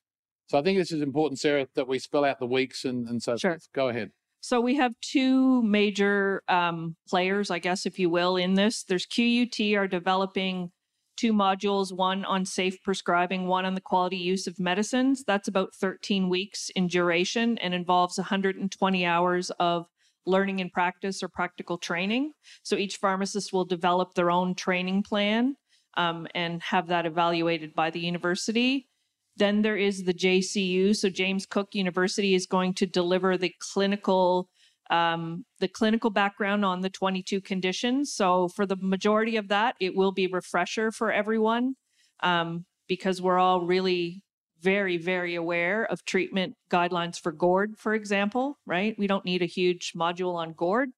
So 0.46 0.58
I 0.58 0.62
think 0.62 0.78
this 0.78 0.92
is 0.92 1.00
important, 1.02 1.40
Sara, 1.40 1.66
that 1.74 1.88
we 1.88 1.98
spell 1.98 2.24
out 2.24 2.38
the 2.38 2.46
weeks 2.46 2.84
and, 2.84 3.08
and 3.08 3.22
so 3.22 3.36
sure. 3.36 3.52
forth. 3.52 3.68
Go 3.74 3.88
ahead. 3.88 4.10
So 4.42 4.60
we 4.60 4.74
have 4.74 4.92
two 5.00 5.62
major 5.62 6.42
um, 6.48 6.96
players, 7.08 7.48
I 7.48 7.60
guess, 7.60 7.86
if 7.86 8.00
you 8.00 8.10
will, 8.10 8.36
in 8.36 8.54
this. 8.54 8.82
There's 8.82 9.06
QUT 9.06 9.60
are 9.76 9.86
developing 9.86 10.72
two 11.16 11.32
modules, 11.32 11.92
one 11.92 12.24
on 12.24 12.44
safe 12.44 12.82
prescribing, 12.82 13.46
one 13.46 13.64
on 13.64 13.76
the 13.76 13.80
quality 13.80 14.16
use 14.16 14.48
of 14.48 14.58
medicines. 14.58 15.22
That's 15.24 15.46
about 15.46 15.76
13 15.80 16.28
weeks 16.28 16.70
in 16.74 16.88
duration 16.88 17.56
and 17.58 17.72
involves 17.72 18.18
120 18.18 19.06
hours 19.06 19.50
of 19.60 19.86
learning 20.26 20.60
and 20.60 20.72
practice 20.72 21.22
or 21.22 21.28
practical 21.28 21.78
training. 21.78 22.32
So 22.64 22.74
each 22.74 22.96
pharmacist 22.96 23.52
will 23.52 23.64
develop 23.64 24.14
their 24.14 24.32
own 24.32 24.56
training 24.56 25.04
plan 25.04 25.54
um, 25.96 26.26
and 26.34 26.60
have 26.62 26.88
that 26.88 27.06
evaluated 27.06 27.74
by 27.74 27.90
the 27.90 28.00
university. 28.00 28.88
Then 29.36 29.62
there 29.62 29.76
is 29.76 30.04
the 30.04 30.14
JCU. 30.14 30.94
So 30.94 31.08
James 31.08 31.46
Cook 31.46 31.74
University 31.74 32.34
is 32.34 32.46
going 32.46 32.74
to 32.74 32.86
deliver 32.86 33.36
the 33.36 33.54
clinical 33.58 34.48
um, 34.90 35.46
the 35.58 35.68
clinical 35.68 36.10
background 36.10 36.66
on 36.66 36.82
the 36.82 36.90
22 36.90 37.40
conditions. 37.40 38.12
So 38.12 38.48
for 38.48 38.66
the 38.66 38.76
majority 38.76 39.36
of 39.36 39.48
that, 39.48 39.74
it 39.80 39.96
will 39.96 40.12
be 40.12 40.26
refresher 40.26 40.90
for 40.90 41.10
everyone 41.10 41.76
um, 42.22 42.66
because 42.88 43.22
we're 43.22 43.38
all 43.38 43.64
really 43.64 44.22
very, 44.60 44.98
very 44.98 45.34
aware 45.34 45.84
of 45.84 46.04
treatment 46.04 46.54
guidelines 46.70 47.18
for 47.18 47.32
GORD, 47.32 47.76
for 47.78 47.94
example, 47.94 48.58
right? 48.66 48.94
We 48.98 49.06
don't 49.06 49.24
need 49.24 49.42
a 49.42 49.46
huge 49.46 49.92
module 49.96 50.34
on 50.34 50.52
GORD. 50.52 50.90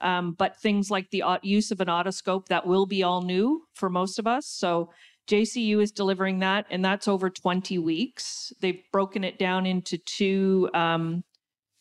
Um, 0.00 0.36
but 0.38 0.60
things 0.60 0.90
like 0.90 1.10
the 1.10 1.24
use 1.42 1.72
of 1.72 1.80
an 1.80 1.88
otoscope, 1.88 2.46
that 2.46 2.66
will 2.66 2.86
be 2.86 3.02
all 3.02 3.22
new 3.22 3.64
for 3.74 3.90
most 3.90 4.20
of 4.20 4.28
us. 4.28 4.46
So 4.46 4.90
JCU 5.28 5.82
is 5.82 5.92
delivering 5.92 6.38
that, 6.38 6.66
and 6.70 6.84
that's 6.84 7.06
over 7.06 7.28
20 7.28 7.78
weeks. 7.78 8.52
They've 8.60 8.82
broken 8.92 9.24
it 9.24 9.38
down 9.38 9.66
into 9.66 9.98
two, 9.98 10.70
um, 10.72 11.22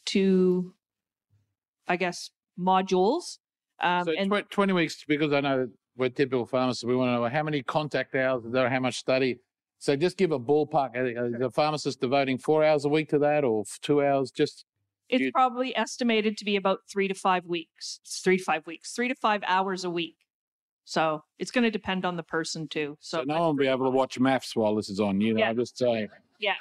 two, 0.05 0.73
I 1.87 1.95
guess, 1.95 2.29
modules. 2.59 3.37
Um, 3.79 4.05
so 4.05 4.11
and 4.17 4.31
20 4.49 4.73
weeks, 4.73 5.03
because 5.07 5.31
I 5.31 5.39
know 5.39 5.67
we're 5.95 6.09
typical 6.09 6.45
pharmacists, 6.45 6.83
we 6.83 6.95
want 6.95 7.09
to 7.09 7.13
know 7.13 7.29
how 7.29 7.43
many 7.43 7.63
contact 7.63 8.15
hours 8.15 8.43
is 8.43 8.51
there, 8.51 8.69
how 8.69 8.79
much 8.79 8.97
study. 8.97 9.39
So 9.79 9.95
just 9.95 10.17
give 10.17 10.31
a 10.31 10.39
ballpark. 10.39 10.95
Are 10.95 11.37
the 11.37 11.51
pharmacist 11.51 12.01
devoting 12.01 12.37
four 12.37 12.63
hours 12.65 12.83
a 12.85 12.89
week 12.89 13.09
to 13.09 13.19
that 13.19 13.43
or 13.43 13.63
two 13.81 14.03
hours? 14.03 14.31
Just 14.31 14.65
It's 15.09 15.21
You- 15.21 15.31
probably 15.31 15.75
estimated 15.77 16.35
to 16.37 16.43
be 16.45 16.57
about 16.57 16.79
three 16.91 17.07
to 17.07 17.13
five 17.13 17.45
weeks. 17.45 17.99
It's 18.03 18.19
three 18.19 18.37
to 18.37 18.43
five 18.43 18.67
weeks, 18.67 18.91
three 18.93 19.07
to 19.07 19.15
five 19.15 19.41
hours 19.47 19.85
a 19.85 19.89
week. 19.89 20.17
So 20.89 21.21
it's 21.37 21.51
going 21.51 21.65
to 21.65 21.69
depend 21.69 22.05
on 22.05 22.15
the 22.15 22.23
person 22.23 22.65
too. 22.69 22.97
So, 23.01 23.17
So 23.17 23.23
no 23.25 23.33
one 23.33 23.43
will 23.47 23.53
be 23.55 23.67
able 23.67 23.83
to 23.83 23.91
watch 23.91 24.17
maths 24.21 24.55
while 24.55 24.73
this 24.73 24.87
is 24.87 25.01
on. 25.01 25.19
You 25.19 25.33
know, 25.33 25.41
Yeah. 25.41 25.49
I'm 25.49 25.57
just 25.57 25.77
saying. 25.77 26.07
yeah, 26.39 26.53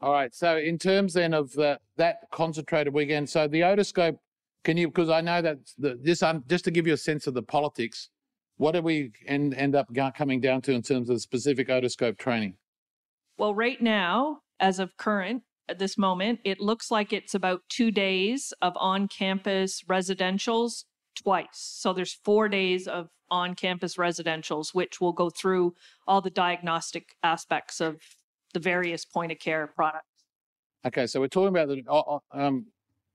All 0.00 0.12
right. 0.12 0.34
So 0.34 0.56
in 0.56 0.78
terms 0.78 1.12
then 1.12 1.34
of 1.34 1.52
the, 1.52 1.78
that 1.96 2.20
concentrated 2.32 2.94
weekend, 2.94 3.28
so 3.28 3.48
the 3.48 3.60
otoscope, 3.60 4.16
can 4.64 4.78
you? 4.78 4.88
Because 4.88 5.10
I 5.10 5.20
know 5.20 5.42
that 5.42 5.58
the, 5.76 5.98
this, 6.00 6.22
um, 6.22 6.42
just 6.48 6.64
to 6.64 6.70
give 6.70 6.86
you 6.86 6.94
a 6.94 6.96
sense 6.96 7.26
of 7.26 7.34
the 7.34 7.42
politics, 7.42 8.08
what 8.56 8.72
do 8.72 8.80
we 8.80 9.12
end 9.26 9.52
end 9.54 9.74
up 9.76 9.88
coming 10.16 10.40
down 10.40 10.62
to 10.62 10.72
in 10.72 10.80
terms 10.80 11.10
of 11.10 11.16
the 11.16 11.20
specific 11.20 11.68
otoscope 11.68 12.16
training? 12.16 12.54
Well, 13.36 13.54
right 13.54 13.80
now, 13.80 14.40
as 14.58 14.78
of 14.78 14.96
current, 14.96 15.42
at 15.68 15.78
this 15.78 15.98
moment, 15.98 16.40
it 16.44 16.60
looks 16.60 16.90
like 16.90 17.12
it's 17.12 17.34
about 17.34 17.60
two 17.68 17.90
days 17.90 18.54
of 18.62 18.72
on 18.76 19.06
campus 19.06 19.82
residentials 19.82 20.84
twice. 21.22 21.46
So 21.52 21.92
there's 21.92 22.12
four 22.12 22.48
days 22.48 22.86
of 22.86 23.08
on 23.30 23.54
campus 23.54 23.96
residentials, 23.96 24.74
which 24.74 25.00
will 25.00 25.12
go 25.12 25.30
through 25.30 25.74
all 26.06 26.20
the 26.20 26.30
diagnostic 26.30 27.14
aspects 27.22 27.80
of 27.80 28.00
the 28.54 28.60
various 28.60 29.04
point 29.04 29.32
of 29.32 29.38
care 29.38 29.66
products. 29.66 30.06
Okay, 30.86 31.06
so 31.06 31.20
we're 31.20 31.28
talking 31.28 31.48
about 31.48 31.68
the 31.68 31.82
oh, 31.88 32.20
oh, 32.32 32.40
um, 32.40 32.66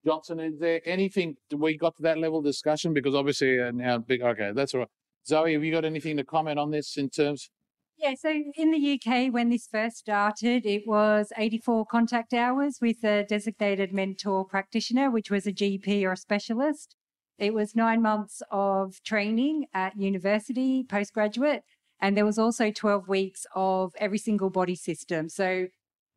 Johnson. 0.06 0.40
Is 0.40 0.60
there 0.60 0.82
anything 0.86 1.36
we 1.56 1.78
got 1.78 1.96
to 1.98 2.04
that 2.04 2.18
level 2.18 2.40
of 2.40 2.46
discussion? 2.46 2.94
Because 2.94 3.16
obviously 3.16 3.60
uh, 3.60 3.72
now 3.72 3.98
big. 3.98 4.22
Okay, 4.22 4.52
that's 4.54 4.74
all 4.74 4.82
right. 4.82 4.90
Zoe, 5.26 5.54
have 5.54 5.64
you 5.64 5.72
got 5.72 5.86
anything 5.86 6.18
to 6.18 6.24
comment 6.24 6.60
on 6.60 6.72
this 6.72 6.98
in 6.98 7.10
terms? 7.10 7.50
Yeah, 7.98 8.16
so 8.20 8.44
in 8.58 8.72
the 8.72 9.00
UK, 9.00 9.32
when 9.32 9.50
this 9.50 9.68
first 9.72 9.98
started, 9.98 10.66
it 10.66 10.86
was 10.86 11.32
84 11.38 11.86
contact 11.86 12.34
hours 12.34 12.80
with 12.82 13.04
a 13.04 13.24
designated 13.24 13.94
mentor 13.94 14.44
practitioner, 14.44 15.10
which 15.10 15.32
was 15.32 15.48
a 15.48 15.54
GP 15.54 16.04
or 16.04 16.12
a 16.12 16.18
specialist. 16.18 16.98
It 17.44 17.54
was 17.54 17.76
nine 17.76 18.02
months 18.02 18.42
of 18.52 19.04
training 19.04 19.66
at 19.74 19.98
university, 19.98 20.82
postgraduate, 20.82 21.64
and 22.00 22.16
there 22.16 22.24
was 22.24 22.40
also 22.40 22.72
12 22.72 23.10
weeks 23.10 23.46
of 23.54 23.94
every 23.98 24.18
single 24.18 24.50
body 24.50 24.76
system. 24.76 25.28
So 25.28 25.68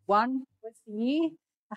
one 0.05 0.45
was 0.63 0.75
the 0.87 0.93
year. 0.93 1.31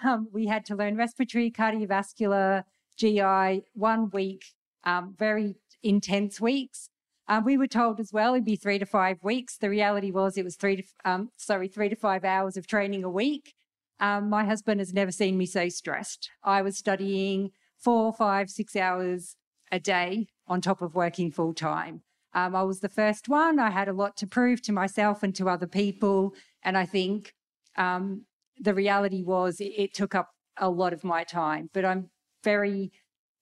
Um, 0.03 0.27
we 0.31 0.45
had 0.45 0.65
to 0.65 0.75
learn 0.75 0.97
respiratory, 0.97 1.49
cardiovascular, 1.49 2.63
GI, 2.95 3.63
one 3.73 4.11
week, 4.11 4.43
um, 4.83 5.15
very 5.17 5.55
intense 5.81 6.39
weeks. 6.39 6.89
Um, 7.27 7.43
we 7.43 7.57
were 7.57 7.65
told 7.65 7.99
as 7.99 8.13
well 8.13 8.35
it'd 8.35 8.45
be 8.45 8.55
three 8.55 8.77
to 8.77 8.85
five 8.85 9.23
weeks. 9.23 9.57
The 9.57 9.71
reality 9.71 10.11
was 10.11 10.37
it 10.37 10.43
was 10.43 10.57
three 10.57 10.75
to 10.75 10.83
um, 11.05 11.29
sorry 11.37 11.67
three 11.67 11.89
to 11.89 11.95
five 11.95 12.23
hours 12.23 12.55
of 12.55 12.67
training 12.67 13.03
a 13.03 13.09
week. 13.09 13.55
Um, 13.99 14.29
my 14.29 14.45
husband 14.45 14.79
has 14.79 14.93
never 14.93 15.11
seen 15.11 15.39
me 15.39 15.47
so 15.47 15.69
stressed. 15.69 16.29
I 16.43 16.61
was 16.61 16.77
studying 16.77 17.49
four, 17.79 18.13
five, 18.13 18.51
six 18.51 18.75
hours 18.75 19.35
a 19.71 19.79
day 19.79 20.27
on 20.47 20.61
top 20.61 20.81
of 20.81 20.95
working 20.95 21.31
full 21.31 21.53
time. 21.53 22.01
Um, 22.33 22.55
I 22.55 22.63
was 22.63 22.79
the 22.79 22.89
first 22.89 23.27
one. 23.27 23.59
I 23.59 23.71
had 23.71 23.87
a 23.87 23.93
lot 23.93 24.15
to 24.17 24.27
prove 24.27 24.61
to 24.63 24.71
myself 24.71 25.23
and 25.23 25.33
to 25.35 25.49
other 25.49 25.67
people, 25.67 26.33
and 26.63 26.77
I 26.77 26.85
think 26.85 27.33
um, 27.77 28.25
the 28.59 28.73
reality 28.73 29.23
was 29.23 29.59
it, 29.59 29.73
it 29.77 29.93
took 29.93 30.13
up 30.13 30.29
a 30.57 30.69
lot 30.69 30.93
of 30.93 31.03
my 31.03 31.23
time. 31.23 31.69
But 31.73 31.85
I'm 31.85 32.09
very 32.43 32.91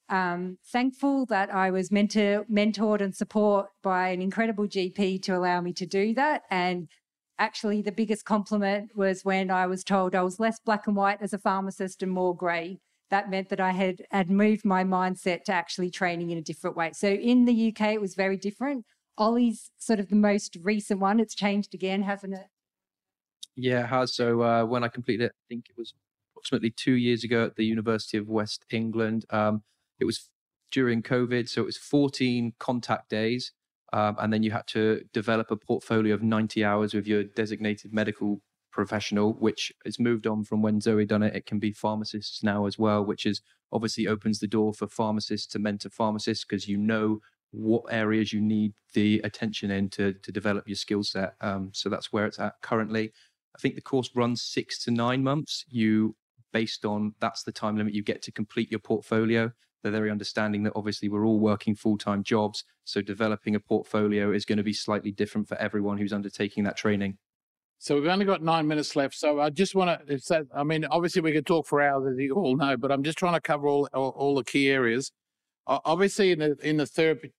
um, 0.09 0.57
thankful 0.65 1.25
that 1.27 1.53
I 1.53 1.71
was 1.71 1.91
mentor, 1.91 2.45
mentored 2.51 3.01
and 3.01 3.15
supported 3.15 3.69
by 3.83 4.09
an 4.09 4.21
incredible 4.21 4.67
GP 4.67 5.21
to 5.23 5.35
allow 5.35 5.61
me 5.61 5.73
to 5.73 5.85
do 5.85 6.13
that. 6.13 6.43
And 6.49 6.87
actually, 7.37 7.81
the 7.81 7.91
biggest 7.91 8.25
compliment 8.25 8.91
was 8.95 9.25
when 9.25 9.51
I 9.51 9.67
was 9.67 9.83
told 9.83 10.15
I 10.15 10.23
was 10.23 10.39
less 10.39 10.59
black 10.59 10.87
and 10.87 10.95
white 10.95 11.21
as 11.21 11.33
a 11.33 11.37
pharmacist 11.37 12.01
and 12.03 12.11
more 12.11 12.35
grey. 12.35 12.79
That 13.09 13.29
meant 13.29 13.49
that 13.49 13.59
I 13.61 13.71
had 13.71 14.01
had 14.11 14.29
moved 14.29 14.65
my 14.65 14.83
mindset 14.83 15.43
to 15.45 15.53
actually 15.53 15.89
training 15.89 16.29
in 16.31 16.37
a 16.37 16.41
different 16.41 16.75
way. 16.75 16.91
So 16.93 17.07
in 17.07 17.45
the 17.45 17.69
UK, 17.69 17.93
it 17.93 18.01
was 18.01 18.15
very 18.15 18.37
different. 18.37 18.85
Ollie's 19.17 19.71
sort 19.77 19.99
of 19.99 20.09
the 20.09 20.15
most 20.15 20.57
recent 20.61 20.99
one. 20.99 21.19
It's 21.19 21.33
changed 21.33 21.73
again, 21.73 22.03
hasn't 22.03 22.33
it? 22.33 22.47
Yeah, 23.55 23.83
it 23.83 23.87
has. 23.87 24.13
So 24.13 24.41
uh, 24.41 24.65
when 24.65 24.83
I 24.83 24.87
completed 24.87 25.25
it, 25.25 25.31
I 25.35 25.43
think 25.49 25.65
it 25.69 25.77
was 25.77 25.93
approximately 26.31 26.69
two 26.69 26.93
years 26.93 27.23
ago 27.23 27.45
at 27.45 27.55
the 27.55 27.65
University 27.65 28.17
of 28.17 28.27
West 28.27 28.65
England. 28.71 29.25
Um, 29.31 29.63
it 29.99 30.05
was 30.05 30.29
during 30.71 31.01
COVID, 31.01 31.49
so 31.49 31.61
it 31.61 31.65
was 31.65 31.77
14 31.77 32.53
contact 32.59 33.09
days, 33.09 33.53
um, 33.93 34.17
and 34.19 34.31
then 34.31 34.43
you 34.43 34.51
had 34.51 34.67
to 34.67 35.01
develop 35.13 35.49
a 35.49 35.55
portfolio 35.55 36.13
of 36.13 36.21
90 36.21 36.63
hours 36.63 36.93
with 36.93 37.07
your 37.07 37.23
designated 37.23 37.93
medical 37.93 38.41
professional, 38.77 39.33
which 39.33 39.73
has 39.85 39.99
moved 39.99 40.27
on 40.27 40.43
from 40.43 40.61
when 40.61 40.79
Zoe 40.79 41.03
done 41.03 41.23
it. 41.23 41.35
It 41.35 41.47
can 41.47 41.57
be 41.57 41.71
pharmacists 41.71 42.43
now 42.43 42.67
as 42.67 42.77
well, 42.77 43.03
which 43.03 43.25
is 43.25 43.41
obviously 43.71 44.07
opens 44.07 44.39
the 44.39 44.47
door 44.47 44.71
for 44.71 44.87
pharmacists 44.87 45.47
to 45.47 45.59
mentor 45.59 45.89
pharmacists 45.89 46.45
because 46.45 46.67
you 46.67 46.77
know 46.77 47.19
what 47.49 47.83
areas 47.89 48.31
you 48.31 48.39
need 48.39 48.73
the 48.93 49.19
attention 49.23 49.71
in 49.71 49.89
to 49.89 50.13
to 50.13 50.31
develop 50.31 50.67
your 50.67 50.75
skill 50.75 51.03
set. 51.03 51.33
Um, 51.41 51.71
so 51.73 51.89
that's 51.89 52.13
where 52.13 52.27
it's 52.27 52.39
at 52.39 52.53
currently. 52.61 53.11
I 53.55 53.59
think 53.59 53.73
the 53.73 53.81
course 53.81 54.11
runs 54.13 54.43
six 54.43 54.83
to 54.83 54.91
nine 54.91 55.23
months. 55.23 55.65
You 55.67 56.15
based 56.53 56.85
on 56.85 57.15
that's 57.19 57.41
the 57.43 57.51
time 57.51 57.77
limit 57.77 57.95
you 57.95 58.03
get 58.03 58.21
to 58.23 58.31
complete 58.31 58.69
your 58.69 58.79
portfolio. 58.79 59.51
They're 59.81 59.91
very 59.91 60.11
understanding 60.11 60.61
that 60.63 60.73
obviously 60.75 61.09
we're 61.09 61.25
all 61.25 61.39
working 61.39 61.73
full 61.73 61.97
time 61.97 62.21
jobs. 62.21 62.63
So 62.83 63.01
developing 63.01 63.55
a 63.55 63.59
portfolio 63.59 64.31
is 64.31 64.45
going 64.45 64.59
to 64.59 64.63
be 64.63 64.73
slightly 64.73 65.11
different 65.11 65.47
for 65.47 65.57
everyone 65.57 65.97
who's 65.97 66.13
undertaking 66.13 66.63
that 66.65 66.77
training. 66.77 67.17
So 67.79 67.95
we've 67.95 68.07
only 68.07 68.25
got 68.25 68.41
nine 68.41 68.67
minutes 68.67 68.95
left. 68.95 69.15
So 69.15 69.39
I 69.39 69.49
just 69.49 69.75
want 69.75 70.07
to. 70.07 70.17
That. 70.29 70.47
I 70.55 70.63
mean, 70.63 70.85
obviously 70.85 71.21
we 71.21 71.31
could 71.31 71.45
talk 71.45 71.67
for 71.67 71.81
hours, 71.81 72.11
as 72.11 72.17
you 72.19 72.33
all 72.33 72.55
know, 72.55 72.75
but 72.75 72.91
I'm 72.91 73.03
just 73.03 73.17
trying 73.17 73.33
to 73.35 73.41
cover 73.41 73.67
all 73.67 73.87
all, 73.93 74.09
all 74.09 74.35
the 74.35 74.43
key 74.43 74.69
areas. 74.69 75.11
O- 75.67 75.81
Obviously, 75.85 76.31
in 76.31 76.39
the 76.39 76.57
in 76.63 76.77
the 76.77 76.85
therapy, 76.85 77.33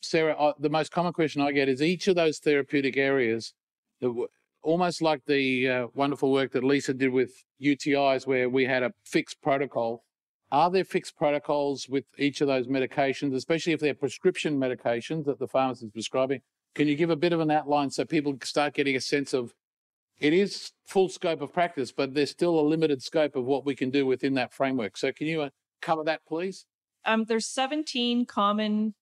Sara, 0.00 0.34
uh, 0.34 0.52
the 0.58 0.68
most 0.68 0.92
common 0.92 1.12
question 1.12 1.40
I 1.42 1.52
get 1.52 1.68
is 1.68 1.82
each 1.82 2.06
of 2.08 2.16
those 2.16 2.38
therapeutic 2.38 2.96
areas, 2.96 3.54
the, 4.00 4.26
almost 4.62 5.00
like 5.00 5.22
the 5.26 5.68
uh, 5.68 5.86
wonderful 5.94 6.30
work 6.32 6.52
that 6.52 6.64
Lisa 6.64 6.92
did 6.92 7.10
with 7.10 7.32
UTIs, 7.62 8.26
where 8.26 8.48
we 8.50 8.66
had 8.66 8.82
a 8.82 8.92
fixed 9.04 9.40
protocol. 9.42 10.04
Are 10.50 10.70
there 10.70 10.84
fixed 10.84 11.16
protocols 11.16 11.88
with 11.88 12.04
each 12.16 12.40
of 12.40 12.48
those 12.48 12.66
medications, 12.68 13.34
especially 13.34 13.74
if 13.74 13.80
they're 13.80 13.92
prescription 13.94 14.58
medications 14.58 15.26
that 15.26 15.38
the 15.38 15.46
pharmacist 15.46 15.84
is 15.84 15.90
prescribing? 15.92 16.40
Can 16.74 16.88
you 16.88 16.96
give 16.96 17.10
a 17.10 17.16
bit 17.16 17.32
of 17.32 17.40
an 17.40 17.50
outline 17.50 17.90
so 17.90 18.04
people 18.04 18.34
start 18.42 18.72
getting 18.72 18.96
a 18.96 19.00
sense 19.00 19.34
of 19.34 19.52
it 20.20 20.32
is 20.32 20.72
full 20.86 21.08
scope 21.08 21.40
of 21.40 21.52
practice, 21.52 21.92
but 21.92 22.14
there's 22.14 22.30
still 22.30 22.58
a 22.58 22.62
limited 22.62 23.02
scope 23.02 23.36
of 23.36 23.44
what 23.44 23.64
we 23.64 23.74
can 23.74 23.90
do 23.90 24.06
within 24.06 24.34
that 24.34 24.52
framework. 24.52 24.96
So 24.96 25.12
can 25.12 25.26
you 25.26 25.42
uh, 25.42 25.50
cover 25.80 26.04
that, 26.04 26.22
please? 26.26 26.66
Um, 27.04 27.24
there's 27.24 27.46
17 27.46 28.26
common 28.26 28.94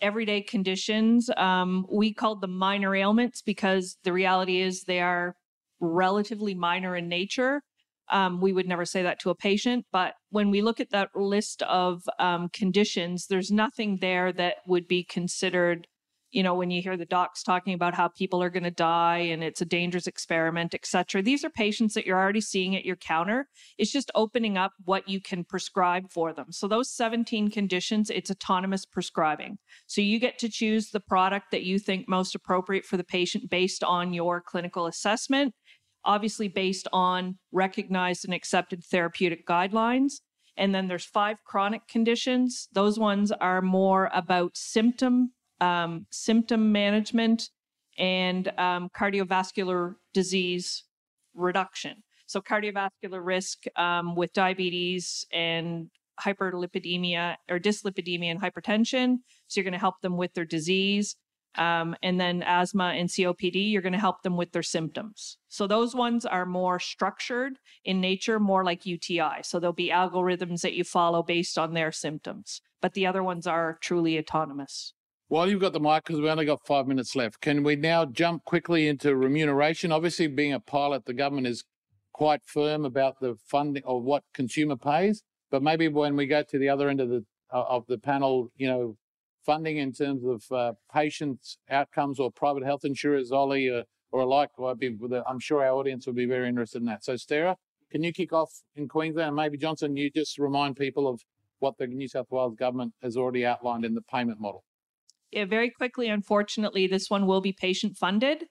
everyday 0.00 0.42
conditions. 0.42 1.30
Um, 1.36 1.86
we 1.90 2.12
called 2.12 2.40
them 2.40 2.56
minor 2.56 2.94
ailments 2.94 3.42
because 3.42 3.98
the 4.04 4.12
reality 4.12 4.60
is 4.60 4.84
they 4.84 5.00
are 5.00 5.34
relatively 5.80 6.54
minor 6.54 6.96
in 6.96 7.08
nature. 7.08 7.62
Um, 8.10 8.40
we 8.40 8.52
would 8.52 8.66
never 8.66 8.84
say 8.84 9.02
that 9.02 9.20
to 9.20 9.30
a 9.30 9.36
patient, 9.36 9.86
but 9.92 10.14
when 10.30 10.50
we 10.50 10.62
look 10.62 10.80
at 10.80 10.90
that 10.90 11.10
list 11.14 11.62
of 11.62 12.02
um, 12.18 12.48
conditions, 12.52 13.26
there's 13.28 13.52
nothing 13.52 13.98
there 14.00 14.32
that 14.32 14.56
would 14.66 14.88
be 14.88 15.04
considered. 15.04 15.86
You 16.30 16.42
know, 16.42 16.54
when 16.54 16.70
you 16.70 16.80
hear 16.80 16.96
the 16.96 17.04
docs 17.04 17.42
talking 17.42 17.74
about 17.74 17.94
how 17.94 18.08
people 18.08 18.42
are 18.42 18.50
going 18.50 18.64
to 18.64 18.70
die 18.70 19.18
and 19.18 19.42
it's 19.42 19.60
a 19.60 19.64
dangerous 19.64 20.06
experiment, 20.06 20.74
et 20.74 20.86
cetera, 20.86 21.22
these 21.22 21.44
are 21.44 21.50
patients 21.50 21.94
that 21.94 22.06
you're 22.06 22.18
already 22.18 22.40
seeing 22.40 22.76
at 22.76 22.84
your 22.84 22.96
counter. 22.96 23.48
It's 23.78 23.90
just 23.90 24.10
opening 24.14 24.56
up 24.56 24.72
what 24.84 25.08
you 25.08 25.20
can 25.20 25.44
prescribe 25.44 26.10
for 26.10 26.32
them. 26.32 26.52
So, 26.52 26.68
those 26.68 26.90
17 26.90 27.50
conditions, 27.50 28.10
it's 28.10 28.30
autonomous 28.30 28.86
prescribing. 28.86 29.58
So, 29.86 30.00
you 30.00 30.20
get 30.20 30.38
to 30.38 30.48
choose 30.48 30.90
the 30.90 31.00
product 31.00 31.50
that 31.50 31.64
you 31.64 31.78
think 31.78 32.08
most 32.08 32.34
appropriate 32.34 32.84
for 32.84 32.96
the 32.96 33.04
patient 33.04 33.50
based 33.50 33.82
on 33.82 34.12
your 34.12 34.40
clinical 34.40 34.86
assessment 34.86 35.54
obviously 36.04 36.48
based 36.48 36.88
on 36.94 37.36
recognized 37.52 38.24
and 38.24 38.32
accepted 38.32 38.82
therapeutic 38.82 39.46
guidelines. 39.46 40.14
And 40.56 40.74
then 40.74 40.88
there's 40.88 41.04
five 41.04 41.38
chronic 41.44 41.88
conditions. 41.88 42.68
Those 42.72 42.98
ones 42.98 43.32
are 43.32 43.62
more 43.62 44.10
about 44.12 44.56
symptom 44.56 45.32
um, 45.60 46.06
symptom 46.10 46.72
management 46.72 47.50
and 47.98 48.48
um, 48.58 48.88
cardiovascular 48.96 49.94
disease 50.14 50.84
reduction. 51.34 52.02
So 52.26 52.40
cardiovascular 52.40 53.24
risk 53.24 53.64
um, 53.76 54.14
with 54.14 54.32
diabetes 54.32 55.26
and 55.32 55.90
hyperlipidemia 56.20 57.36
or 57.50 57.58
dyslipidemia 57.58 58.30
and 58.30 58.40
hypertension. 58.40 59.18
So 59.48 59.60
you're 59.60 59.64
going 59.64 59.72
to 59.72 59.78
help 59.78 60.00
them 60.00 60.16
with 60.16 60.34
their 60.34 60.44
disease. 60.44 61.16
Um, 61.56 61.96
and 62.02 62.20
then 62.20 62.44
asthma 62.44 62.92
and 62.96 63.08
COPD, 63.08 63.72
you're 63.72 63.82
going 63.82 63.92
to 63.92 63.98
help 63.98 64.22
them 64.22 64.36
with 64.36 64.52
their 64.52 64.62
symptoms. 64.62 65.38
So 65.48 65.66
those 65.66 65.94
ones 65.94 66.24
are 66.24 66.46
more 66.46 66.78
structured 66.78 67.58
in 67.84 68.00
nature, 68.00 68.38
more 68.38 68.64
like 68.64 68.86
UTI. 68.86 69.42
So 69.42 69.58
there'll 69.58 69.72
be 69.72 69.90
algorithms 69.90 70.60
that 70.60 70.74
you 70.74 70.84
follow 70.84 71.24
based 71.24 71.58
on 71.58 71.74
their 71.74 71.90
symptoms. 71.90 72.60
But 72.80 72.94
the 72.94 73.06
other 73.06 73.24
ones 73.24 73.46
are 73.48 73.78
truly 73.80 74.18
autonomous. 74.18 74.94
While 75.30 75.48
you've 75.48 75.60
got 75.60 75.72
the 75.72 75.78
mic, 75.78 76.06
because 76.06 76.20
we 76.20 76.28
only 76.28 76.44
got 76.44 76.66
five 76.66 76.88
minutes 76.88 77.14
left, 77.14 77.40
can 77.40 77.62
we 77.62 77.76
now 77.76 78.04
jump 78.04 78.44
quickly 78.44 78.88
into 78.88 79.14
remuneration? 79.14 79.92
Obviously, 79.92 80.26
being 80.26 80.52
a 80.52 80.58
pilot, 80.58 81.04
the 81.04 81.14
government 81.14 81.46
is 81.46 81.62
quite 82.12 82.44
firm 82.44 82.84
about 82.84 83.20
the 83.20 83.36
funding 83.46 83.84
or 83.84 84.02
what 84.02 84.24
consumer 84.34 84.74
pays. 84.74 85.22
But 85.48 85.62
maybe 85.62 85.86
when 85.86 86.16
we 86.16 86.26
go 86.26 86.42
to 86.42 86.58
the 86.58 86.68
other 86.68 86.88
end 86.88 87.00
of 87.00 87.10
the 87.10 87.24
of 87.48 87.86
the 87.86 87.96
panel, 87.96 88.50
you 88.56 88.66
know, 88.66 88.96
funding 89.46 89.76
in 89.76 89.92
terms 89.92 90.24
of 90.24 90.42
uh, 90.50 90.72
patients' 90.92 91.58
outcomes 91.70 92.18
or 92.18 92.32
private 92.32 92.64
health 92.64 92.84
insurers, 92.84 93.30
Ollie, 93.30 93.70
uh, 93.70 93.84
or 94.10 94.22
alike, 94.22 94.50
well, 94.58 94.74
be, 94.74 94.98
I'm 95.28 95.38
sure 95.38 95.64
our 95.64 95.70
audience 95.70 96.08
will 96.08 96.14
be 96.14 96.26
very 96.26 96.48
interested 96.48 96.78
in 96.78 96.86
that. 96.86 97.04
So, 97.04 97.14
Sara, 97.14 97.56
can 97.92 98.02
you 98.02 98.12
kick 98.12 98.32
off 98.32 98.50
in 98.74 98.88
Queensland? 98.88 99.36
Maybe, 99.36 99.58
Johnson, 99.58 99.96
you 99.96 100.10
just 100.10 100.40
remind 100.40 100.74
people 100.74 101.06
of 101.06 101.20
what 101.60 101.78
the 101.78 101.86
New 101.86 102.08
South 102.08 102.26
Wales 102.30 102.56
government 102.56 102.94
has 103.00 103.16
already 103.16 103.46
outlined 103.46 103.84
in 103.84 103.94
the 103.94 104.02
payment 104.02 104.40
model. 104.40 104.64
Very 105.34 105.70
quickly, 105.70 106.08
unfortunately, 106.08 106.86
this 106.86 107.08
one 107.08 107.26
will 107.26 107.40
be 107.40 107.52
patient 107.52 107.96
funded. 107.96 108.44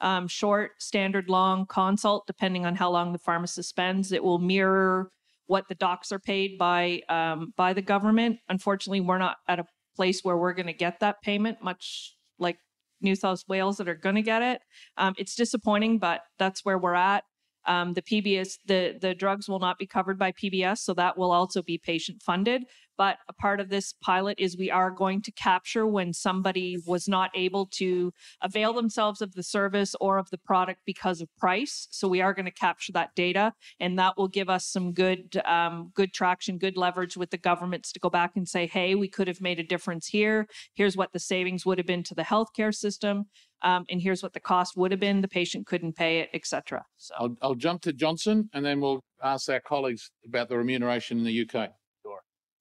Um, 0.00 0.28
short, 0.28 0.72
standard, 0.78 1.30
long 1.30 1.64
consult, 1.66 2.26
depending 2.26 2.66
on 2.66 2.76
how 2.76 2.90
long 2.90 3.12
the 3.12 3.18
pharmacist 3.18 3.70
spends. 3.70 4.12
It 4.12 4.22
will 4.22 4.38
mirror 4.38 5.10
what 5.46 5.68
the 5.68 5.74
docs 5.74 6.12
are 6.12 6.18
paid 6.18 6.58
by 6.58 7.00
um, 7.08 7.52
by 7.56 7.72
the 7.72 7.82
government. 7.82 8.38
Unfortunately, 8.48 9.00
we're 9.00 9.18
not 9.18 9.36
at 9.48 9.58
a 9.58 9.64
place 9.96 10.20
where 10.22 10.36
we're 10.36 10.52
going 10.52 10.66
to 10.66 10.74
get 10.74 11.00
that 11.00 11.22
payment, 11.22 11.62
much 11.62 12.14
like 12.38 12.58
New 13.00 13.14
South 13.14 13.42
Wales 13.48 13.78
that 13.78 13.88
are 13.88 13.94
going 13.94 14.16
to 14.16 14.22
get 14.22 14.42
it. 14.42 14.60
Um, 14.96 15.14
it's 15.16 15.34
disappointing, 15.34 15.98
but 15.98 16.20
that's 16.38 16.64
where 16.64 16.78
we're 16.78 16.94
at. 16.94 17.24
Um, 17.66 17.94
the 17.94 18.02
PBS, 18.02 18.58
the 18.66 18.96
the 19.00 19.14
drugs 19.14 19.48
will 19.48 19.58
not 19.58 19.78
be 19.78 19.86
covered 19.86 20.18
by 20.18 20.32
PBS, 20.32 20.78
so 20.78 20.94
that 20.94 21.18
will 21.18 21.32
also 21.32 21.62
be 21.62 21.78
patient 21.78 22.22
funded. 22.22 22.64
But 22.98 23.18
a 23.28 23.32
part 23.32 23.60
of 23.60 23.68
this 23.68 23.94
pilot 24.02 24.38
is 24.38 24.56
we 24.56 24.70
are 24.70 24.90
going 24.90 25.22
to 25.22 25.32
capture 25.32 25.86
when 25.86 26.12
somebody 26.12 26.78
was 26.86 27.08
not 27.08 27.30
able 27.34 27.66
to 27.72 28.12
avail 28.42 28.72
themselves 28.72 29.20
of 29.20 29.34
the 29.34 29.42
service 29.42 29.94
or 30.00 30.18
of 30.18 30.30
the 30.30 30.38
product 30.38 30.80
because 30.86 31.20
of 31.20 31.28
price. 31.36 31.88
So 31.90 32.08
we 32.08 32.20
are 32.20 32.34
going 32.34 32.46
to 32.46 32.50
capture 32.50 32.92
that 32.92 33.14
data, 33.14 33.52
and 33.80 33.98
that 33.98 34.16
will 34.16 34.28
give 34.28 34.48
us 34.48 34.66
some 34.66 34.92
good, 34.92 35.40
um, 35.44 35.90
good 35.94 36.12
traction, 36.12 36.58
good 36.58 36.76
leverage 36.76 37.16
with 37.16 37.30
the 37.30 37.38
governments 37.38 37.92
to 37.92 38.00
go 38.00 38.10
back 38.10 38.32
and 38.36 38.48
say, 38.48 38.66
"Hey, 38.66 38.94
we 38.94 39.08
could 39.08 39.28
have 39.28 39.40
made 39.40 39.60
a 39.60 39.64
difference 39.64 40.06
here. 40.06 40.46
Here's 40.74 40.96
what 40.96 41.12
the 41.12 41.18
savings 41.18 41.66
would 41.66 41.78
have 41.78 41.86
been 41.86 42.02
to 42.04 42.14
the 42.14 42.22
healthcare 42.22 42.74
system." 42.74 43.26
Um, 43.62 43.84
and 43.88 44.00
here's 44.00 44.22
what 44.22 44.32
the 44.32 44.40
cost 44.40 44.76
would 44.76 44.90
have 44.90 45.00
been. 45.00 45.22
The 45.22 45.28
patient 45.28 45.66
couldn't 45.66 45.94
pay 45.94 46.20
it, 46.20 46.30
etc. 46.34 46.84
So 46.98 47.14
I'll, 47.18 47.36
I'll 47.42 47.54
jump 47.54 47.82
to 47.82 47.92
Johnson, 47.92 48.48
and 48.52 48.64
then 48.64 48.80
we'll 48.80 49.02
ask 49.22 49.48
our 49.48 49.60
colleagues 49.60 50.10
about 50.26 50.48
the 50.48 50.56
remuneration 50.56 51.18
in 51.18 51.24
the 51.24 51.48
UK. 51.48 51.70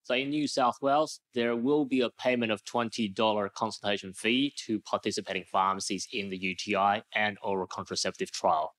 So 0.06 0.14
in 0.14 0.30
New 0.30 0.48
South 0.48 0.78
Wales, 0.84 1.20
there 1.34 1.56
will 1.56 1.84
be 1.84 2.02
a 2.02 2.12
payment 2.12 2.52
of 2.52 2.64
$20 2.64 3.54
consultation 3.56 4.14
fee 4.14 4.54
to 4.68 4.80
participating 4.82 5.46
pharmacies 5.52 6.08
in 6.14 6.30
the 6.30 6.38
UTI 6.38 7.02
and 7.16 7.40
oral 7.42 7.66
contraceptive 7.66 8.32
trial. 8.32 8.76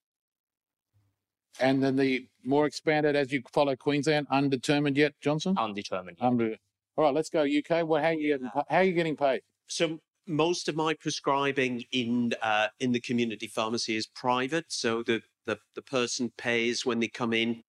And 1.58 1.82
then 1.82 1.96
the 1.96 2.28
more 2.44 2.64
expanded 2.64 3.16
as 3.16 3.32
you 3.32 3.42
follow 3.52 3.74
Queensland, 3.74 4.28
undetermined 4.30 4.96
yet, 4.96 5.14
Johnson? 5.20 5.58
Undetermined. 5.58 6.18
Unde- 6.20 6.58
All 6.96 7.04
right, 7.04 7.14
let's 7.14 7.28
go 7.28 7.42
UK. 7.42 7.84
Well, 7.84 8.00
how 8.00 8.10
are 8.10 8.12
you 8.12 8.28
getting, 8.28 8.46
how 8.46 8.64
are 8.70 8.84
you 8.84 8.92
getting 8.92 9.16
paid? 9.16 9.40
So 9.66 9.98
most 10.28 10.68
of 10.68 10.76
my 10.76 10.94
prescribing 10.94 11.82
in 11.90 12.34
uh, 12.40 12.68
in 12.78 12.92
the 12.92 13.00
community 13.00 13.48
pharmacy 13.48 13.96
is 13.96 14.06
private. 14.06 14.66
So 14.68 15.02
the 15.02 15.22
the, 15.46 15.58
the 15.74 15.82
person 15.82 16.32
pays 16.38 16.86
when 16.86 17.00
they 17.00 17.08
come 17.08 17.32
in. 17.32 17.64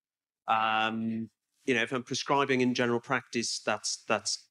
Um, 0.47 1.29
you 1.68 1.76
know, 1.76 1.84
if 1.84 1.91
I'm 1.91 2.03
prescribing 2.03 2.61
in 2.61 2.74
general 2.74 3.01
practice, 3.01 3.59
that's 3.59 3.97
that's 4.07 4.45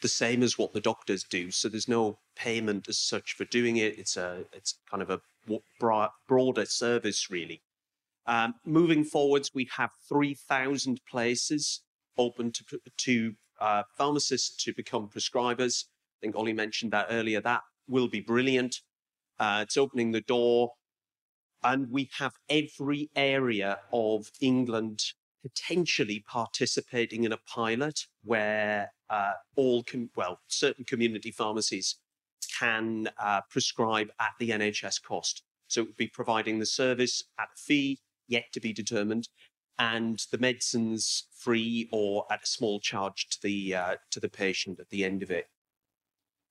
the 0.00 0.08
same 0.08 0.42
as 0.42 0.56
what 0.56 0.72
the 0.72 0.80
doctors 0.80 1.24
do. 1.24 1.50
So 1.50 1.68
there's 1.68 1.88
no 1.88 2.18
payment 2.36 2.88
as 2.88 2.98
such 2.98 3.34
for 3.34 3.44
doing 3.44 3.76
it. 3.76 3.98
It's 3.98 4.16
a 4.16 4.44
it's 4.52 4.78
kind 4.88 5.02
of 5.02 5.10
a 5.10 5.20
broader 6.28 6.64
service, 6.64 7.30
really. 7.30 7.62
Um, 8.24 8.54
moving 8.64 9.02
forwards, 9.02 9.50
we 9.52 9.68
have 9.76 9.90
3,000 10.08 11.00
places 11.10 11.80
open 12.16 12.52
to 12.52 12.80
to 12.98 13.34
uh, 13.60 13.82
pharmacists 13.98 14.64
to 14.64 14.72
become 14.72 15.08
prescribers. 15.08 15.84
I 15.84 16.18
think 16.20 16.36
Ollie 16.36 16.52
mentioned 16.52 16.92
that 16.92 17.08
earlier. 17.10 17.40
That 17.40 17.62
will 17.88 18.08
be 18.08 18.20
brilliant. 18.20 18.76
Uh, 19.40 19.60
it's 19.62 19.76
opening 19.76 20.12
the 20.12 20.20
door, 20.20 20.74
and 21.64 21.90
we 21.90 22.10
have 22.18 22.34
every 22.48 23.10
area 23.16 23.80
of 23.92 24.30
England 24.40 25.02
potentially 25.42 26.24
participating 26.28 27.24
in 27.24 27.32
a 27.32 27.38
pilot 27.46 28.06
where 28.24 28.92
uh, 29.10 29.32
all, 29.56 29.82
com- 29.82 30.10
well, 30.16 30.40
certain 30.48 30.84
community 30.84 31.30
pharmacies 31.30 31.96
can 32.58 33.08
uh, 33.18 33.40
prescribe 33.50 34.08
at 34.20 34.32
the 34.38 34.50
NHS 34.50 35.02
cost. 35.02 35.42
So 35.68 35.82
it 35.82 35.86
would 35.88 35.96
be 35.96 36.08
providing 36.08 36.58
the 36.58 36.66
service 36.66 37.24
at 37.38 37.48
a 37.54 37.58
fee 37.58 38.00
yet 38.28 38.44
to 38.52 38.60
be 38.60 38.72
determined, 38.72 39.28
and 39.78 40.22
the 40.30 40.38
medicines 40.38 41.28
free 41.36 41.88
or 41.92 42.24
at 42.30 42.42
a 42.42 42.46
small 42.46 42.78
charge 42.78 43.28
to 43.30 43.38
the 43.42 43.74
uh, 43.74 43.96
to 44.10 44.20
the 44.20 44.28
patient 44.28 44.80
at 44.80 44.90
the 44.90 45.04
end 45.04 45.22
of 45.22 45.30
it. 45.30 45.46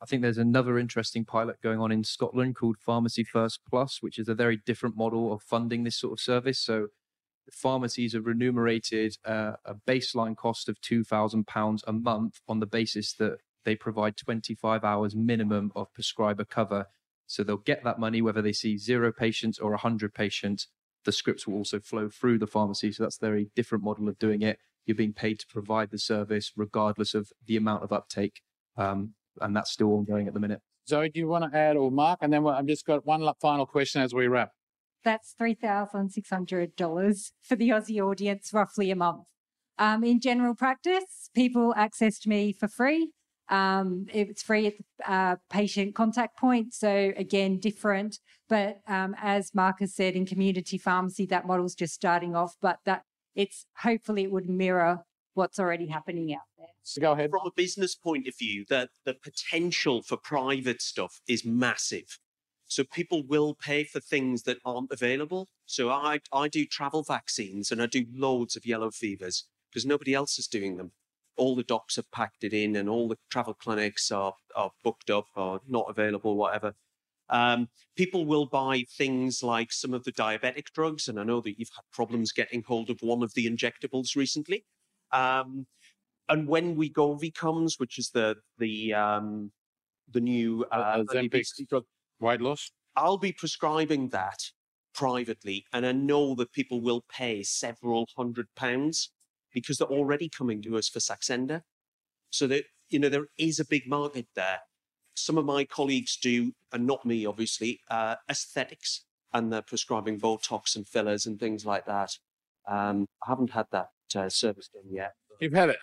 I 0.01 0.05
think 0.07 0.23
there's 0.23 0.39
another 0.39 0.79
interesting 0.79 1.25
pilot 1.25 1.61
going 1.61 1.79
on 1.79 1.91
in 1.91 2.03
Scotland 2.03 2.55
called 2.55 2.77
Pharmacy 2.79 3.23
First 3.23 3.59
Plus, 3.69 3.99
which 4.01 4.17
is 4.17 4.27
a 4.27 4.33
very 4.33 4.57
different 4.65 4.97
model 4.97 5.31
of 5.31 5.43
funding 5.43 5.83
this 5.83 5.97
sort 5.97 6.13
of 6.13 6.19
service. 6.19 6.59
So 6.59 6.87
pharmacies 7.51 8.15
are 8.15 8.21
remunerated 8.21 9.17
uh, 9.25 9.53
a 9.65 9.75
baseline 9.87 10.35
cost 10.35 10.69
of 10.69 10.79
£2,000 10.81 11.81
a 11.87 11.93
month 11.93 12.39
on 12.47 12.59
the 12.59 12.65
basis 12.65 13.13
that 13.13 13.37
they 13.63 13.75
provide 13.75 14.17
25 14.17 14.83
hours 14.83 15.15
minimum 15.15 15.71
of 15.75 15.93
prescriber 15.93 16.45
cover. 16.45 16.87
So 17.27 17.43
they'll 17.43 17.57
get 17.57 17.83
that 17.83 17.99
money 17.99 18.21
whether 18.21 18.41
they 18.41 18.53
see 18.53 18.77
zero 18.77 19.11
patients 19.11 19.59
or 19.59 19.71
100 19.71 20.13
patients. 20.13 20.67
The 21.05 21.11
scripts 21.11 21.47
will 21.47 21.55
also 21.55 21.79
flow 21.79 22.09
through 22.09 22.39
the 22.39 22.47
pharmacy. 22.47 22.91
So 22.91 23.03
that's 23.03 23.17
a 23.17 23.25
very 23.25 23.49
different 23.55 23.83
model 23.83 24.09
of 24.09 24.19
doing 24.19 24.41
it. 24.41 24.59
You're 24.85 24.95
being 24.95 25.13
paid 25.13 25.39
to 25.39 25.47
provide 25.47 25.91
the 25.91 25.99
service 25.99 26.51
regardless 26.55 27.13
of 27.13 27.31
the 27.45 27.57
amount 27.57 27.83
of 27.83 27.91
uptake. 27.91 28.41
Um, 28.77 29.13
and 29.39 29.55
that's 29.55 29.71
still 29.71 29.93
ongoing 29.93 30.27
at 30.27 30.33
the 30.33 30.39
minute. 30.39 30.61
Zoe, 30.87 31.09
do 31.09 31.19
you 31.19 31.27
want 31.27 31.51
to 31.51 31.57
add 31.57 31.77
or 31.77 31.91
Mark? 31.91 32.19
And 32.21 32.33
then 32.33 32.45
I've 32.45 32.65
just 32.65 32.85
got 32.85 33.05
one 33.05 33.27
final 33.39 33.65
question 33.65 34.01
as 34.01 34.13
we 34.13 34.27
wrap. 34.27 34.51
That's 35.03 35.33
$3,600 35.39 37.31
for 37.41 37.55
the 37.55 37.69
Aussie 37.69 38.01
audience, 38.01 38.51
roughly 38.53 38.91
a 38.91 38.95
month. 38.95 39.23
Um, 39.77 40.03
in 40.03 40.19
general 40.19 40.53
practice, 40.53 41.29
people 41.33 41.73
accessed 41.75 42.27
me 42.27 42.53
for 42.53 42.67
free. 42.67 43.11
Um, 43.49 44.05
it's 44.13 44.43
free 44.43 44.67
at 44.67 44.73
the 44.77 45.11
uh, 45.11 45.35
patient 45.49 45.95
contact 45.95 46.37
point. 46.37 46.73
So, 46.73 47.11
again, 47.17 47.59
different. 47.59 48.19
But 48.47 48.81
um, 48.87 49.15
as 49.21 49.53
Marcus 49.53 49.95
said, 49.95 50.15
in 50.15 50.25
community 50.25 50.77
pharmacy, 50.77 51.25
that 51.27 51.47
model's 51.47 51.75
just 51.75 51.93
starting 51.93 52.35
off, 52.35 52.55
but 52.61 52.79
that 52.85 53.03
it's 53.35 53.65
hopefully 53.77 54.23
it 54.23 54.31
would 54.31 54.49
mirror 54.49 54.99
what's 55.33 55.59
already 55.59 55.87
happening 55.87 56.33
out 56.33 56.41
there. 56.57 56.67
So 56.83 57.01
go 57.01 57.13
ahead. 57.13 57.29
From 57.29 57.47
a 57.47 57.51
business 57.55 57.95
point 57.95 58.27
of 58.27 58.37
view, 58.37 58.65
the, 58.67 58.89
the 59.05 59.15
potential 59.15 60.01
for 60.01 60.17
private 60.17 60.81
stuff 60.81 61.21
is 61.27 61.45
massive. 61.45 62.19
So 62.71 62.85
people 62.85 63.21
will 63.27 63.53
pay 63.53 63.83
for 63.83 63.99
things 63.99 64.43
that 64.43 64.59
aren't 64.63 64.93
available. 64.93 65.49
So 65.65 65.89
I, 65.89 66.21
I 66.31 66.47
do 66.47 66.65
travel 66.65 67.03
vaccines 67.03 67.69
and 67.69 67.81
I 67.81 67.85
do 67.85 68.05
loads 68.13 68.55
of 68.55 68.65
yellow 68.65 68.91
fevers 68.91 69.43
because 69.69 69.85
nobody 69.85 70.13
else 70.13 70.39
is 70.39 70.47
doing 70.47 70.77
them. 70.77 70.93
All 71.35 71.53
the 71.53 71.63
docs 71.63 71.97
have 71.97 72.09
packed 72.11 72.45
it 72.45 72.53
in 72.53 72.77
and 72.77 72.87
all 72.87 73.09
the 73.09 73.17
travel 73.29 73.53
clinics 73.53 74.09
are, 74.09 74.35
are 74.55 74.71
booked 74.85 75.09
up 75.09 75.25
or 75.35 75.59
not 75.67 75.87
available, 75.89 76.37
whatever. 76.37 76.73
Um, 77.29 77.67
people 77.97 78.25
will 78.25 78.45
buy 78.45 78.85
things 78.97 79.43
like 79.43 79.73
some 79.73 79.93
of 79.93 80.05
the 80.05 80.13
diabetic 80.13 80.67
drugs, 80.73 81.09
and 81.09 81.19
I 81.19 81.23
know 81.23 81.41
that 81.41 81.59
you've 81.59 81.71
had 81.75 81.83
problems 81.91 82.31
getting 82.31 82.63
hold 82.63 82.89
of 82.89 82.99
one 83.01 83.21
of 83.21 83.33
the 83.33 83.49
injectables 83.49 84.15
recently. 84.15 84.63
Um, 85.11 85.65
and 86.29 86.47
when 86.47 86.77
Wegovy 86.77 87.33
comes, 87.33 87.79
which 87.79 87.97
is 87.97 88.11
the 88.11 88.37
the 88.57 88.93
um, 88.93 89.51
the 90.11 90.19
new 90.19 90.65
uh, 90.71 91.03
drug, 91.69 91.85
Weight 92.21 92.41
loss? 92.41 92.71
I'll 92.95 93.17
be 93.17 93.31
prescribing 93.31 94.09
that 94.09 94.51
privately, 94.93 95.65
and 95.73 95.85
I 95.85 95.91
know 95.91 96.35
that 96.35 96.51
people 96.51 96.81
will 96.81 97.03
pay 97.09 97.43
several 97.43 98.07
hundred 98.15 98.47
pounds 98.55 99.11
because 99.53 99.77
they're 99.77 99.87
already 99.87 100.29
coming 100.29 100.61
to 100.63 100.77
us 100.77 100.87
for 100.87 100.99
Saxenda. 100.99 101.61
So 102.29 102.47
that 102.47 102.65
you 102.89 102.99
know 102.99 103.09
there 103.09 103.27
is 103.37 103.59
a 103.59 103.65
big 103.65 103.87
market 103.87 104.27
there. 104.35 104.59
Some 105.15 105.37
of 105.37 105.45
my 105.45 105.65
colleagues 105.65 106.17
do, 106.17 106.53
and 106.71 106.85
not 106.85 107.05
me, 107.05 107.25
obviously, 107.25 107.79
uh, 107.89 108.15
aesthetics, 108.29 109.03
and 109.33 109.51
they're 109.51 109.61
prescribing 109.61 110.19
Botox 110.19 110.75
and 110.75 110.87
fillers 110.87 111.25
and 111.25 111.39
things 111.39 111.65
like 111.65 111.85
that. 111.85 112.11
Um, 112.67 113.07
I 113.25 113.31
haven't 113.31 113.51
had 113.51 113.65
that 113.71 113.89
uh, 114.15 114.29
service 114.29 114.69
done 114.73 114.83
yet. 114.89 115.13
You've 115.39 115.53
had 115.53 115.69
it. 115.69 115.77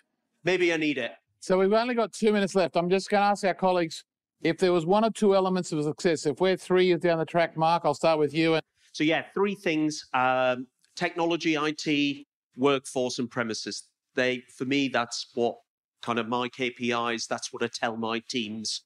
Maybe 0.45 0.72
I 0.72 0.76
need 0.76 0.99
it. 0.99 1.12
So 1.41 1.59
we've 1.59 1.72
only 1.72 1.95
got 1.95 2.12
two 2.12 2.32
minutes 2.32 2.55
left. 2.55 2.76
I'm 2.76 2.89
just 2.89 3.11
going 3.11 3.20
to 3.20 3.26
ask 3.26 3.45
our 3.45 3.55
colleagues 3.55 4.05
if 4.43 4.59
there 4.59 4.72
was 4.72 4.86
one 4.86 5.05
or 5.05 5.11
two 5.11 5.34
elements 5.34 5.72
of 5.72 5.82
success, 5.84 6.26
if 6.26 6.41
we're 6.41 6.57
three 6.57 6.86
years 6.86 7.01
down 7.01 7.18
the 7.18 7.24
track, 7.24 7.57
Mark, 7.57 7.82
I'll 7.84 7.95
start 7.95 8.18
with 8.18 8.34
you. 8.34 8.59
So 8.93 9.05
yeah, 9.05 9.24
three 9.34 9.55
things: 9.55 10.05
um, 10.14 10.66
technology, 10.97 11.57
IT, 11.57 12.26
workforce, 12.57 13.18
and 13.18 13.30
premises. 13.30 13.84
They, 14.14 14.43
for 14.57 14.64
me, 14.64 14.89
that's 14.89 15.30
what 15.34 15.57
kind 16.03 16.18
of 16.18 16.28
my 16.28 16.49
KPIs. 16.49 17.26
That's 17.26 17.53
what 17.53 17.62
I 17.62 17.68
tell 17.72 17.97
my 17.97 18.20
teams. 18.28 18.82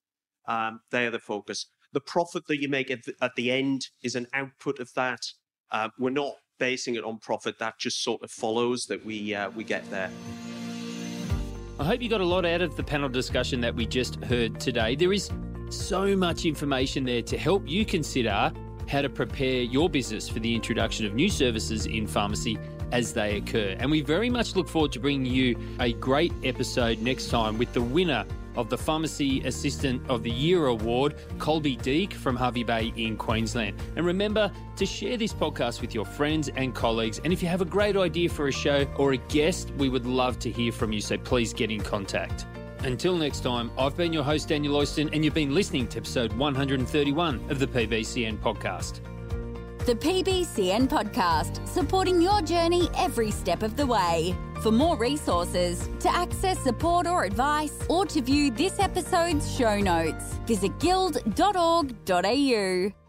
Um, 0.47 0.81
they 0.91 1.07
are 1.07 1.11
the 1.11 1.19
focus. 1.19 1.67
The 1.93 2.01
profit 2.01 2.47
that 2.49 2.61
you 2.61 2.69
make 2.69 2.91
at 2.91 3.05
the, 3.05 3.15
at 3.21 3.35
the 3.37 3.53
end 3.53 3.89
is 4.03 4.15
an 4.15 4.27
output 4.33 4.79
of 4.81 4.93
that. 4.95 5.21
Uh, 5.71 5.89
we're 5.99 6.11
not 6.11 6.35
basing 6.59 6.95
it 6.95 7.05
on 7.05 7.19
profit, 7.19 7.59
that 7.59 7.79
just 7.79 8.05
sort 8.05 8.23
of 8.23 8.31
follows 8.31 8.87
that 8.87 9.05
we 9.05 9.35
uh, 9.35 9.51
we 9.51 9.65
get 9.65 9.89
there. 9.91 10.11
I 11.79 11.85
hope 11.85 12.03
you 12.03 12.09
got 12.09 12.21
a 12.21 12.27
lot 12.27 12.45
out 12.45 12.61
of 12.61 12.77
the 12.77 12.83
panel 12.83 13.09
discussion 13.09 13.61
that 13.63 13.75
we 13.75 13.87
just 13.87 14.17
heard 14.25 14.61
today. 14.61 14.95
There 14.95 15.13
is 15.13 15.31
so 15.71 16.15
much 16.15 16.45
information 16.45 17.05
there 17.05 17.23
to 17.23 17.39
help 17.39 17.67
you 17.67 17.87
consider 17.87 18.53
how 18.89 19.01
to 19.01 19.09
prepare 19.09 19.63
your 19.63 19.89
business 19.89 20.29
for 20.29 20.39
the 20.39 20.55
introduction 20.55 21.07
of 21.07 21.15
new 21.15 21.31
services 21.31 21.87
in 21.87 22.07
pharmacy 22.07 22.59
as 22.93 23.15
they 23.15 23.39
occur. 23.39 23.75
And 23.79 23.91
we 23.91 24.03
very 24.03 24.29
much 24.29 24.55
look 24.55 24.69
forward 24.69 24.93
to 24.93 25.01
bringing 25.01 25.33
you 25.33 25.57
a 25.81 25.95
great 25.95 26.33
episode 26.45 27.01
next 27.01 27.31
time 27.31 27.57
with 27.57 27.73
the 27.73 27.83
winner 27.83 28.27
of 28.57 28.69
the 28.69 28.79
Pharmacy 28.79 29.43
Assistant 29.45 30.03
of 30.09 30.23
the 30.23 30.31
Year 30.31 30.67
award, 30.67 31.17
Colby 31.39 31.77
Deek 31.77 32.13
from 32.13 32.37
Hervey 32.37 32.65
Bay 32.65 32.93
in 32.97 33.17
Queensland. 33.17 33.81
And 33.97 34.05
remember 34.05 34.51
to 34.77 34.87
share 34.87 35.17
this 35.17 35.33
podcast 35.33 35.81
with 35.81 35.95
your 35.95 36.05
friends 36.05 36.51
and 36.57 36.75
colleagues. 36.75 37.21
And 37.25 37.33
if 37.33 37.43
you 37.43 37.49
have 37.49 37.61
a 37.61 37.67
great 37.67 37.97
idea 37.97 38.29
for 38.29 38.49
a 38.49 38.53
show 38.53 38.87
or 38.97 39.13
a 39.13 39.17
guest, 39.17 39.71
we 39.79 39.89
would 39.89 40.07
love 40.07 40.39
to 40.41 40.51
hear 40.51 40.73
from 40.73 40.93
you. 40.93 41.01
So 41.01 41.19
please 41.19 41.53
get 41.53 41.71
in 41.71 41.81
contact. 41.81 42.47
Until 42.81 43.17
next 43.17 43.41
time, 43.41 43.71
I've 43.79 43.97
been 43.97 44.13
your 44.13 44.25
host, 44.25 44.49
Daniel 44.49 44.75
Oyston, 44.75 45.11
and 45.13 45.25
you've 45.25 45.35
been 45.35 45.55
listening 45.55 45.87
to 45.89 45.99
episode 45.99 46.33
131 46.33 47.51
of 47.51 47.59
the 47.61 47.67
PBCN 47.67 48.39
podcast. 48.39 49.01
The 49.85 49.97
PBCN 49.97 50.87
podcast, 50.87 51.67
supporting 51.67 52.23
your 52.23 52.41
journey 52.41 52.89
every 52.97 53.33
step 53.33 53.65
of 53.65 53.77
the 53.77 53.85
way. 53.85 54.37
For 54.63 54.71
more 54.71 54.97
resources, 54.97 55.89
to 55.99 56.09
access 56.09 56.57
support 56.61 57.09
or 57.09 57.25
advice, 57.25 57.85
or 57.89 58.07
to 58.07 58.23
view 58.23 58.53
this 58.53 58.79
episode's 58.79 59.53
show 59.53 59.81
notes, 59.81 60.39
visit 60.47 60.79
guild.org.au. 60.79 63.02